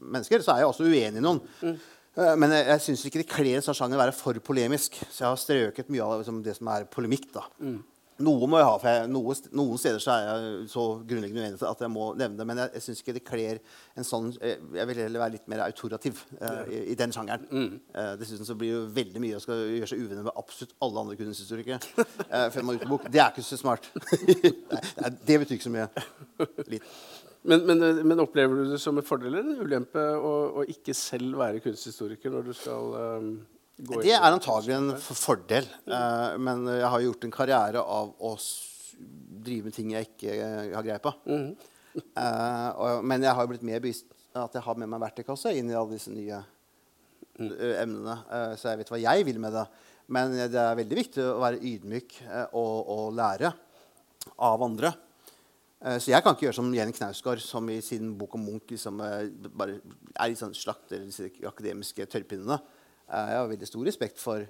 mennesker, 0.00 0.42
så 0.42 0.56
er 0.56 0.64
jeg 0.64 0.70
også 0.72 0.88
uenig 0.88 1.20
i 1.20 1.22
noen. 1.22 1.38
Mm. 1.62 1.76
Men 2.18 2.52
jeg, 2.52 2.66
jeg 2.66 2.82
syns 2.84 3.04
ikke 3.06 3.20
det 3.22 3.30
kler 3.30 3.56
en 3.56 3.64
sånn 3.64 3.76
sjanger 3.78 3.96
å 3.96 4.02
være 4.02 4.14
for 4.16 4.40
polemisk. 4.44 4.98
Så 5.08 5.22
jeg 5.22 5.28
har 5.28 5.38
strøket 5.40 5.92
mye 5.94 6.04
av 6.04 6.18
liksom, 6.20 6.40
det 6.44 6.56
som 6.58 6.70
er 6.72 6.88
polemikk. 6.90 7.28
da. 7.36 7.44
Mm. 7.62 7.78
Noe 8.24 8.48
må 8.50 8.58
jeg 8.60 8.68
ha, 8.68 8.74
for 8.80 8.90
jeg, 8.90 9.08
noe, 9.12 9.34
noen 9.56 9.80
steder 9.80 10.02
så 10.02 10.12
er 10.12 10.26
jeg 10.26 10.64
så 10.72 10.84
grunnleggende 11.08 11.44
uenig 11.44 11.68
at 11.70 11.84
jeg 11.84 11.92
må 11.92 12.10
nevne 12.18 12.40
det. 12.40 12.46
Men 12.48 12.60
jeg, 12.62 12.72
jeg 12.76 12.84
syns 12.86 13.02
ikke 13.02 13.14
det 13.16 13.22
kler 13.26 13.60
en 13.96 14.06
sånn 14.06 14.28
Jeg 14.40 14.88
vil 14.90 15.02
heller 15.04 15.22
være 15.22 15.34
litt 15.36 15.48
mer 15.50 15.64
autorativ 15.64 16.20
uh, 16.40 16.66
i, 16.68 16.82
i, 16.92 16.98
den 17.00 17.14
sjangeren. 17.16 17.46
Mm. 17.48 17.78
Uh, 17.94 18.12
dessuten 18.20 18.48
så 18.48 18.56
blir 18.60 18.76
det 18.76 18.98
veldig 19.00 19.24
mye 19.24 19.38
å 19.38 19.44
skal 19.44 19.64
gjøre 19.78 19.90
seg 19.92 20.04
uvenner 20.04 20.28
med 20.28 20.42
absolutt 20.42 20.76
alle 20.84 21.04
andre 21.06 21.18
kunsthistorikere. 21.20 21.80
Uh, 22.26 22.46
før 22.52 22.66
man 22.66 22.76
er 22.76 22.84
ute 22.84 22.92
bok. 22.92 23.08
Det 23.08 23.24
er 23.24 23.32
ikke 23.32 23.46
så 23.46 23.60
smart. 23.60 23.90
Nei, 24.74 25.14
det 25.24 25.40
betyr 25.44 25.56
ikke 25.56 25.68
så 25.70 25.74
mye. 25.78 25.88
Litt. 26.74 26.94
Men, 27.42 27.64
men, 27.64 27.80
men, 28.04 28.20
opplever 28.20 28.58
du 28.58 28.72
det 28.74 28.78
som 28.82 28.98
en 29.00 29.06
fordel 29.06 29.32
eller 29.32 29.54
en 29.54 29.64
ulempe 29.64 30.02
å, 30.20 30.32
å 30.60 30.64
ikke 30.68 30.92
selv 30.96 31.38
være 31.40 31.62
kunsthistoriker 31.64 32.32
når 32.34 32.50
du 32.50 32.52
skal 32.56 32.96
um, 33.16 33.30
gå 33.80 34.02
Det 34.04 34.12
er 34.12 34.26
antagelig 34.28 34.76
en 34.76 34.90
fordel. 35.00 35.68
Uh, 35.88 36.36
men 36.42 36.66
jeg 36.68 36.90
har 36.92 37.04
gjort 37.06 37.24
en 37.24 37.32
karriere 37.34 37.80
av 37.80 38.12
å 38.12 38.34
drive 39.40 39.70
med 39.70 39.76
ting 39.76 39.94
jeg 39.94 40.10
ikke 40.10 40.36
uh, 40.36 40.64
har 40.76 40.86
greie 40.86 41.02
på. 41.02 41.14
Mm 41.30 41.50
uh, 41.96 42.68
og, 42.82 43.00
men 43.08 43.24
jeg 43.24 43.34
har 43.34 43.48
blitt 43.50 43.64
mer 43.66 43.80
bevisst 43.82 44.12
at 44.36 44.54
jeg 44.54 44.62
har 44.62 44.76
med 44.78 44.92
meg 44.92 45.00
verktøykasse 45.02 45.50
inn 45.58 45.72
i 45.72 45.74
alle 45.74 45.96
disse 45.96 46.12
nye 46.12 46.36
mm. 47.40 47.48
emnene. 47.80 48.14
så 48.60 48.68
jeg 48.70 48.78
vet 48.78 48.92
hva 48.92 49.00
jeg 49.00 49.24
vil 49.26 49.40
med 49.42 49.56
det. 49.56 49.64
Men 50.14 50.36
det 50.38 50.60
er 50.60 50.78
veldig 50.78 50.98
viktig 51.00 51.24
å 51.24 51.40
være 51.42 51.58
ydmyk 51.66 52.14
og, 52.54 52.76
og 52.94 53.08
lære 53.18 53.50
av 54.46 54.62
andre. 54.62 54.92
Eh, 55.80 55.96
så 55.96 56.12
jeg 56.12 56.22
kan 56.22 56.36
ikke 56.36 56.48
gjøre 56.48 56.58
som 56.58 56.72
Jenny 56.76 56.92
Knausgård, 56.92 57.40
som 57.40 57.68
i 57.72 57.80
sin 57.80 58.12
bok 58.18 58.34
om 58.36 58.42
Munch 58.44 58.68
liksom, 58.68 59.00
eh, 59.00 59.30
bare 59.56 59.78
er 60.12 60.34
sånn 60.36 60.56
slakter 60.56 61.06
disse 61.06 61.30
akademiske 61.48 62.04
tørrpinnene. 62.04 62.58
Eh, 63.08 63.30
jeg 63.32 63.38
har 63.40 63.48
veldig 63.48 63.68
stor 63.68 63.86
respekt 63.88 64.20
for, 64.20 64.44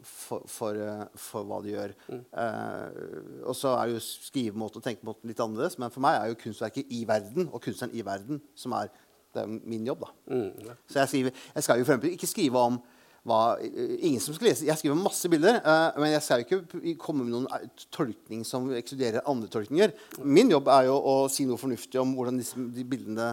for, 0.00 0.44
for, 0.46 0.78
for 1.18 1.48
hva 1.48 1.58
de 1.64 1.72
gjør. 1.74 1.94
Mm. 2.12 2.22
Uh, 2.36 3.42
og 3.48 3.56
så 3.56 3.72
er 3.80 3.90
jo 3.90 4.02
skrivemåten 4.04 4.78
og 4.78 4.84
tenkemåten 4.84 5.30
litt 5.32 5.42
annerledes. 5.42 5.78
Men 5.82 5.90
for 5.90 6.04
meg 6.04 6.20
er 6.20 6.30
jo 6.30 6.38
kunstverket 6.44 6.92
i 6.94 7.02
verden 7.08 7.50
og 7.50 7.64
kunstneren 7.64 7.96
i 7.96 8.04
verden 8.06 8.42
som 8.54 8.76
er, 8.78 8.92
er 9.34 9.48
min 9.48 9.88
jobb. 9.88 10.06
da. 10.06 10.12
Mm, 10.30 10.68
ja. 10.68 10.76
Så 10.86 11.00
jeg, 11.00 11.12
skriver, 11.12 11.42
jeg 11.56 11.66
skal 11.66 11.80
jo 11.80 11.88
for 11.88 11.96
eksempel 11.96 12.14
ikke 12.14 12.30
skrive 12.30 12.62
om 12.70 12.78
hva, 13.26 13.40
ingen 13.60 14.22
som 14.22 14.36
skal 14.36 14.50
lese. 14.50 14.66
Jeg 14.68 14.78
skriver 14.80 14.98
masse 14.98 15.30
bilder, 15.30 15.58
uh, 15.64 15.96
men 15.98 16.12
jeg 16.14 16.24
skal 16.24 16.44
ikke 16.44 16.60
komme 17.02 17.24
med 17.26 17.34
noen 17.34 17.48
eh, 17.56 17.66
tolkning 17.94 18.44
som 18.46 18.68
ekskluderer 18.76 19.26
andre 19.28 19.50
tolkninger. 19.52 19.94
Min 20.22 20.52
jobb 20.52 20.70
er 20.72 20.86
jo 20.90 21.00
å 21.00 21.16
si 21.32 21.46
noe 21.48 21.60
fornuftig 21.60 22.00
om 22.02 22.14
hvordan 22.16 22.38
disse, 22.40 22.60
de 22.76 22.86
bildene 22.86 23.32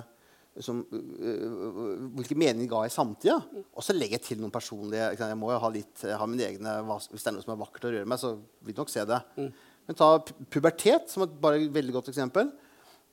som, 0.62 0.82
uh, 0.86 2.08
hvilke 2.18 2.38
meninger 2.38 2.70
ga 2.72 2.84
i 2.88 2.94
samtida. 2.94 3.38
Og 3.74 3.86
så 3.86 3.96
legger 3.98 4.20
jeg 4.20 4.28
til 4.28 4.42
noen 4.42 4.54
personlige 4.54 5.12
Jeg 5.18 5.38
må 5.40 5.54
jo 5.54 5.62
ha 5.62 5.72
litt, 5.74 6.08
ha 6.10 6.28
mine 6.30 6.50
egne, 6.50 6.80
Hvis 7.12 7.22
det 7.22 7.32
er 7.32 7.38
noe 7.38 7.46
som 7.46 7.56
er 7.56 7.62
vakkert 7.62 7.88
å 7.90 7.94
røre 7.94 8.10
meg, 8.10 8.22
så 8.22 8.36
vil 8.66 8.76
du 8.76 8.82
nok 8.82 8.94
se 8.94 9.06
det. 9.10 9.22
Mm. 9.38 9.54
Men 9.88 10.00
ta 10.00 10.10
pubertet 10.54 11.10
som 11.12 11.26
et 11.26 11.40
bare 11.44 11.62
veldig 11.74 11.98
godt 12.00 12.12
eksempel. 12.14 12.50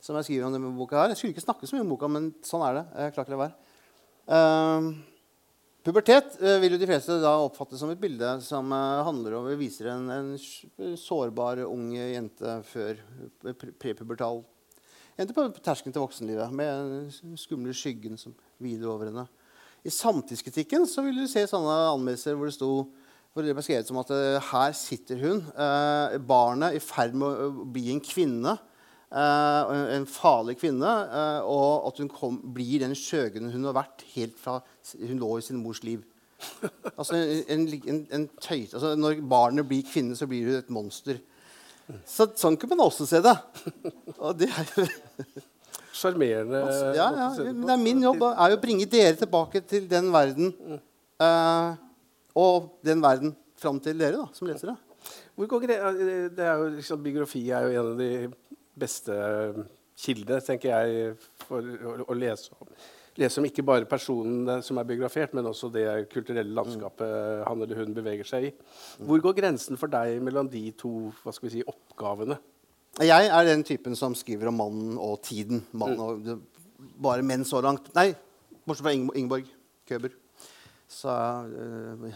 Som 0.01 0.17
Jeg 0.17 0.31
skriver 0.31 0.49
om 0.49 0.57
denne 0.57 0.73
boka 0.77 0.97
her. 0.97 1.13
Jeg 1.13 1.21
skulle 1.21 1.37
ikke 1.37 1.45
snakke 1.45 1.69
så 1.69 1.77
mye 1.77 1.85
om 1.85 1.93
boka, 1.93 2.09
men 2.09 2.33
sånn 2.47 2.65
er 2.65 2.79
det. 2.79 2.85
Jeg 3.05 3.17
klarer 3.17 3.29
ikke 3.29 3.37
det 3.37 3.45
være. 3.45 3.57
Uh, 4.31 5.11
Pubertet 5.81 6.35
uh, 6.43 6.59
vil 6.61 6.75
jo 6.75 6.79
de 6.81 6.89
fleste 6.91 7.15
da 7.23 7.33
oppfatte 7.41 7.79
som 7.81 7.89
et 7.89 8.01
bilde 8.01 8.35
som 8.45 8.69
uh, 8.69 9.01
handler 9.07 9.39
om, 9.39 9.47
viser 9.57 9.89
en, 9.89 10.11
en, 10.13 10.97
sårbar 11.01 11.63
ung 11.65 11.95
jente 11.97 12.59
før 12.69 13.01
prepubertal 13.81 14.43
jente 15.17 15.37
på 15.37 15.47
terskelen 15.65 15.97
til 15.97 16.05
voksenlivet 16.05 16.53
med 16.57 16.93
den 17.25 17.41
skumle 17.41 17.73
skyggen 17.77 18.21
som 18.21 18.37
hviler 18.61 18.93
over 18.93 19.09
henne. 19.09 19.25
I 19.81 19.93
samtidskritikken 19.93 20.85
så 20.89 21.05
vil 21.07 21.17
du 21.17 21.25
se 21.29 21.47
sånne 21.49 21.79
anmeldelser 21.95 22.37
hvor 22.37 22.51
det 22.51 22.59
sto 22.59 22.73
hvor 23.31 23.47
det 23.47 23.55
ble 23.55 23.65
skrevet 23.65 23.89
som 23.89 24.03
at 24.03 24.13
uh, 24.13 24.37
her 24.51 24.77
sitter 24.77 25.21
hun, 25.23 25.41
barnet 26.29 26.77
i 26.77 26.83
ferd 26.83 27.17
med 27.17 27.45
å 27.47 27.65
bli 27.73 27.89
en 27.95 28.05
kvinne 28.05 28.59
Uh, 29.11 29.97
en 29.97 30.05
farlig 30.07 30.55
kvinne, 30.61 30.87
uh, 30.87 31.41
og 31.43 31.89
at 31.89 31.97
hun 31.99 32.11
kom, 32.15 32.37
blir 32.55 32.85
den 32.85 32.93
skjøgen 32.95 33.49
hun 33.51 33.65
har 33.67 33.75
vært 33.75 34.05
helt 34.13 34.37
fra 34.39 34.61
hun 35.01 35.19
lå 35.19 35.33
i 35.35 35.43
sin 35.43 35.59
mors 35.59 35.81
liv. 35.83 36.05
Altså, 36.95 37.19
en, 37.51 37.65
en, 37.67 37.99
en 38.15 38.27
tøyt, 38.39 38.71
altså, 38.71 38.93
når 38.95 39.19
barnet 39.27 39.67
blir 39.67 39.83
kvinne, 39.89 40.15
så 40.15 40.29
blir 40.31 40.47
hun 40.47 40.61
et 40.61 40.71
monster. 40.71 41.19
Så, 42.07 42.29
sånn 42.39 42.55
kunne 42.55 42.77
man 42.77 42.87
også 42.87 43.09
se 43.11 43.19
det. 43.25 43.35
Og 44.21 44.39
det 44.39 44.47
er 44.55 44.71
Sjarmerende. 46.01 46.61
Ja, 46.95 47.09
ja, 47.11 47.27
det 47.35 47.73
er 47.75 47.81
min 47.81 48.05
jobb 48.05 48.23
er 48.31 48.55
å 48.55 48.61
bringe 48.63 48.87
dere 48.89 49.17
tilbake 49.19 49.61
til 49.67 49.89
den 49.91 50.13
verden. 50.15 50.55
Uh, 51.21 51.75
og 52.39 52.71
den 52.87 53.03
verden 53.03 53.35
fram 53.59 53.83
til 53.83 53.99
dere 53.99 54.23
da, 54.23 54.29
som 54.37 54.49
lesere. 54.49 54.77
Hvor 55.35 55.51
går 55.51 55.67
gre 55.67 55.81
det 56.37 56.47
er 56.47 56.63
jo, 56.63 56.71
liksom, 56.77 57.03
biografi 57.03 57.43
er 57.51 57.67
jo 57.67 57.75
en 57.75 57.91
av 57.91 58.01
de 58.01 58.11
beste 58.81 59.17
kilde, 60.01 60.41
tenker 60.45 60.73
jeg, 60.73 61.15
for 61.47 61.65
å, 62.07 62.17
lese 62.17 62.55
om. 62.57 62.71
Lese 63.21 63.41
om 63.41 63.49
ikke 63.49 63.65
bare 63.67 63.89
personen 63.89 64.63
som 64.65 64.79
er 64.81 64.89
biografert, 64.89 65.35
men 65.37 65.49
også 65.51 65.69
det 65.75 65.87
kulturelle 66.13 66.55
landskapet 66.57 67.43
han 67.47 67.65
eller 67.67 67.83
hun 67.83 67.97
beveger 67.97 68.29
seg 68.29 68.49
i. 68.49 68.55
Hvor 69.05 69.21
går 69.27 69.37
grensen 69.43 69.81
for 69.81 69.93
deg 69.93 70.23
mellom 70.25 70.49
de 70.51 70.71
to 70.79 71.11
hva 71.25 71.35
skal 71.35 71.51
vi 71.51 71.59
si, 71.59 71.67
oppgavene? 71.69 72.39
Jeg 73.01 73.29
er 73.31 73.47
den 73.47 73.63
typen 73.67 73.95
som 73.99 74.17
skriver 74.19 74.51
om 74.51 74.57
mannen 74.59 74.97
og 74.99 75.21
tiden. 75.27 75.63
Mannen 75.79 76.01
og, 76.03 76.25
det, 76.25 76.39
bare 77.03 77.25
menn 77.27 77.45
så 77.47 77.61
langt. 77.65 77.93
Nei, 77.97 78.11
bortsett 78.65 78.87
fra 78.87 78.97
Ing 78.97 79.07
Ingeborg 79.15 79.47
Køber. 79.89 80.17
Så 80.91 81.09
øh, 81.11 82.11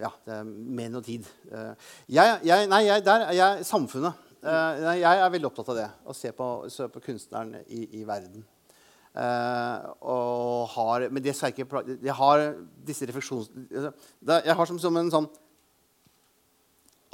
Ja, 0.00 0.10
det 0.24 0.34
er 0.38 0.44
menn 0.44 0.94
og 0.94 1.04
tid. 1.04 1.26
Uh, 1.52 1.74
jeg, 2.08 2.38
jeg, 2.44 2.68
nei, 2.68 2.84
jeg, 2.86 3.04
der 3.04 3.26
er 3.28 3.32
jeg 3.36 3.66
samfunnet. 3.68 4.12
Uh, 4.44 4.92
jeg 5.00 5.08
er 5.08 5.30
veldig 5.32 5.48
opptatt 5.48 5.70
av 5.72 5.78
det. 5.78 5.86
Å 6.04 6.14
se 6.16 6.32
på, 6.36 6.48
se 6.72 6.88
på 6.92 7.00
kunstneren 7.06 7.54
i, 7.64 7.86
i 8.00 8.02
verden. 8.08 8.44
Uh, 9.14 10.66
har, 10.74 11.06
men 11.08 11.22
det 11.22 11.36
skal 11.38 11.52
jeg 11.52 11.62
ikke 11.62 11.84
Jeg 12.02 12.16
har 12.18 12.40
disse 12.84 13.06
refleksjons... 13.06 13.46
Jeg 14.26 14.56
har 14.58 14.66
som, 14.66 14.80
som 14.82 14.96
en 14.98 15.12
sånn 15.12 15.28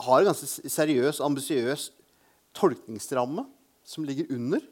Har 0.01 0.23
en 0.23 0.31
ganske 0.31 0.71
seriøs, 0.73 1.21
ambisiøs 1.21 1.91
tolkningsramme 2.57 3.45
som 3.87 4.07
ligger 4.09 4.33
under. 4.35 4.65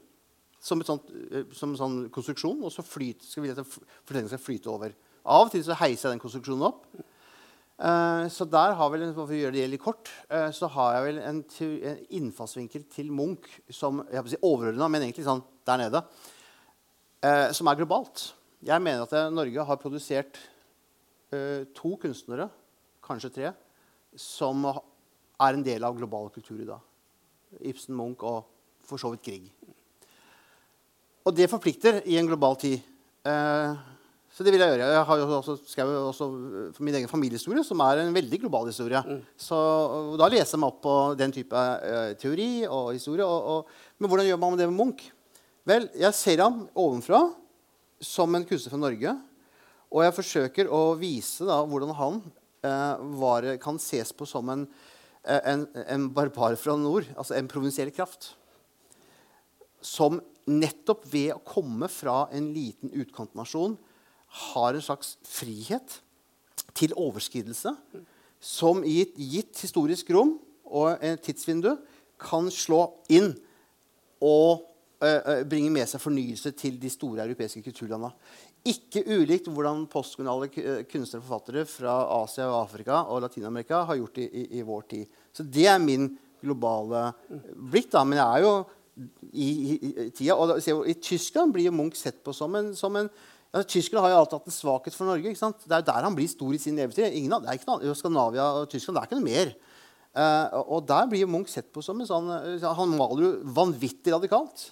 Som, 0.58 0.80
sånt, 0.82 1.12
som 1.54 1.74
en 1.74 1.78
sånn 1.78 1.98
konstruksjon. 2.10 2.64
Og 2.64 2.74
så 2.74 2.82
flyt, 2.82 3.22
skal 3.28 3.44
vi 3.44 3.52
at 3.52 3.62
fortellingen 3.62 4.32
skal 4.32 4.42
flyte 4.42 4.72
over. 4.72 4.96
Av 5.28 5.46
og 5.46 5.52
til 5.52 5.62
så 5.62 5.76
heiser 5.78 6.08
jeg 6.08 6.16
den 6.16 6.24
konstruksjonen 6.24 6.66
opp. 6.72 6.88
Uh, 7.78 8.26
så 8.26 8.42
der 8.50 8.72
har 8.74 8.88
vel, 8.90 9.04
for 9.14 9.30
å 9.30 9.36
gjøre 9.38 9.54
det 9.54 9.68
litt 9.70 9.82
kort, 9.82 10.10
uh, 10.32 10.48
så 10.50 10.66
har 10.74 10.96
jeg 10.96 11.04
vel 11.04 11.20
en, 11.22 11.42
innfallsvinkel 12.18 12.88
til 12.90 13.12
Munch 13.14 13.46
som 13.70 14.00
jeg 14.10 14.32
si 14.32 14.40
overordna, 14.42 14.88
men 14.90 15.04
egentlig 15.04 15.28
sånn 15.28 15.44
der 15.68 15.78
nede, 15.84 16.00
uh, 17.22 17.48
som 17.54 17.70
er 17.70 17.78
globalt. 17.78 18.32
Jeg 18.66 18.82
mener 18.82 19.04
at 19.06 19.30
Norge 19.30 19.66
har 19.68 19.78
produsert 19.78 20.40
to 21.76 21.90
kunstnere, 22.00 22.46
kanskje 23.04 23.28
tre, 23.34 23.48
som 24.16 24.64
er 24.64 25.52
en 25.52 25.62
del 25.62 25.84
av 25.84 25.92
global 25.94 26.30
kultur 26.32 26.56
i 26.64 26.66
dag. 26.66 26.80
Ibsen, 27.68 27.92
Munch 27.94 28.24
og 28.26 28.48
for 28.88 28.98
så 28.98 29.10
vidt 29.12 29.26
Grieg. 29.26 29.74
Og 31.28 31.36
det 31.36 31.50
forplikter 31.52 32.00
i 32.08 32.16
en 32.16 32.26
global 32.26 32.56
tid. 32.58 32.80
Så 34.38 34.44
det 34.46 34.52
vil 34.54 34.62
jeg 34.62 34.70
gjøre. 34.70 34.88
Jeg 34.94 35.06
har 35.08 35.18
jo 35.18 35.24
også 35.34 35.56
skrevet 35.66 35.96
også 35.98 36.26
for 36.76 36.84
min 36.86 36.94
egen 36.94 37.10
familiehistorie, 37.10 37.64
som 37.66 37.80
er 37.82 38.04
en 38.04 38.12
veldig 38.14 38.38
global 38.44 38.68
historie. 38.70 39.00
Mm. 39.02 39.24
Så 39.34 39.56
da 40.20 40.28
leser 40.30 40.54
jeg 40.54 40.60
meg 40.62 40.68
opp 40.68 40.76
på 40.84 40.92
den 41.18 41.34
type 41.34 41.58
uh, 41.58 42.12
teori 42.22 42.46
og 42.62 42.92
historie. 42.94 43.26
Og, 43.26 43.48
og, 43.50 43.72
men 43.98 44.12
hvordan 44.12 44.28
gjør 44.28 44.38
man 44.44 44.60
det 44.60 44.68
med 44.70 44.76
Munch? 44.78 45.08
Vel, 45.66 45.88
jeg 45.98 46.14
ser 46.14 46.44
ham 46.44 46.60
ovenfra 46.78 47.24
som 47.98 48.38
en 48.38 48.46
kunstner 48.46 48.76
fra 48.76 48.80
Norge. 48.84 49.16
Og 49.90 50.06
jeg 50.06 50.16
forsøker 50.20 50.70
å 50.70 50.84
vise 51.02 51.50
da, 51.50 51.58
hvordan 51.66 51.98
han 51.98 52.22
uh, 52.22 52.94
var, 53.18 53.50
kan 53.58 53.82
ses 53.82 54.14
på 54.14 54.30
som 54.36 54.54
en, 54.54 54.64
eh, 55.26 55.42
en, 55.50 55.66
en 55.82 56.06
barbar 56.14 56.54
fra 56.62 56.78
nord. 56.78 57.10
Altså 57.18 57.34
en 57.34 57.50
provinsiell 57.50 57.90
kraft. 57.90 58.36
Som 59.82 60.22
nettopp 60.46 61.10
ved 61.10 61.34
å 61.34 61.42
komme 61.42 61.90
fra 61.90 62.28
en 62.30 62.52
liten 62.54 62.94
utkantnasjon 63.02 63.80
har 64.38 64.74
en 64.74 64.84
slags 64.84 65.16
frihet 65.26 66.00
til 66.78 66.94
overskridelse 66.98 67.74
som 68.38 68.84
i 68.86 69.00
et 69.02 69.16
gitt 69.18 69.64
historisk 69.64 70.10
rom 70.14 70.36
og 70.68 71.02
et 71.04 71.22
tidsvindu 71.24 71.72
kan 72.20 72.50
slå 72.52 72.82
inn 73.14 73.32
og 74.24 74.68
uh, 75.02 75.42
bringe 75.48 75.70
med 75.74 75.88
seg 75.90 76.02
fornyelse 76.02 76.52
til 76.58 76.78
de 76.80 76.90
store 76.92 77.24
europeiske 77.26 77.62
kulturlandene. 77.66 78.12
Ikke 78.68 79.04
ulikt 79.06 79.48
hvordan 79.54 79.86
postkoloniale 79.90 80.50
kunstnere 80.90 81.22
og 81.22 81.28
forfattere 81.28 81.66
fra 81.70 81.94
Asia, 82.18 82.48
og 82.50 82.64
Afrika 82.64 83.04
og 83.06 83.22
Latin-Amerika 83.24 83.84
har 83.88 84.00
gjort 84.00 84.18
det 84.18 84.26
i, 84.26 84.42
i, 84.42 84.48
i, 84.58 84.64
vår 84.66 84.88
tid. 84.90 85.20
Så 85.32 85.46
det 85.46 85.68
er 85.70 85.78
min 85.82 86.10
globale 86.42 87.08
blikk. 87.70 87.92
da, 87.94 88.02
Men 88.04 88.18
jeg 88.18 88.26
er 88.26 88.44
jo 88.44 88.52
i, 89.30 89.46
i, 89.46 89.76
i 89.78 90.10
tida, 90.10 90.34
og 90.34 90.58
I 90.58 90.98
Tyskland 90.98 91.54
blir 91.54 91.74
Munch 91.74 92.00
sett 92.00 92.18
på 92.24 92.34
som 92.34 92.54
en, 92.58 92.74
som 92.76 92.98
en 92.98 93.10
ja, 93.48 93.62
Tyskland 93.64 94.04
har 94.04 94.12
jo 94.12 94.18
alltid 94.20 94.36
hatt 94.36 94.50
en 94.50 94.54
svakhet 94.54 94.96
for 94.96 95.08
Norge. 95.08 95.30
ikke 95.30 95.40
sant? 95.40 95.62
Det 95.64 95.72
er 95.72 95.80
jo 95.80 95.88
der 95.88 96.04
han 96.04 96.16
blir 96.16 96.28
stor 96.28 96.52
i 96.52 96.60
sin 96.60 96.76
levetid. 96.76 97.14
Ingen, 97.16 97.32
det 97.40 97.48
er 97.48 97.56
ikke 97.56 97.70
noe, 97.70 97.94
Skandinavia 97.96 98.48
og 98.60 98.68
Tyskland 98.68 98.98
det 98.98 99.02
er 99.02 99.08
ikke 99.08 99.20
noe 99.20 99.28
mer. 99.28 99.54
Uh, 100.18 100.58
og 100.74 100.84
der 100.88 101.08
blir 101.08 101.28
Munch 101.30 101.52
sett 101.52 101.70
på 101.72 101.84
som 101.84 102.00
en 102.00 102.08
sånn 102.08 102.30
uh, 102.32 102.70
Han 102.74 102.94
maler 102.96 103.22
jo 103.22 103.32
vanvittig 103.54 104.10
radikalt 104.14 104.70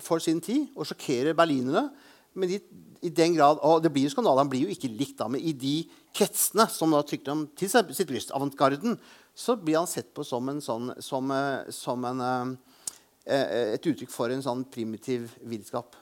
for 0.00 0.22
sin 0.22 0.38
tid 0.42 0.70
og 0.74 0.88
sjokkerer 0.88 1.36
berlinerne. 1.38 1.88
Men 2.34 2.56
i, 2.56 2.58
i 3.06 3.12
den 3.14 3.36
grad, 3.36 3.60
og 3.62 3.82
det 3.84 3.92
blir 3.94 4.08
jo 4.08 4.14
skandale, 4.14 4.42
Han 4.42 4.50
blir 4.50 4.66
jo 4.66 4.74
ikke 4.74 4.90
likt, 4.90 5.18
da, 5.20 5.28
men 5.30 5.42
i 5.42 5.54
de 5.54 5.76
kretsene 6.14 6.66
som 6.70 6.94
da 6.94 7.02
trykker 7.06 7.30
ham 7.30 7.44
til 7.54 7.70
sitt 7.70 8.08
bryst, 8.10 8.34
avantgarden, 8.34 8.98
så 9.34 9.54
blir 9.58 9.78
han 9.78 9.90
sett 9.90 10.10
på 10.14 10.26
som, 10.26 10.50
en 10.50 10.62
sånn, 10.62 10.90
som, 11.02 11.30
uh, 11.30 11.70
som 11.70 12.06
en, 12.10 12.24
et 13.24 13.86
uttrykk 13.86 14.10
for 14.10 14.34
en 14.34 14.42
sånn 14.42 14.66
primitiv 14.72 15.30
villskap 15.46 15.94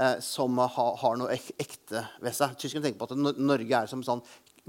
eh, 0.00 0.16
som 0.24 0.58
ha, 0.58 0.86
har 1.00 1.18
noe 1.20 1.34
ek 1.34 1.52
ekte 1.60 2.04
ved 2.22 2.36
seg. 2.36 2.56
Tyskerne 2.60 2.86
tenker 2.86 3.00
på 3.02 3.10
at 3.10 3.38
Norge 3.38 3.82
er 3.82 3.90
som 3.90 4.04
sånn 4.06 4.24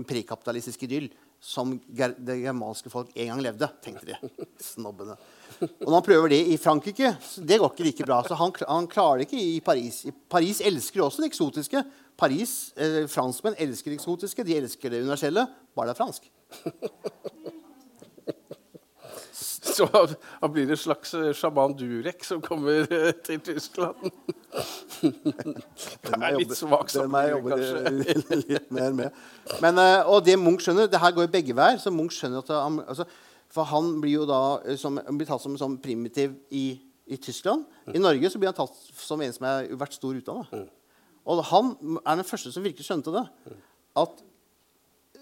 prekapitalistisk 0.05 0.84
idyll 0.88 1.07
som 1.45 1.76
det 1.88 2.39
germanske 2.41 2.89
folk 2.89 3.11
en 3.13 3.28
gang 3.30 3.41
levde. 3.45 3.69
tenkte 3.84 4.07
de. 4.09 4.17
Snobbene. 4.71 5.17
Og 5.61 5.86
når 5.86 5.95
han 5.99 6.05
prøver 6.07 6.34
det 6.34 6.39
i 6.51 6.57
Frankrike, 6.59 7.11
det 7.38 7.59
går 7.61 7.73
ikke 7.73 7.86
like 7.86 8.07
bra. 8.07 8.21
Så 8.26 8.38
han, 8.39 8.53
han 8.67 8.89
klarer 8.91 9.21
det 9.21 9.28
ikke 9.30 9.43
i 9.43 9.59
Paris. 9.63 10.01
I 10.09 10.13
Paris 10.13 10.61
elsker 10.65 11.05
også 11.05 11.23
det 11.23 11.30
eksotiske. 11.30 11.84
Paris, 12.17 12.73
eh, 12.80 13.03
Franskmenn 13.11 13.59
elsker 13.61 13.93
det 13.93 13.99
eksotiske. 13.99 14.47
De 14.47 14.57
elsker 14.57 14.91
det 14.91 15.03
universelle, 15.05 15.45
bare 15.78 15.91
det 15.91 15.95
er 15.95 16.01
fransk. 16.01 16.32
Så 19.36 19.86
han 19.91 20.51
blir 20.53 20.69
en 20.71 20.79
slags 20.79 21.13
eh, 21.17 21.31
sjaman 21.36 21.73
Durek 21.75 22.23
som 22.23 22.39
kommer 22.43 22.86
eh, 22.88 23.09
til 23.25 23.41
Tyskland. 23.43 24.07
Det 25.01 26.13
er 26.15 26.38
litt 26.38 26.53
svak 26.55 26.91
sammenligning, 26.93 27.49
kanskje. 27.51 28.38
litt 28.45 28.71
mer 28.71 28.95
med. 28.95 29.17
Men, 29.59 29.81
eh, 29.81 30.07
og 30.07 30.23
det 30.23 30.38
Munch 30.39 30.63
skjønner, 30.63 30.88
det 30.88 31.01
her 31.03 31.15
går 31.17 31.27
i 31.27 31.33
begge 31.33 31.57
veier. 31.57 31.81
Så 31.83 31.91
Munch 31.91 32.15
skjønner 32.15 32.45
at 32.45 32.53
han, 32.55 32.79
altså, 32.86 33.07
For 33.51 33.67
han 33.73 33.91
blir 34.03 34.21
jo 34.21 34.29
da 34.29 34.39
som, 34.79 35.01
blir 35.11 35.27
tatt 35.27 35.43
som, 35.43 35.59
som 35.59 35.75
primitiv 35.83 36.38
i, 36.55 36.79
i, 37.03 37.19
Tyskland. 37.19 37.67
I 37.91 37.99
Norge 37.99 38.31
så 38.31 38.39
blir 38.39 38.53
han 38.53 38.57
tatt 38.57 38.79
som 38.95 39.21
en 39.21 39.36
som 39.36 39.49
har 39.49 39.67
vært 39.75 39.99
stor 39.99 40.15
utdanna. 40.15 40.65
Og 41.25 41.43
han 41.51 41.75
er 42.05 42.21
den 42.21 42.27
første 42.27 42.55
som 42.55 42.63
virkelig 42.63 42.88
skjønte 42.88 43.11
det. 43.11 43.27
At 43.99 44.23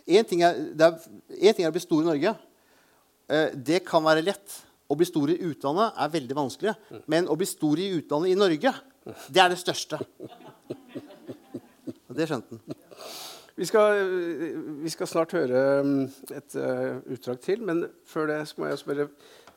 én 0.06 0.26
ting, 0.28 0.46
ting 0.46 1.66
er 1.66 1.72
å 1.72 1.76
bli 1.76 1.82
stor 1.82 2.06
i 2.06 2.12
Norge. 2.14 2.38
Eh, 3.32 3.52
det 3.56 3.84
kan 3.88 4.04
være 4.06 4.26
lett. 4.26 4.60
Å 4.92 4.98
bli 5.00 5.08
stor 5.08 5.32
i 5.32 5.40
utlandet 5.48 6.00
er 6.04 6.14
veldig 6.14 6.38
vanskelig. 6.38 6.74
Men 7.10 7.30
å 7.32 7.38
bli 7.40 7.48
stor 7.50 7.80
i 7.80 7.92
utlandet 7.98 8.34
i 8.34 8.40
Norge, 8.40 8.74
det 9.30 9.44
er 9.44 9.54
det 9.54 9.60
største. 9.62 10.00
Det 12.14 12.28
skjønte 12.30 12.58
han. 12.58 12.82
Vi 13.54 13.68
skal, 13.70 14.00
vi 14.82 14.90
skal, 14.90 15.10
snart 15.10 15.34
høre 15.38 15.60
mm, 15.86 16.06
et 16.34 16.56
uh, 16.58 17.02
utdrag 17.14 17.42
til, 17.44 17.62
men 17.62 17.84
før 18.10 18.32
det 18.32 18.38
må 18.58 18.66
jeg 18.66 18.80
spørre 18.82 19.06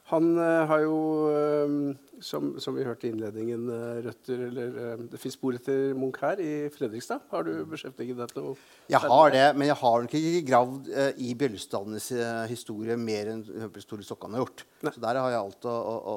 Han 0.07 0.37
uh, 0.39 0.63
har 0.71 0.83
jo 0.85 0.99
uh, 1.35 1.95
som, 2.23 2.53
som, 2.63 2.77
vi 2.77 2.85
hørte 2.87 3.09
i 3.09 3.11
innledningen, 3.13 3.67
eh, 3.69 3.97
røtter 4.07 4.43
eller 4.47 4.77
eh, 4.81 5.01
Det 5.13 5.19
fins 5.21 5.35
spor 5.37 5.57
etter 5.59 5.91
Munch 5.99 6.23
her 6.23 6.41
i 6.41 6.53
Fredrikstad. 6.73 7.27
Har 7.29 7.45
du 7.45 7.51
beskjeftiget 7.69 8.17
deg 8.17 8.39
noe? 8.39 8.55
Jeg 8.89 9.03
har 9.03 9.33
det, 9.35 9.43
men 9.59 9.69
jeg 9.69 9.77
har 9.83 10.05
nok 10.07 10.15
ikke 10.17 10.45
gravd 10.49 10.89
i 11.21 11.35
Bjølstadens 11.37 12.07
historie 12.49 12.97
mer 12.97 13.29
enn 13.35 13.43
Store 13.83 14.07
Stokkan 14.07 14.33
har 14.33 14.47
gjort. 14.47 14.65
Nei. 14.87 14.95
Så 14.95 15.03
der 15.05 15.21
har 15.21 15.35
jeg 15.35 15.43
alt 15.43 15.69
å, 15.69 15.75
å, 15.75 16.15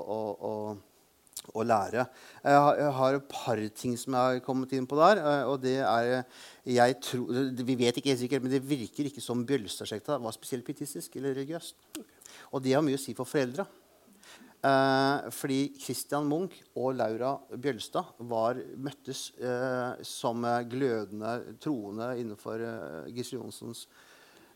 å, 0.48 0.54
å, 1.52 1.66
lære. 1.68 2.06
Jeg 2.46 2.64
har, 2.64 2.80
jeg 2.80 2.96
har, 3.02 3.20
et 3.20 3.28
par 3.34 3.64
ting 3.82 3.98
som 4.00 4.16
jeg 4.16 4.38
har 4.38 4.46
kommet 4.46 4.78
inn 4.78 4.88
på 4.88 5.02
der. 5.02 5.20
Og 5.50 5.58
det 5.66 5.82
er 5.82 6.14
jeg 6.64 7.00
tror, 7.10 7.44
Vi 7.60 7.78
vet 7.84 8.00
ikke 8.00 8.14
helt 8.14 8.24
sikkert, 8.24 8.48
men 8.48 8.56
det 8.56 8.64
virker 8.64 9.12
ikke 9.12 9.26
som 9.26 9.44
Bjølstad-slekta 9.44 10.22
var 10.24 10.38
spesielt 10.38 10.64
pietistisk 10.70 11.20
eller 11.20 11.36
religiøst. 11.36 11.76
Og 12.54 12.64
det 12.64 12.78
har 12.78 12.86
mye 12.86 12.96
å 12.96 13.02
si 13.02 13.18
for 13.18 13.28
foreldra. 13.28 13.68
Eh, 14.60 15.30
fordi 15.32 15.60
Christian 15.80 16.28
Munch 16.28 16.58
og 16.76 16.98
Laura 17.00 17.38
Bjølstad 17.56 18.18
var, 18.28 18.60
møttes 18.76 19.30
eh, 19.40 20.04
som 20.04 20.44
glødende 20.68 21.56
troende 21.64 22.12
innenfor 22.20 22.60
eh, 22.60 23.12
Gisle 23.16 23.40
Johnsens 23.40 23.86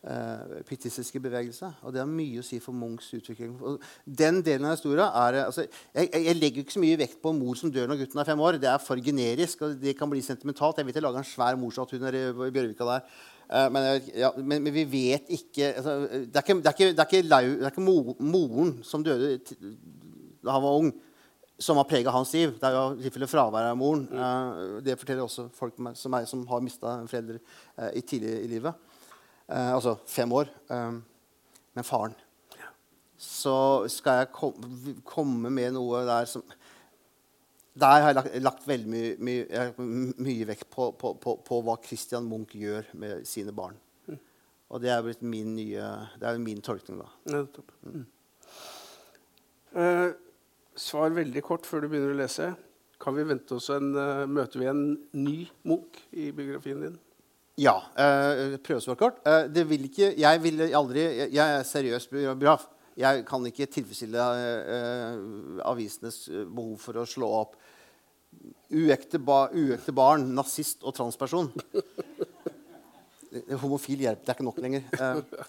eh, 0.04 0.60
pietistiske 0.68 1.20
bevegelse. 1.24 1.70
Og 1.82 1.94
det 1.94 2.02
har 2.02 2.10
mye 2.10 2.42
å 2.42 2.44
si 2.44 2.60
for 2.62 2.76
Munchs 2.76 3.08
utvikling. 3.16 3.54
Og 3.64 3.80
den 4.04 4.42
delen 4.44 4.68
av 4.68 4.76
historien 4.76 5.06
er, 5.08 5.40
altså, 5.46 5.64
jeg, 5.96 6.10
jeg, 6.12 6.36
legger 6.36 6.64
ikke 6.64 6.76
så 6.76 6.84
mye 6.84 7.00
vekt 7.00 7.22
på 7.24 7.32
mor 7.36 7.56
som 7.60 7.72
dør 7.72 7.88
når 7.90 8.02
gutten 8.04 8.20
er 8.20 8.28
fem 8.28 8.44
år. 8.44 8.60
Det 8.60 8.70
er 8.70 8.82
for 8.84 9.00
generisk, 9.08 9.64
og 9.64 9.78
det 9.80 9.96
kan 9.98 10.12
bli 10.12 10.20
sentimentalt. 10.24 10.82
Jeg 10.82 10.90
vet 10.90 11.00
jeg 11.00 11.06
lager 11.06 11.24
en 11.24 11.32
svær 11.32 11.56
morstatue 11.60 12.12
i 12.12 12.52
Bjørvika 12.52 12.90
der. 12.92 13.08
Eh, 13.48 13.70
men, 13.70 13.88
ja, 14.16 14.30
men, 14.36 14.62
men 14.64 14.72
vi 14.72 14.84
vet 14.88 15.28
ikke 15.36 15.74
altså, 15.76 15.96
Det 16.08 16.38
er 16.38 16.46
ikke, 16.46 16.54
det 16.60 16.70
er 16.70 16.76
ikke, 16.76 16.92
det 16.92 17.02
er 17.02 17.10
ikke, 17.10 17.28
lau, 17.28 17.42
det 17.50 17.66
er 17.66 17.74
ikke 17.74 17.84
moren 18.24 18.76
som 18.86 19.04
døde 19.04 19.36
da 20.44 20.52
han 20.52 20.60
var 20.60 20.76
ung, 20.76 20.90
som 21.56 21.78
har 21.80 21.86
prega 21.88 22.12
hans 22.12 22.34
liv. 22.36 22.50
Det 22.60 22.68
er 22.68 22.74
jo 22.76 22.98
i 22.98 23.04
tilfelle 23.06 23.28
fraværet 23.30 23.72
av 23.72 23.78
moren. 23.80 24.02
Eh, 24.12 24.64
det 24.84 24.98
forteller 25.00 25.24
også 25.24 25.46
folk 25.56 25.78
som 25.96 26.12
meg 26.12 26.28
som 26.28 26.42
har 26.50 26.64
mista 26.64 26.98
en 26.98 27.08
forelder 27.08 27.38
eh, 27.40 27.94
i 28.00 28.04
tidlig 28.04 28.34
i 28.42 28.50
livet. 28.56 28.90
Altså 29.44 29.98
fem 30.08 30.30
år. 30.32 30.48
Men 30.68 31.84
faren. 31.84 32.14
Så 33.20 33.56
skal 33.92 34.22
jeg 34.22 34.30
kom, 34.32 34.54
komme 35.04 35.50
med 35.52 35.74
noe 35.76 36.00
der 36.08 36.28
som 36.28 36.44
Der 37.74 38.04
har 38.04 38.12
jeg 38.12 38.14
lagt, 38.14 38.34
lagt 38.44 38.66
veldig 38.68 38.90
mye, 38.90 39.14
mye, 39.18 39.64
mye 40.22 40.46
vekt 40.46 40.68
på, 40.70 40.92
på, 40.98 41.14
på, 41.18 41.34
på 41.42 41.56
hva 41.66 41.74
Christian 41.82 42.26
Munch 42.30 42.54
gjør 42.54 42.86
med 43.02 43.24
sine 43.26 43.54
barn. 43.54 43.80
Og 44.74 44.82
det 44.82 44.90
er 44.90 45.02
blitt 45.04 45.22
min 45.22 45.52
nye 45.54 45.86
Det 46.18 46.26
er 46.26 46.38
min 46.42 46.62
tolkning, 46.64 46.98
da. 47.02 47.08
Nettopp. 47.30 47.74
Mm. 47.86 48.04
Eh, 49.74 50.06
svar 50.78 51.14
veldig 51.14 51.42
kort 51.46 51.66
før 51.66 51.84
du 51.84 51.90
begynner 51.90 52.14
å 52.14 52.20
lese. 52.22 52.52
Kan 53.02 53.18
vi 53.18 53.26
vente 53.26 53.58
oss 53.58 53.68
en, 53.74 53.90
uh, 53.98 54.22
Møter 54.30 54.62
vi 54.62 54.70
en 54.70 54.84
ny 55.18 55.36
Munch 55.66 55.98
i 56.14 56.30
biografien 56.34 56.80
din? 56.86 56.94
Ja. 57.60 57.76
Uh, 57.98 58.56
Prøvesvar 58.64 58.98
kort. 58.98 59.18
Uh, 59.26 59.50
det 59.50 59.66
vil 59.70 59.90
ikke 59.90 60.12
Jeg 60.18 60.42
ville 60.42 60.70
aldri 60.78 61.02
Jeg, 61.04 61.34
jeg 61.34 61.58
er 61.58 61.66
seriøs 61.68 62.08
biograf. 62.10 62.68
Jeg 62.94 63.24
kan 63.26 63.42
ikke 63.48 63.66
tilfredsstille 63.74 64.24
eh, 64.70 65.16
avisenes 65.66 66.20
eh, 66.30 66.44
behov 66.46 66.76
for 66.78 67.00
å 67.00 67.06
slå 67.08 67.30
opp 67.40 67.56
uekte, 68.74 69.18
ba, 69.22 69.44
uekte 69.54 69.92
barn, 69.94 70.28
nazist 70.34 70.82
og 70.86 70.94
transperson. 70.96 71.50
Homofil 73.60 74.02
hjelp. 74.04 74.22
Det 74.24 74.30
er 74.32 74.36
ikke 74.38 74.46
nok 74.46 74.58
lenger. 74.62 74.84
Eh, 74.94 75.46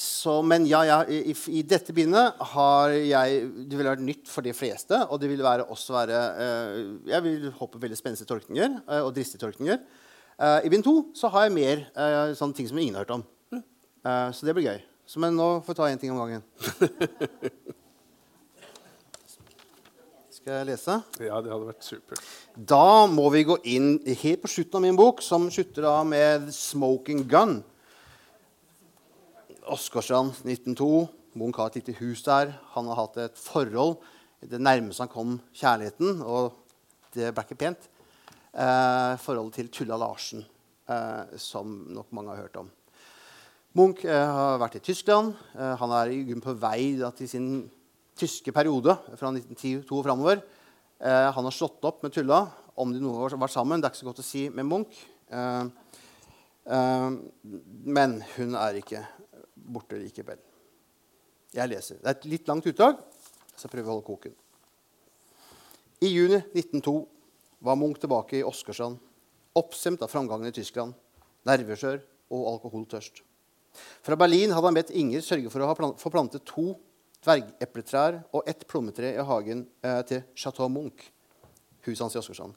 så, 0.00 0.36
men 0.46 0.64
ja, 0.70 0.80
ja 0.86 0.98
i, 1.10 1.32
i- 1.50 1.64
dette 1.66 1.92
bindet 1.92 2.38
har 2.52 2.92
jeg 2.94 3.40
Det 3.68 3.76
ville 3.76 3.90
vært 3.90 4.04
nytt 4.06 4.30
for 4.30 4.46
de 4.46 4.52
fleste. 4.54 5.00
Og 5.10 5.18
det 5.20 5.28
vil 5.32 5.42
være 5.44 5.66
også 5.74 5.96
være 5.98 6.20
eh, 6.44 6.76
Jeg 7.10 7.24
vil 7.26 7.48
håpe 7.58 7.80
veldig 7.82 7.98
spenstige 7.98 8.30
tolkninger 8.30 8.78
eh, 8.86 9.02
og 9.02 9.10
dristige 9.16 9.42
tolkninger. 9.42 9.82
Eh, 10.40 10.60
I 10.64 10.70
bind 10.72 10.86
to 10.86 10.94
så 11.18 11.28
har 11.34 11.48
jeg 11.48 11.56
mer 11.58 11.82
eh, 11.90 12.32
sånne 12.38 12.56
ting 12.56 12.70
som 12.70 12.78
ingen 12.80 12.94
har 12.96 13.04
hørt 13.04 13.16
om. 13.18 13.26
Eh, 13.58 14.30
så 14.32 14.46
det 14.46 14.54
blir 14.56 14.70
gøy. 14.70 14.80
Så, 15.10 15.18
men 15.20 15.34
nå 15.36 15.50
får 15.66 15.74
vi 15.74 15.80
ta 15.82 15.90
én 15.90 15.98
ting 16.00 16.14
om 16.14 16.22
gangen. 16.22 16.46
Skal 20.40 20.54
jeg 20.54 20.70
lese? 20.70 20.94
Ja, 21.20 21.36
det 21.44 21.50
hadde 21.52 21.66
vært 21.68 21.84
supert. 21.84 22.20
Da 22.56 23.04
må 23.12 23.26
vi 23.28 23.42
gå 23.44 23.58
inn 23.68 23.98
helt 24.22 24.40
på 24.40 24.48
slutten 24.48 24.78
av 24.78 24.82
min 24.86 24.96
bok, 24.96 25.18
som 25.20 25.50
slutter 25.52 25.84
da 25.84 25.98
med 26.00 26.46
'Smoking 26.48 27.26
Gun'. 27.28 27.58
Åsgårdstrand 29.68 30.32
1902. 30.40 31.10
Munch 31.34 31.56
har 31.56 31.66
et 31.66 31.74
lite 31.74 31.92
hus 31.98 32.22
der. 32.22 32.56
Han 32.72 32.86
har 32.86 32.94
hatt 32.94 33.16
et 33.18 33.36
forhold. 33.36 33.98
Det 34.40 34.60
nærmeste 34.60 35.02
han 35.02 35.08
kom 35.08 35.40
kjærligheten, 35.52 36.22
og 36.22 36.54
det 37.12 37.34
ble 37.34 37.44
ikke 37.44 37.60
pent. 37.60 37.90
Eh, 38.56 39.18
forholdet 39.20 39.52
til 39.54 39.68
Tulla 39.68 39.96
Larsen, 39.96 40.46
eh, 40.88 41.36
som 41.36 41.84
nok 41.90 42.12
mange 42.12 42.30
har 42.30 42.42
hørt 42.48 42.56
om. 42.56 42.70
Munch 43.74 44.06
eh, 44.06 44.26
har 44.26 44.58
vært 44.58 44.76
i 44.76 44.78
Tyskland. 44.78 45.34
Eh, 45.54 45.76
han 45.76 45.90
er 45.90 46.06
i 46.08 46.24
grunnen 46.24 46.40
på 46.40 46.54
vei 46.54 46.96
da, 46.96 47.10
til 47.10 47.28
sin 47.28 47.70
tyske 48.20 48.52
periode 48.54 48.94
fra 49.16 49.30
1910 49.32 49.88
og 49.90 50.04
framover. 50.06 50.42
Eh, 51.00 51.28
han 51.34 51.46
har 51.46 51.54
slått 51.54 51.84
opp 51.88 52.02
med 52.04 52.12
Tulla. 52.14 52.42
Om 52.80 52.92
de 52.92 53.00
noen 53.02 53.24
har 53.24 53.36
vært 53.40 53.54
sammen, 53.54 53.80
det 53.80 53.88
er 53.88 53.94
ikke 53.94 54.02
så 54.02 54.10
godt 54.10 54.22
å 54.22 54.26
si 54.26 54.44
med 54.52 54.68
Munch. 54.68 55.00
Eh, 55.32 55.64
eh, 56.76 57.08
men 57.98 58.18
hun 58.36 58.56
er 58.60 58.80
ikke 58.80 59.02
borte 59.54 60.00
likevel. 60.00 60.40
Jeg 61.56 61.72
leser. 61.72 61.98
Det 62.00 62.06
er 62.06 62.18
et 62.18 62.28
litt 62.30 62.48
langt 62.48 62.68
utdrag, 62.68 63.00
jeg 63.60 63.72
prøver 63.72 63.88
å 63.88 63.96
holde 63.96 64.06
koken. 64.06 64.36
I 66.00 66.08
juni 66.08 66.38
1902 66.54 66.94
var 67.66 67.76
Munch 67.76 68.00
tilbake 68.00 68.38
i 68.38 68.44
Åsgårdstrand, 68.46 69.00
oppstemt 69.58 70.04
av 70.04 70.12
framgangen 70.12 70.48
i 70.48 70.54
Tyskland, 70.54 70.94
nerveskjør 71.48 71.98
og 72.32 72.46
alkoholtørst. 72.54 73.20
Fra 74.04 74.16
Berlin 74.18 74.54
hadde 74.54 74.66
han 74.70 74.78
bedt 74.78 74.94
Inger 74.96 75.22
sørge 75.24 75.50
for 75.52 75.62
å 75.62 75.68
ha 75.70 76.12
plantet 76.12 76.46
to 76.48 76.72
dvergepletrær 77.24 78.20
og 78.36 78.48
ett 78.48 78.66
plommetre 78.68 79.12
i 79.14 79.24
hagen 79.26 79.66
eh, 79.84 80.00
til 80.08 80.22
Chateau 80.34 80.70
Munch, 80.72 81.06
huset 81.86 82.04
hans 82.04 82.16
i 82.16 82.20
Åsgårdstrand. 82.20 82.56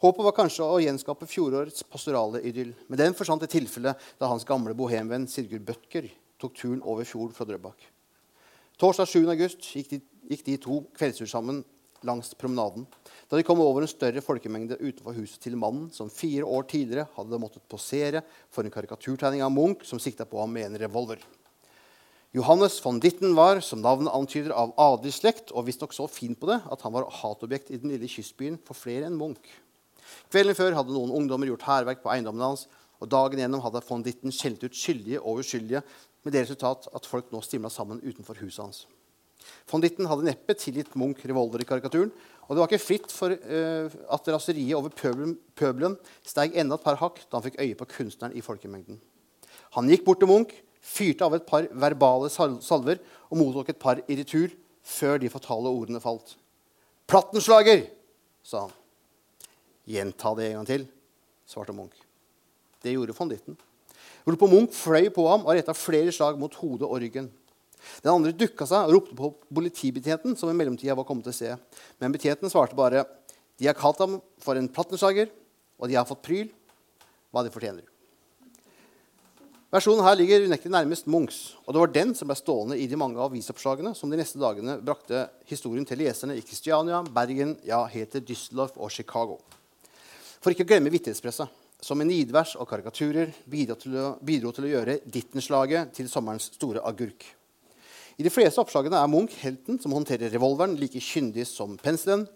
Håpet 0.00 0.24
var 0.24 0.36
kanskje 0.36 0.64
å 0.64 0.78
gjenskape 0.80 1.28
fjorårets 1.28 1.84
pastorale 1.90 2.40
idyll, 2.48 2.70
men 2.88 3.00
den 3.00 3.16
forsvant 3.16 3.42
i 3.44 3.50
tilfelle 3.52 3.92
da 3.92 4.30
hans 4.30 4.46
gamle 4.48 4.72
bohemvenn 4.76 5.26
Sigurd 5.28 5.66
Bødker 5.68 6.08
tok 6.40 6.54
turen 6.56 6.80
over 6.88 7.04
fjorden 7.04 7.36
fra 7.36 7.44
Drøbak. 7.48 7.84
Torsdag 8.80 9.10
7. 9.10 9.26
august 9.28 9.66
gikk 9.76 9.90
de, 9.90 9.98
gikk 10.30 10.46
de 10.46 10.56
to 10.62 10.78
kveldstur 10.96 11.28
sammen 11.28 11.60
langs 12.08 12.32
promenaden. 12.34 12.86
Da 13.28 13.36
de 13.36 13.44
kom 13.44 13.60
over 13.60 13.84
en 13.84 13.90
større 13.90 14.22
folkemengde 14.24 14.78
utenfor 14.80 15.18
huset 15.18 15.42
til 15.44 15.58
mannen 15.60 15.90
som 15.92 16.08
fire 16.08 16.48
år 16.48 16.64
tidligere 16.70 17.10
hadde 17.18 17.42
måttet 17.42 17.66
posere 17.68 18.24
for 18.48 18.64
en 18.64 18.72
karikaturtegning 18.72 19.44
av 19.44 19.52
Munch 19.52 19.84
som 19.84 20.00
sikta 20.00 20.24
på 20.24 20.40
ham 20.40 20.56
med 20.56 20.70
en 20.70 20.80
revolver. 20.80 21.20
Johannes 22.30 22.78
von 22.84 23.00
Ditten 23.02 23.34
var, 23.34 23.58
som 23.60 23.80
navnet 23.82 24.12
antyder, 24.14 24.52
av 24.54 24.70
adelig 24.78 25.16
slekt 25.16 25.48
og 25.50 25.64
visstnok 25.66 25.94
så 25.96 26.04
fin 26.06 26.36
på 26.38 26.46
det 26.46 26.60
at 26.62 26.84
han 26.86 26.94
var 26.94 27.08
hatobjekt 27.10 27.72
i 27.74 27.80
den 27.82 27.90
lille 27.90 28.06
kystbyen 28.06 28.58
for 28.62 28.78
flere 28.78 29.08
enn 29.08 29.16
Munch. 29.18 29.48
Kvelden 30.30 30.54
før 30.54 30.76
hadde 30.78 30.94
noen 30.94 31.10
ungdommer 31.18 31.50
gjort 31.50 31.66
hærverk 31.66 32.04
på 32.04 32.12
eiendommen 32.14 32.44
hans, 32.46 32.68
og 33.02 33.10
dagen 33.10 33.42
gjennom 33.42 33.64
hadde 33.64 33.82
von 33.88 34.06
Ditten 34.06 34.30
skjelt 34.34 34.62
ut 34.62 34.78
skyldige 34.78 35.18
og 35.18 35.42
uskyldige, 35.42 35.82
med 36.22 36.36
det 36.36 36.44
resultat 36.44 36.86
at 36.94 37.10
folk 37.10 37.34
nå 37.34 37.42
stimla 37.42 37.70
sammen 37.72 38.02
utenfor 38.04 38.38
huset 38.44 38.62
hans. 38.62 38.84
Von 39.66 39.82
Ditten 39.82 40.06
hadde 40.06 40.28
neppe 40.28 40.54
tilgitt 40.54 40.94
Munch 41.00 41.26
revolver 41.26 41.64
i 41.64 41.66
karikaturen, 41.66 42.14
og 42.46 42.54
det 42.54 42.62
var 42.62 42.70
ikke 42.70 42.84
fritt 42.84 43.10
for 43.10 43.34
uh, 43.34 44.00
at 44.14 44.34
raseriet 44.36 44.78
over 44.78 44.94
pøbelen, 44.94 45.34
pøbelen 45.58 45.98
steg 46.22 46.54
enda 46.54 46.78
et 46.78 46.86
par 46.86 47.02
hakk 47.02 47.24
da 47.26 47.40
han 47.40 47.48
fikk 47.48 47.58
øye 47.58 47.78
på 47.78 47.90
kunstneren 47.96 48.38
i 48.38 48.44
folkemengden. 48.44 49.02
Han 49.74 49.90
gikk 49.90 50.06
bort 50.06 50.22
til 50.22 50.30
Munch, 50.30 50.54
fyrte 50.90 51.26
av 51.26 51.36
et 51.36 51.46
par 51.46 51.68
verbale 51.70 52.30
salver 52.32 53.00
og 53.30 53.38
mottok 53.38 53.70
et 53.72 53.80
par 53.80 54.02
i 54.06 54.18
retur 54.18 54.52
før 54.82 55.20
de 55.22 55.30
fatale 55.30 55.70
ordene 55.70 56.02
falt. 56.02 56.36
'Plattenslager!' 57.06 57.88
sa 58.42 58.66
han. 58.66 58.76
'Gjenta 59.86 60.34
det 60.36 60.50
en 60.50 60.56
gang 60.60 60.66
til', 60.66 60.88
svarte 61.46 61.74
Munch. 61.74 61.98
Det 62.82 62.94
gjorde 62.94 63.16
von 63.16 63.28
Ditten. 63.28 63.56
Ropet 64.26 64.50
Munch 64.50 64.74
fløy 64.76 65.10
på 65.10 65.26
ham 65.28 65.46
og 65.46 65.54
retta 65.56 65.72
flere 65.72 66.12
slag 66.12 66.38
mot 66.38 66.54
hodet 66.54 66.86
og 66.88 67.00
ryggen. 67.00 67.30
Den 68.04 68.12
andre 68.12 68.32
dukka 68.36 68.66
seg 68.68 68.86
og 68.86 68.94
ropte 68.94 69.16
på 69.16 69.32
politibetjenten, 69.48 70.36
som 70.36 70.50
i 70.50 70.56
mellomtida 70.56 70.94
var 70.94 71.06
kommet 71.08 71.24
til 71.24 71.36
stedet. 71.36 71.58
Men 71.98 72.12
betjenten 72.12 72.52
svarte 72.52 72.76
bare 72.76 73.06
de 73.60 73.68
har 73.68 73.76
kalt 73.76 73.98
ham 74.00 74.20
for 74.40 74.56
en 74.56 74.68
plattenslager, 74.68 75.28
og 75.80 75.88
de 75.88 75.96
har 75.96 76.08
fått 76.08 76.22
pryl 76.24 76.48
hva 77.32 77.44
de 77.44 77.52
fortjener. 77.52 77.84
Versjonen 79.70 80.02
her 80.02 80.16
ligger 80.18 80.48
unektelig 80.48 80.72
nærmest 80.74 81.06
Munchs, 81.06 81.52
og 81.62 81.70
det 81.70 81.78
var 81.78 81.90
den 81.94 82.08
som 82.18 82.26
ble 82.26 82.34
stående 82.34 82.74
i 82.74 82.88
de 82.90 82.96
mange 82.98 83.20
avisoppslagene 83.22 83.92
som 83.94 84.10
de 84.10 84.18
neste 84.18 84.40
dagene 84.42 84.80
brakte 84.82 85.28
historien 85.46 85.84
til 85.86 86.00
leserne 86.02 86.34
i 86.34 86.42
Kristiania, 86.42 87.04
Bergen, 87.06 87.52
ja, 87.62 87.84
til 87.86 88.24
Düsseldorf 88.26 88.74
og 88.74 88.90
Chicago. 88.90 89.36
For 90.42 90.50
ikke 90.50 90.66
å 90.66 90.70
glemme 90.72 90.90
vittighetspressa, 90.90 91.46
som 91.78 92.02
med 92.02 92.10
nidvers 92.10 92.56
og 92.58 92.66
karikaturer 92.66 93.30
bidro 93.46 93.78
til 93.78 93.94
å, 93.94 94.08
bidro 94.18 94.50
til 94.56 94.66
å 94.66 94.72
gjøre 94.72 94.98
Dittenslaget 95.06 95.94
til 95.94 96.10
sommerens 96.10 96.50
store 96.50 96.82
agurk. 96.82 97.22
I 98.18 98.26
de 98.26 98.34
fleste 98.34 98.58
oppslagene 98.58 98.98
er 98.98 99.12
Munch 99.12 99.38
helten 99.38 99.78
som 99.78 99.94
håndterer 99.94 100.34
revolveren 100.34 100.74
like 100.82 100.98
kyndig 100.98 101.46
som 101.46 101.78
penselen. 101.78 102.26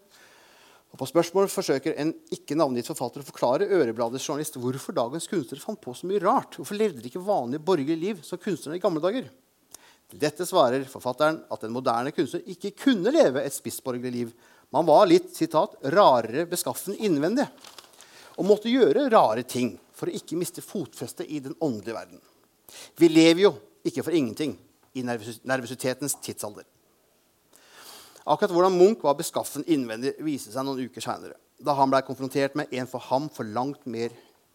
Og 0.95 1.01
På 1.01 1.09
spørsmål 1.11 1.49
forsøker 1.51 1.97
en 1.99 2.13
ikke 2.31 2.55
navngitt 2.55 2.87
forfatter 2.87 3.19
å 3.19 3.27
forklare 3.27 3.67
Ørebladets 3.67 4.29
journalist 4.29 4.55
hvorfor 4.63 4.95
dagens 4.95 5.27
kunstnere 5.27 5.59
fant 5.59 5.81
på 5.83 5.91
så 5.91 6.07
mye 6.07 6.21
rart. 6.23 6.55
Hvorfor 6.55 6.79
levde 6.79 7.03
de 7.03 7.11
ikke 7.11 7.23
vanlige 7.27 7.65
borgerlige 7.67 7.99
liv 7.99 8.21
som 8.23 8.39
kunstnerne 8.39 8.79
i 8.79 8.83
gamle 8.83 9.03
dager? 9.03 9.27
Til 10.07 10.21
dette 10.23 10.47
svarer 10.47 10.85
forfatteren 10.87 11.41
at 11.51 11.65
en 11.67 11.75
moderne 11.75 12.13
kunstner 12.15 12.47
ikke 12.47 12.71
kunne 12.85 13.11
leve 13.11 13.43
et 13.43 13.57
spissborgerlig 13.57 14.13
liv. 14.15 14.31
Man 14.71 14.87
var 14.87 15.09
litt 15.11 15.35
citat, 15.35 15.75
'rarere 15.83 16.47
beskaffen 16.47 16.95
innvendig' 16.95 17.51
og 18.39 18.47
måtte 18.47 18.71
gjøre 18.71 19.11
rare 19.11 19.43
ting 19.43 19.75
for 19.91 20.07
å 20.07 20.15
ikke 20.15 20.39
miste 20.39 20.63
fotfestet 20.63 21.27
i 21.27 21.41
den 21.43 21.59
åndelige 21.59 21.99
verden. 21.99 22.23
Vi 22.95 23.09
lever 23.09 23.41
jo 23.41 23.53
ikke 23.83 24.05
for 24.07 24.15
ingenting 24.15 24.55
i 24.95 25.03
nervøs- 25.03 25.43
nervøsitetens 25.43 26.15
tidsalder. 26.23 26.63
Akkurat 28.25 28.55
hvordan 28.57 28.73
Munch 28.73 29.03
var 29.05 29.19
beskaffen 29.19 29.67
innvendig, 29.69 30.15
viste 30.25 30.53
seg 30.53 30.65
noen 30.65 30.81
uker 30.87 31.05
seinere, 31.05 31.37
da 31.61 31.75
han 31.77 31.91
ble 31.93 32.01
konfrontert 32.07 32.57
med 32.57 32.73
en 32.73 32.89
for 32.89 33.05
ham 33.11 33.29
for 33.33 33.45
langt 33.45 33.85
mer, 33.85 34.15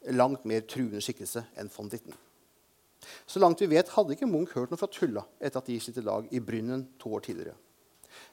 langt 0.10 0.48
mer 0.50 0.66
truende 0.66 1.04
skikkelse 1.06 1.44
enn 1.60 1.70
von 1.70 1.92
Ditten. 1.92 2.16
Så 3.30 3.40
langt 3.40 3.62
vi 3.62 3.70
vet, 3.70 3.92
hadde 3.94 4.16
ikke 4.16 4.28
Munch 4.30 4.56
hørt 4.58 4.74
noe 4.74 4.82
fra 4.82 4.90
Tulla 4.92 5.24
etter 5.38 5.62
at 5.62 5.70
de 5.70 5.78
skilte 5.80 6.04
lag 6.04 6.26
i 6.34 6.42
Brynnen 6.42 6.88
to 7.00 7.14
år 7.14 7.24
tidligere. 7.28 7.56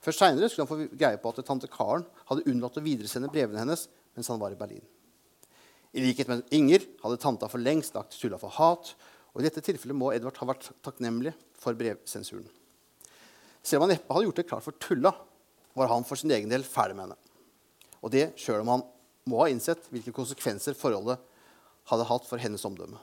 Først 0.03 0.23
seinere 0.23 0.49
skulle 0.49 0.67
han 0.67 0.73
få 0.73 0.97
greie 0.97 1.21
på 1.21 1.31
at 1.31 1.45
tante 1.47 1.69
Karen 1.71 2.07
hadde 2.31 2.47
unnlatt 2.49 2.81
å 2.81 2.85
videresende 2.85 3.31
brevene 3.31 3.61
hennes 3.61 3.87
mens 4.17 4.33
han 4.33 4.41
var 4.41 4.57
i 4.57 4.59
Berlin. 4.59 4.85
I 5.97 6.03
likhet 6.03 6.33
med 6.33 6.49
Inger 6.57 6.85
hadde 7.05 7.21
tanta 7.21 7.49
for 7.53 7.63
lengst 7.63 7.95
lagt 7.97 8.17
Tulla 8.17 8.41
for 8.41 8.57
hat, 8.57 8.95
og 9.37 9.43
i 9.43 9.47
dette 9.47 9.63
tilfellet 9.65 9.97
må 9.97 10.15
Edvard 10.17 10.41
ha 10.41 10.49
vært 10.49 10.71
takknemlig 10.85 11.37
for 11.61 11.77
brevsensuren. 11.77 12.49
Selv 13.67 13.83
om 13.83 13.89
han 13.89 13.97
neppe 13.97 14.15
hadde 14.15 14.29
gjort 14.29 14.39
det 14.39 14.47
klart 14.47 14.67
for 14.67 14.79
Tulla, 14.79 15.11
var 15.77 15.91
han 15.91 16.07
for 16.07 16.19
sin 16.19 16.31
egen 16.31 16.53
del 16.53 16.65
ferdig 16.65 16.95
med 16.97 17.09
henne. 17.09 17.19
Og 18.01 18.13
det 18.15 18.29
sjøl 18.39 18.63
om 18.63 18.71
han 18.77 18.85
må 19.27 19.43
ha 19.43 19.49
innsett 19.51 19.89
hvilke 19.91 20.15
konsekvenser 20.15 20.77
forholdet 20.79 21.19
hadde 21.91 22.07
hatt 22.07 22.27
for 22.29 22.41
hennes 22.43 22.65
omdømme. 22.67 22.99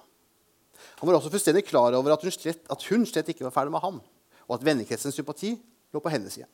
Han 0.99 1.07
var 1.07 1.17
også 1.17 1.31
fullstendig 1.33 1.65
klar 1.67 1.95
over 1.97 2.15
at 2.15 2.23
hun 2.23 2.31
slett, 2.33 2.63
at 2.71 2.85
hun 2.89 3.03
slett 3.07 3.29
ikke 3.31 3.45
var 3.45 3.55
ferdig 3.55 3.73
med 3.75 3.83
ham, 3.83 3.99
og 4.47 4.55
at 4.55 4.65
vennekretsens 4.65 5.19
sympati 5.19 5.53
lå 5.93 6.01
på 6.03 6.11
hennes 6.11 6.35
side. 6.35 6.47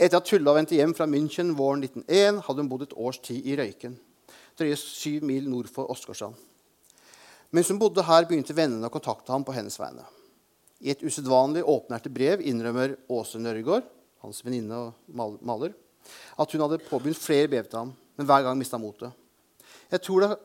Etter 0.00 0.16
at 0.16 0.28
Tulla 0.28 0.54
vendte 0.56 0.78
hjem 0.78 0.94
fra 0.96 1.08
München 1.08 1.52
våren 1.58 1.84
1901, 1.84 2.40
hadde 2.46 2.64
hun 2.64 2.70
bodd 2.72 2.86
et 2.86 2.96
års 2.96 3.20
tid 3.20 3.44
i 3.44 3.56
Røyken, 3.60 3.98
drøye 4.56 4.78
syv 4.80 5.26
mil 5.28 5.48
nord 5.52 5.68
for 5.72 5.92
Åsgårdstrand. 5.92 6.38
Mens 7.52 7.68
hun 7.68 7.80
bodde 7.82 8.06
her, 8.08 8.24
begynte 8.28 8.56
vennene 8.56 8.88
å 8.88 8.94
kontakte 8.94 9.34
ham 9.34 9.44
på 9.44 9.52
hennes 9.52 9.76
vegne. 9.80 10.06
I 10.80 10.92
et 10.94 11.02
usedvanlig 11.04 11.62
åpnærte 11.68 12.12
brev 12.12 12.40
innrømmer 12.40 12.96
Åse 13.12 13.40
Nørregård, 13.40 13.84
hans 14.24 14.40
venninne 14.44 14.76
og 14.76 15.40
maler, 15.44 15.74
at 16.40 16.52
hun 16.52 16.64
hadde 16.64 16.80
påbegynt 16.86 17.20
flere 17.20 17.48
brev 17.52 17.68
til 17.68 17.82
ham, 17.82 17.92
men 18.16 18.28
hver 18.28 18.46
gang 18.46 18.56
mista 18.58 18.80
motet. 18.80 19.12
Jeg 19.92 20.02
tror 20.06 20.24
det 20.24 20.38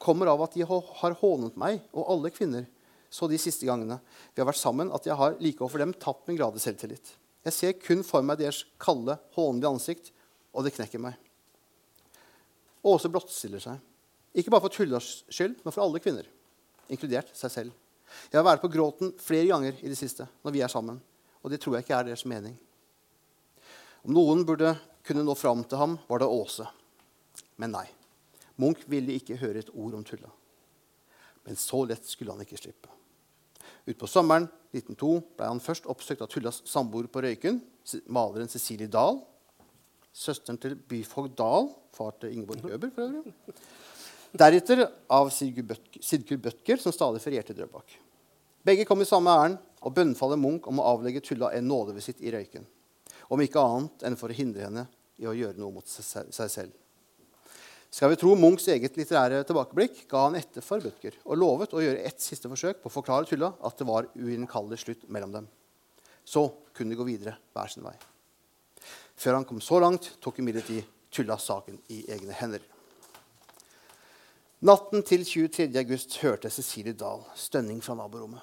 kommer 0.00 0.30
av 0.32 0.42
at 0.42 0.56
de 0.56 0.66
har 0.66 1.16
hånet 1.22 1.58
meg 1.60 1.82
og 1.92 2.08
alle 2.10 2.32
kvinner 2.34 2.66
så 3.10 3.26
de 3.26 3.38
siste 3.42 3.66
gangene 3.66 3.98
vi 4.34 4.40
har 4.40 4.48
vært 4.48 4.60
sammen, 4.60 4.92
at 4.94 5.06
jeg 5.06 5.18
har 5.18 5.36
like 5.42 5.62
overfor 5.62 5.82
dem 5.82 5.94
tapt 5.98 6.28
min 6.30 6.38
grad 6.38 6.56
i 6.56 6.62
selvtillit. 6.62 7.16
Jeg 7.46 7.56
ser 7.56 7.78
kun 7.80 8.04
for 8.06 8.24
meg 8.24 8.38
deres 8.38 8.62
kalde, 8.80 9.16
hånlige 9.34 9.70
ansikt, 9.70 10.10
og 10.54 10.66
det 10.66 10.74
knekker 10.76 11.02
meg. 11.02 11.16
Åse 12.86 13.10
blottstiller 13.12 13.62
seg. 13.62 13.80
Ikke 14.36 14.52
bare 14.52 14.64
for 14.64 14.72
Tullas 14.72 15.24
skyld, 15.32 15.58
men 15.64 15.74
for 15.74 15.82
alle 15.82 16.02
kvinner, 16.02 16.28
inkludert 16.90 17.32
seg 17.36 17.52
selv. 17.52 17.74
Jeg 18.30 18.38
har 18.38 18.46
vært 18.46 18.64
på 18.64 18.72
gråten 18.72 19.12
flere 19.20 19.48
ganger 19.50 19.78
i 19.80 19.90
det 19.92 19.98
siste 19.98 20.26
når 20.44 20.54
vi 20.54 20.62
er 20.64 20.72
sammen, 20.72 20.98
og 21.40 21.52
det 21.52 21.60
tror 21.62 21.76
jeg 21.76 21.86
ikke 21.86 21.96
er 21.98 22.10
deres 22.10 22.26
mening. 22.28 22.56
Om 24.04 24.14
noen 24.16 24.44
burde 24.48 24.74
kunne 25.06 25.24
nå 25.24 25.34
fram 25.36 25.64
til 25.68 25.80
ham, 25.80 25.98
var 26.08 26.22
det 26.22 26.28
Åse. 26.30 26.66
Men 27.60 27.74
nei. 27.76 27.86
Munch 28.60 28.84
ville 28.92 29.16
ikke 29.16 29.38
høre 29.40 29.62
et 29.62 29.72
ord 29.72 29.96
om 29.96 30.04
Tulla. 30.04 30.30
Men 31.46 31.56
så 31.56 31.82
lett 31.88 32.08
skulle 32.08 32.34
han 32.34 32.44
ikke 32.44 32.60
slippe. 32.60 32.92
Utpå 33.88 34.08
sommeren 34.10 34.46
1902 34.76 35.10
ble 35.38 35.48
han 35.48 35.62
først 35.62 35.88
oppsøkt 35.90 36.22
av 36.24 36.30
Tullas 36.30 36.60
samboer 36.68 37.08
på 37.10 37.22
Røyken, 37.24 37.60
maleren 38.12 38.50
Cecilie 38.52 38.90
Dahl. 38.90 39.22
Søsteren 40.12 40.58
til 40.60 40.76
byfogd 40.76 41.36
Dahl, 41.38 41.70
far 41.96 42.16
til 42.20 42.34
Ingeborg 42.34 42.66
Høber 42.66 42.92
for 42.94 43.06
øvrig. 43.06 43.34
Deretter 44.30 44.84
av 45.10 45.30
Sidkur 45.34 46.36
Bødker, 46.38 46.78
som 46.78 46.94
stadig 46.94 47.18
ferierte 47.22 47.54
Drøbak. 47.56 47.96
Begge 48.62 48.84
kom 48.86 49.00
i 49.02 49.08
samme 49.08 49.32
ærend 49.34 49.58
og 49.82 49.94
bønnfaller 49.96 50.38
Munch 50.38 50.68
om 50.70 50.78
å 50.78 50.86
avlegge 50.92 51.22
Tulla 51.24 51.50
en 51.56 51.66
nådevisitt 51.66 52.20
i 52.22 52.30
Røyken. 52.30 52.66
Om 53.32 53.42
ikke 53.42 53.62
annet 53.62 54.04
enn 54.06 54.18
for 54.20 54.30
å 54.30 54.36
hindre 54.36 54.68
henne 54.68 54.86
i 55.18 55.26
å 55.26 55.34
gjøre 55.34 55.58
noe 55.58 55.74
mot 55.74 55.90
seg 55.90 56.30
selv. 56.30 56.70
Skal 57.90 58.12
vi 58.12 58.20
tro 58.20 58.36
Munchs 58.38 58.68
eget 58.70 58.94
litterære 59.00 59.42
tilbakeblikk, 59.48 60.04
ga 60.06 60.28
han 60.28 60.38
etter 60.38 60.62
for 60.62 60.82
Bøtker, 60.84 61.16
og 61.26 61.40
lovet 61.40 61.74
å 61.74 61.82
gjøre 61.82 62.04
ett 62.06 62.22
siste 62.22 62.46
forsøk 62.52 62.84
på 62.84 62.86
å 62.86 62.96
forklare 63.00 63.26
Tulla 63.26 63.50
at 63.66 63.82
det 63.82 63.88
var 63.88 64.06
uinnkallelig 64.14 64.84
slutt 64.84 65.08
mellom 65.10 65.34
dem. 65.34 65.50
Så 66.22 66.46
kunne 66.76 66.94
de 66.94 67.00
gå 67.00 67.08
videre 67.08 67.34
hver 67.50 67.72
sin 67.72 67.82
vei. 67.82 67.96
Før 69.18 69.40
han 69.40 69.48
kom 69.48 69.58
så 69.64 69.82
langt, 69.82 70.12
tok 70.22 70.38
imidlertid 70.38 70.86
Tulla 71.10 71.34
saken 71.42 71.80
i 71.90 72.04
egne 72.14 72.36
hender. 72.38 72.62
Natten 74.60 75.00
til 75.08 75.22
23. 75.24 75.70
august 75.80 76.18
hørte 76.20 76.50
Cecilie 76.52 76.92
Dahl 76.92 77.22
stønning 77.32 77.78
fra 77.80 77.94
naborommet. 77.96 78.42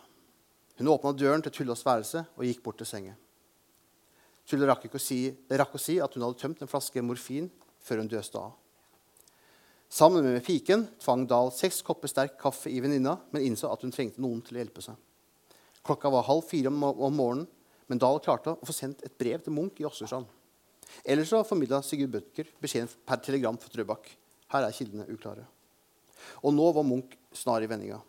Hun 0.80 0.88
åpna 0.90 1.12
døren 1.14 1.44
til 1.46 1.52
Tullas 1.54 1.84
værelse 1.86 2.24
og 2.34 2.46
gikk 2.48 2.64
bort 2.66 2.80
til 2.82 2.88
senga. 2.90 3.12
Tulle 4.50 4.66
rakk, 4.66 4.88
si, 4.98 5.20
rakk 5.62 5.76
å 5.78 5.82
si 5.82 6.00
at 6.02 6.16
hun 6.18 6.24
hadde 6.26 6.40
tømt 6.42 6.64
en 6.66 6.72
flaske 6.72 7.04
morfin 7.06 7.52
før 7.86 8.02
hun 8.02 8.10
døste 8.10 8.42
av. 8.42 8.56
Sammen 9.94 10.26
med 10.26 10.42
piken 10.42 10.88
tvang 11.04 11.28
Dahl 11.30 11.52
seks 11.54 11.84
kopper 11.86 12.10
sterk 12.10 12.34
kaffe 12.42 12.72
i 12.74 12.80
venninna, 12.82 13.14
men 13.30 13.46
innså 13.46 13.70
at 13.70 13.86
hun 13.86 13.94
trengte 13.94 14.24
noen 14.24 14.40
til 14.48 14.58
å 14.58 14.62
hjelpe 14.64 14.82
seg. 14.88 14.98
Klokka 15.86 16.10
var 16.16 16.26
halv 16.26 16.48
fire 16.50 16.72
om, 16.74 16.82
morgenen, 17.14 17.46
men 17.86 18.02
Dahl 18.02 18.18
klarte 18.26 18.56
å 18.56 18.66
få 18.66 18.74
sendt 18.74 19.06
et 19.06 19.14
brev 19.22 19.46
til 19.46 19.54
Munch 19.54 19.78
i 19.78 19.86
Åsgårdstrand. 19.86 20.26
Ellers 21.06 21.36
formidla 21.46 21.84
Sigurd 21.86 22.16
Bødker 22.18 22.50
beskjeden 22.58 22.90
per 23.06 23.22
telegram 23.22 23.62
for 23.62 23.70
Drøbak. 23.70 24.10
Her 24.56 24.66
er 24.66 24.74
kildene 24.74 25.06
uklare. 25.14 25.46
Og 26.44 26.54
nå 26.56 26.68
var 26.76 26.86
Munch 26.88 27.16
snar 27.36 27.64
i 27.64 27.70
vendinga. 27.70 28.00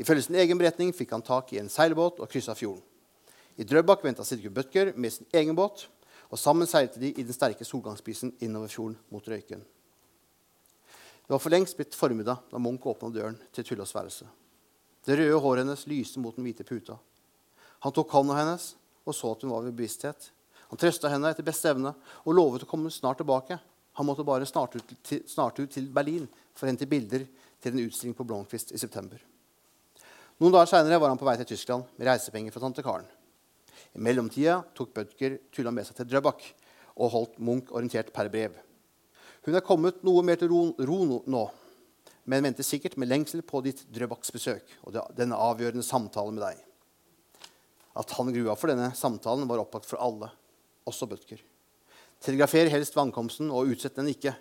Ifølge 0.00 0.26
sin 0.26 0.38
egen 0.40 0.58
beretning 0.58 0.92
fikk 0.96 1.12
han 1.12 1.24
tak 1.24 1.52
i 1.52 1.60
en 1.60 1.70
seilbåt 1.72 2.20
og 2.22 2.30
kryssa 2.30 2.54
fjorden. 2.56 2.82
I 3.60 3.66
Drøbak 3.68 4.04
venta 4.04 4.24
Sigurd 4.24 4.54
Bødker 4.56 4.94
med 4.96 5.12
sin 5.12 5.28
egen 5.36 5.56
båt, 5.56 5.86
og 6.32 6.40
sammen 6.40 6.66
seilte 6.66 7.00
de 7.00 7.10
i 7.12 7.24
den 7.26 7.36
sterke 7.36 7.66
solgangsbrisen 7.68 8.32
innover 8.40 8.72
fjorden 8.72 8.96
mot 9.12 9.26
Røyken. 9.28 9.60
Det 11.22 11.34
var 11.34 11.42
for 11.42 11.52
lengst 11.52 11.76
blitt 11.76 11.96
formiddag 11.96 12.48
da 12.50 12.60
Munch 12.60 12.86
åpna 12.88 13.12
døren 13.12 13.36
til 13.52 13.66
Tullas 13.68 13.92
værelse. 13.94 14.24
Det 15.04 15.18
røde 15.18 15.40
håret 15.44 15.64
hennes 15.64 15.86
lyste 15.90 16.22
mot 16.22 16.36
den 16.36 16.46
hvite 16.46 16.64
puta. 16.64 16.96
Han 17.84 17.92
tok 17.92 18.14
hånda 18.14 18.38
hennes 18.38 18.72
og 19.04 19.14
så 19.16 19.32
at 19.34 19.42
hun 19.42 19.52
var 19.52 19.64
ved 19.66 19.74
bevissthet. 19.76 20.30
Han 20.70 20.80
trøsta 20.80 21.10
henne 21.12 21.30
etter 21.32 21.46
beste 21.46 21.70
evne 21.70 21.92
og 22.22 22.36
lovet 22.36 22.64
å 22.64 22.70
komme 22.70 22.90
snart 22.92 23.20
tilbake. 23.20 23.58
Han 23.98 24.08
måtte 24.08 24.24
bare 24.24 24.48
snart 24.48 24.76
ut 24.78 24.92
til, 25.04 25.22
snart 25.28 25.58
ut 25.60 25.70
til 25.70 25.88
Berlin 25.92 26.28
for 26.54 26.64
å 26.64 26.70
hente 26.70 26.88
bilder 26.88 27.26
til 27.62 27.74
en 27.74 27.86
utstilling 27.86 28.16
på 28.18 28.26
Blomkvist 28.26 28.74
i 28.74 28.80
september. 28.80 29.20
Noen 30.42 30.54
dager 30.54 30.72
seinere 30.72 30.98
var 30.98 31.12
han 31.12 31.20
på 31.20 31.26
vei 31.28 31.36
til 31.38 31.52
Tyskland 31.52 31.86
med 31.96 32.08
reisepenger 32.08 32.54
fra 32.54 32.64
tante 32.64 32.82
Karen. 32.82 33.06
I 33.94 34.00
mellomtida 34.02 34.62
tok 34.74 34.92
Bødker 34.96 35.38
Tulla 35.54 35.70
med 35.74 35.86
seg 35.86 35.98
til 35.98 36.08
Drøbak 36.10 36.44
og 36.96 37.12
holdt 37.12 37.38
Munch 37.38 37.70
orientert 37.70 38.12
per 38.14 38.30
brev. 38.32 38.56
Hun 39.46 39.58
er 39.58 39.64
kommet 39.66 40.02
noe 40.06 40.22
mer 40.26 40.38
til 40.40 40.50
ro, 40.52 40.62
ro 40.78 41.22
nå, 41.26 41.42
men 42.30 42.46
venter 42.46 42.66
sikkert 42.66 42.96
med 43.00 43.10
lengsel 43.10 43.42
på 43.46 43.60
ditt 43.64 43.84
Drøbaksbesøk 43.94 44.76
og 44.86 44.98
denne 45.18 45.38
avgjørende 45.38 45.86
samtalen 45.86 46.38
med 46.38 46.46
deg. 46.46 46.60
At 47.98 48.14
han 48.16 48.32
grua 48.32 48.54
for 48.56 48.72
denne 48.72 48.92
samtalen, 48.96 49.48
var 49.50 49.60
opplagt 49.60 49.88
for 49.88 50.00
alle, 50.00 50.30
også 50.88 51.08
Bødker. 51.10 51.42
Telegrafer 52.22 52.70
helst 52.70 52.96
vannkomsten 52.96 53.50
og 53.50 53.74
utsett 53.74 53.98
den 53.98 54.08
ikke. 54.12 54.32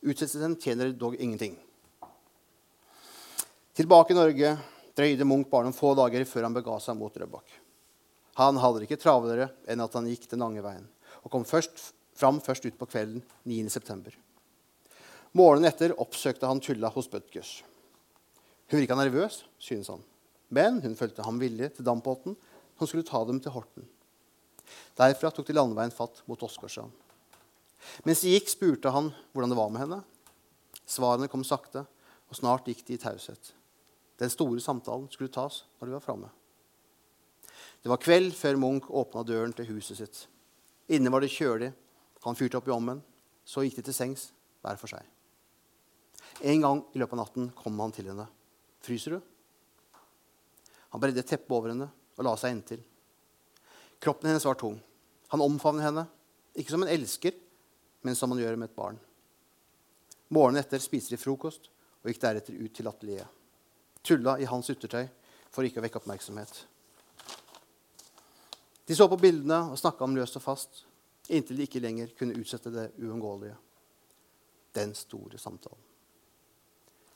Utsettelsen 0.00 0.56
tjener 0.60 0.94
dog 0.96 1.18
ingenting. 1.20 1.58
Tilbake 3.78 4.10
i 4.10 4.16
Norge 4.16 4.48
drøyde 4.98 5.22
Munch 5.22 5.46
bare 5.52 5.68
noen 5.68 5.76
få 5.76 5.92
dager 5.94 6.24
før 6.26 6.48
han 6.48 6.54
bega 6.56 6.80
seg 6.82 6.96
mot 6.98 7.14
Drøbak. 7.14 7.52
Han 8.40 8.56
hadde 8.58 8.80
det 8.80 8.88
ikke 8.88 8.98
travlere 8.98 9.44
enn 9.70 9.84
at 9.84 9.92
han 9.94 10.06
gikk 10.10 10.24
den 10.32 10.42
lange 10.42 10.64
veien, 10.64 10.88
og 11.22 11.30
kom 11.30 11.44
først, 11.46 11.92
fram 12.18 12.40
først 12.42 12.64
ut 12.66 12.74
på 12.74 12.88
kvelden 12.90 13.22
9.9. 13.46 14.16
Morgenen 15.38 15.68
etter 15.70 15.94
oppsøkte 15.94 16.50
han 16.50 16.58
Tulla 16.58 16.90
hos 16.90 17.06
Bødkers. 17.12 17.52
Hun 18.66 18.80
virka 18.80 18.96
nervøs, 18.98 19.44
synes 19.62 19.92
han, 19.94 20.02
men 20.50 20.80
hun 20.82 20.98
fulgte 20.98 21.22
ham 21.22 21.38
villig 21.38 21.68
til 21.76 21.86
dampbåten 21.86 22.34
som 22.80 22.90
skulle 22.90 23.06
ta 23.06 23.20
dem 23.28 23.38
til 23.44 23.54
Horten. 23.54 23.86
Derfra 24.98 25.30
tok 25.30 25.46
de 25.46 25.54
landeveien 25.54 25.94
fatt 25.94 26.24
mot 26.26 26.42
Åsgårdstrand. 26.42 26.90
Mens 28.02 28.24
de 28.26 28.34
gikk, 28.34 28.50
spurte 28.50 28.90
han 28.90 29.12
hvordan 29.30 29.54
det 29.54 29.60
var 29.60 29.70
med 29.70 29.84
henne. 29.84 30.00
Svarene 30.82 31.30
kom 31.30 31.46
sakte, 31.46 31.86
og 32.26 32.42
snart 32.42 32.66
gikk 32.66 32.82
de 32.90 32.98
i 32.98 33.00
taushet. 33.06 33.54
Den 34.18 34.30
store 34.30 34.60
samtalen 34.60 35.06
skulle 35.12 35.32
tas 35.32 35.62
når 35.78 35.86
de 35.88 35.96
var 35.96 36.04
framme. 36.04 36.30
Det 37.82 37.90
var 37.90 38.02
kveld 38.02 38.34
før 38.34 38.58
Munch 38.58 38.88
åpna 38.90 39.22
døren 39.22 39.54
til 39.54 39.68
huset 39.70 40.00
sitt. 40.00 40.24
Inne 40.90 41.12
var 41.14 41.22
det 41.22 41.30
kjølig. 41.30 41.70
Han 42.24 42.38
fyrte 42.38 42.58
opp 42.58 42.68
i 42.68 42.74
ommen. 42.74 43.02
Så 43.46 43.62
gikk 43.64 43.78
de 43.78 43.86
til 43.86 43.96
sengs, 43.96 44.28
hver 44.60 44.76
for 44.80 44.90
seg. 44.90 45.06
En 46.42 46.60
gang 46.64 46.82
i 46.92 47.00
løpet 47.00 47.16
av 47.16 47.22
natten 47.22 47.48
kom 47.56 47.78
han 47.80 47.94
til 47.94 48.10
henne. 48.10 48.26
'Fryser 48.82 49.16
du?' 49.16 49.22
Han 50.90 51.00
bredde 51.00 51.20
et 51.20 51.28
teppe 51.28 51.54
over 51.54 51.70
henne 51.72 51.88
og 52.16 52.24
la 52.24 52.34
seg 52.36 52.54
inntil. 52.54 52.82
Kroppen 54.00 54.30
hennes 54.30 54.44
var 54.44 54.58
tung. 54.58 54.78
Han 55.28 55.44
omfavnet 55.44 55.84
henne, 55.84 56.06
ikke 56.56 56.72
som 56.74 56.82
en 56.82 56.92
elsker, 56.92 57.34
men 58.02 58.16
som 58.16 58.30
man 58.30 58.40
gjør 58.40 58.56
med 58.56 58.70
et 58.70 58.76
barn. 58.76 58.98
Morgenen 60.28 60.62
etter 60.62 60.80
spiste 60.82 61.14
de 61.14 61.20
frokost 61.20 61.70
og 62.02 62.10
gikk 62.10 62.22
deretter 62.22 62.56
ut 62.56 62.72
til 62.74 62.88
atelieret. 62.88 63.37
Tulla 64.08 64.38
i 64.40 64.48
hans 64.48 64.70
yttertøy 64.72 65.04
for 65.52 65.66
ikke 65.66 65.82
å 65.82 65.84
vekke 65.84 66.00
oppmerksomhet. 66.00 66.62
De 68.88 68.96
så 68.96 69.04
på 69.10 69.18
bildene 69.20 69.66
og 69.68 69.76
snakka 69.76 70.06
om 70.06 70.16
løst 70.16 70.38
og 70.40 70.44
fast, 70.46 70.84
inntil 71.28 71.58
de 71.58 71.66
ikke 71.68 71.82
lenger 71.84 72.14
kunne 72.16 72.38
utsette 72.40 72.72
det 72.72 72.86
uunngåelige. 73.02 73.58
Den 74.72 74.94
store 74.96 75.40
samtalen. 75.40 75.80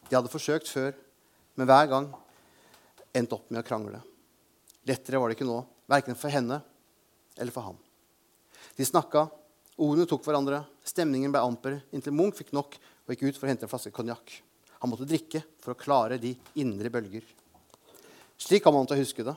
De 0.08 0.16
hadde 0.18 0.32
forsøkt 0.32 0.68
før, 0.68 0.92
men 1.56 1.68
hver 1.68 1.88
gang 1.88 2.10
endte 3.16 3.38
opp 3.38 3.48
med 3.48 3.62
å 3.62 3.66
krangle. 3.66 4.02
Lettere 4.88 5.20
var 5.20 5.30
det 5.30 5.38
ikke 5.38 5.48
nå, 5.48 5.62
verken 5.88 6.18
for 6.18 6.32
henne 6.34 6.60
eller 7.38 7.54
for 7.54 7.70
ham. 7.70 7.80
De 8.76 8.84
snakka, 8.84 9.26
ordene 9.80 10.08
tok 10.10 10.24
hverandre, 10.26 10.62
stemningen 10.84 11.32
ble 11.32 11.40
amper, 11.40 11.80
inntil 11.94 12.16
Munch 12.16 12.36
fikk 12.40 12.52
nok 12.56 12.76
og 12.76 13.14
gikk 13.14 13.30
ut 13.30 13.38
for 13.38 13.48
å 13.48 13.52
hente 13.52 13.64
en 13.64 13.72
flaske 13.72 13.94
konjakk. 13.94 14.42
Han 14.82 14.90
måtte 14.90 15.06
drikke 15.06 15.44
for 15.62 15.72
å 15.72 15.78
klare 15.78 16.18
de 16.18 16.34
indre 16.58 16.90
bølger. 16.90 17.22
Slik 18.34 18.64
han 18.66 18.86
til 18.86 18.98
å 18.98 19.02
huske 19.02 19.24
det. 19.26 19.34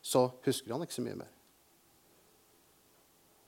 Så 0.00 0.22
husker 0.46 0.72
han 0.72 0.84
ikke 0.86 0.94
så 0.94 1.02
mye 1.04 1.18
mer. 1.18 1.30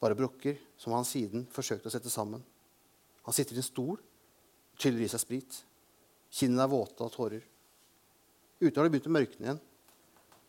Bare 0.03 0.19
brukker 0.19 0.59
som 0.77 0.93
han 0.97 1.07
siden 1.07 1.47
forsøkte 1.55 1.87
å 1.89 1.95
sette 1.95 2.11
sammen. 2.11 2.43
Han 3.23 3.37
sitter 3.37 3.55
i 3.55 3.63
en 3.63 3.67
stol, 3.67 4.01
tyller 4.83 5.05
i 5.05 5.11
seg 5.13 5.23
sprit. 5.23 5.61
Kinnene 6.33 6.67
er 6.67 6.73
våte 6.73 7.07
av 7.07 7.13
tårer. 7.15 7.45
Ute 8.59 8.75
har 8.75 8.89
det 8.89 8.93
begynt 8.97 9.07
å 9.07 9.15
mørkne 9.15 9.47
igjen. 9.47 9.61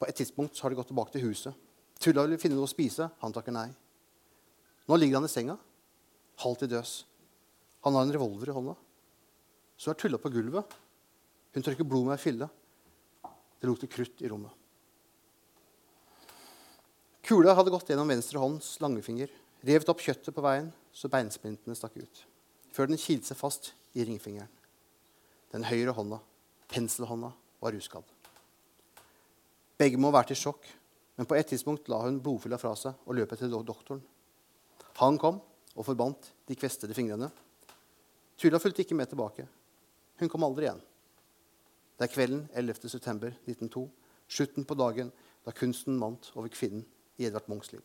På 0.01 0.07
et 0.09 0.17
tidspunkt 0.17 0.57
har 0.59 0.73
de 0.73 0.79
gått 0.79 0.89
tilbake 0.89 1.13
til 1.13 1.27
huset. 1.27 1.53
Tulla 2.01 2.25
vil 2.25 2.41
finne 2.41 2.57
noe 2.57 2.65
å 2.65 2.71
spise. 2.71 3.11
Han 3.21 3.35
takker 3.35 3.53
nei. 3.53 3.67
Nå 4.89 4.97
ligger 4.97 5.21
han 5.21 5.29
i 5.29 5.31
senga, 5.31 5.55
halvt 6.41 6.65
i 6.65 6.71
døs. 6.73 6.95
Han 7.85 7.93
har 7.93 8.07
en 8.07 8.15
revolver 8.15 8.49
i 8.49 8.57
hånda. 8.57 8.73
Så 9.83 9.91
er 9.91 9.99
Tulla 9.99 10.15
på 10.21 10.31
gulvet. 10.31 10.75
Hun 11.51 11.63
tørker 11.65 11.83
blod 11.83 12.07
med 12.07 12.15
ei 12.15 12.21
fille. 12.23 12.47
Det 13.59 13.67
lukter 13.67 13.89
krutt 13.91 14.21
i 14.23 14.29
rommet. 14.31 14.51
Kula 17.23 17.55
hadde 17.55 17.71
gått 17.71 17.91
gjennom 17.91 18.07
venstre 18.11 18.39
hånds 18.39 18.77
langefinger, 18.83 19.31
revet 19.63 19.89
opp 19.91 20.01
kjøttet 20.03 20.35
på 20.35 20.43
veien 20.43 20.69
så 20.95 21.07
beinsplintene 21.11 21.75
stakk 21.75 21.95
ut, 21.95 22.23
før 22.75 22.89
den 22.91 22.99
kilte 22.99 23.31
seg 23.31 23.39
fast 23.39 23.69
i 23.95 24.03
ringfingeren. 24.07 24.51
Den 25.55 25.63
høyre 25.67 25.95
hånda, 25.95 26.19
penselhånda, 26.71 27.31
var 27.63 27.77
uskadd. 27.79 28.07
Begge 29.79 29.99
må 29.99 30.11
ha 30.11 30.17
vært 30.19 30.35
i 30.35 30.37
sjokk, 30.37 30.67
men 31.15 31.27
på 31.29 31.37
et 31.39 31.47
tidspunkt 31.47 31.87
la 31.91 32.01
hun 32.03 32.19
blodfylla 32.23 32.59
fra 32.59 32.73
seg 32.79 33.07
og 33.07 33.15
løp 33.15 33.35
etter 33.35 33.51
doktoren. 33.51 34.03
Han 34.99 35.19
kom 35.19 35.39
og 35.73 35.87
forbandt 35.87 36.33
de 36.49 36.59
kvestede 36.59 36.95
fingrene. 36.95 37.31
Tulla 38.39 38.59
fulgte 38.59 38.83
ikke 38.83 38.99
med 38.99 39.11
tilbake. 39.11 39.47
Hun 40.23 40.29
kom 40.31 40.43
aldri 40.47 40.63
igjen. 40.63 40.77
Det 41.99 42.05
er 42.05 42.11
kvelden 42.13 42.43
11. 42.55 42.87
september 42.87 43.33
1902, 43.43 43.81
slutten 44.31 44.63
på 44.63 44.77
dagen 44.79 45.09
da 45.43 45.51
kunsten 45.51 45.97
vant 45.99 46.29
over 46.37 46.47
kvinnen 46.47 46.85
i 47.19 47.27
Edvard 47.27 47.49
Munchs 47.51 47.73
liv. 47.73 47.83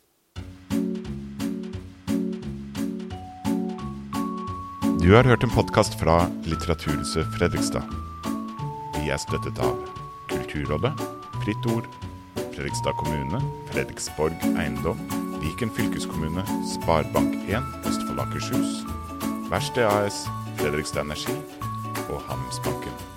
Du 5.02 5.08
har 5.16 5.26
hørt 5.26 5.42
en 5.42 5.50
podkast 5.50 5.98
fra 5.98 6.20
Litteraturhuset 6.46 7.26
Fredrikstad. 7.34 7.90
Vi 9.00 9.10
er 9.10 9.18
støttet 9.18 9.58
av 9.58 9.82
Kulturrådet, 10.30 10.94
Fritt 11.42 11.70
Ord, 11.74 11.90
Fredrikstad 12.54 12.94
kommune, 13.02 13.42
Fredriksborg 13.74 14.50
eiendom, 14.54 15.02
Viken 15.42 15.74
fylkeskommune, 15.74 16.46
Sparebank1 16.76 17.66
Østfold 17.82 18.26
Akershus, 18.28 18.82
Verksted 19.50 19.90
AS, 19.90 20.28
Fredrikstad 20.62 21.08
Energi 21.08 21.34
og 22.08 22.22
Handelsbanken. 22.28 23.07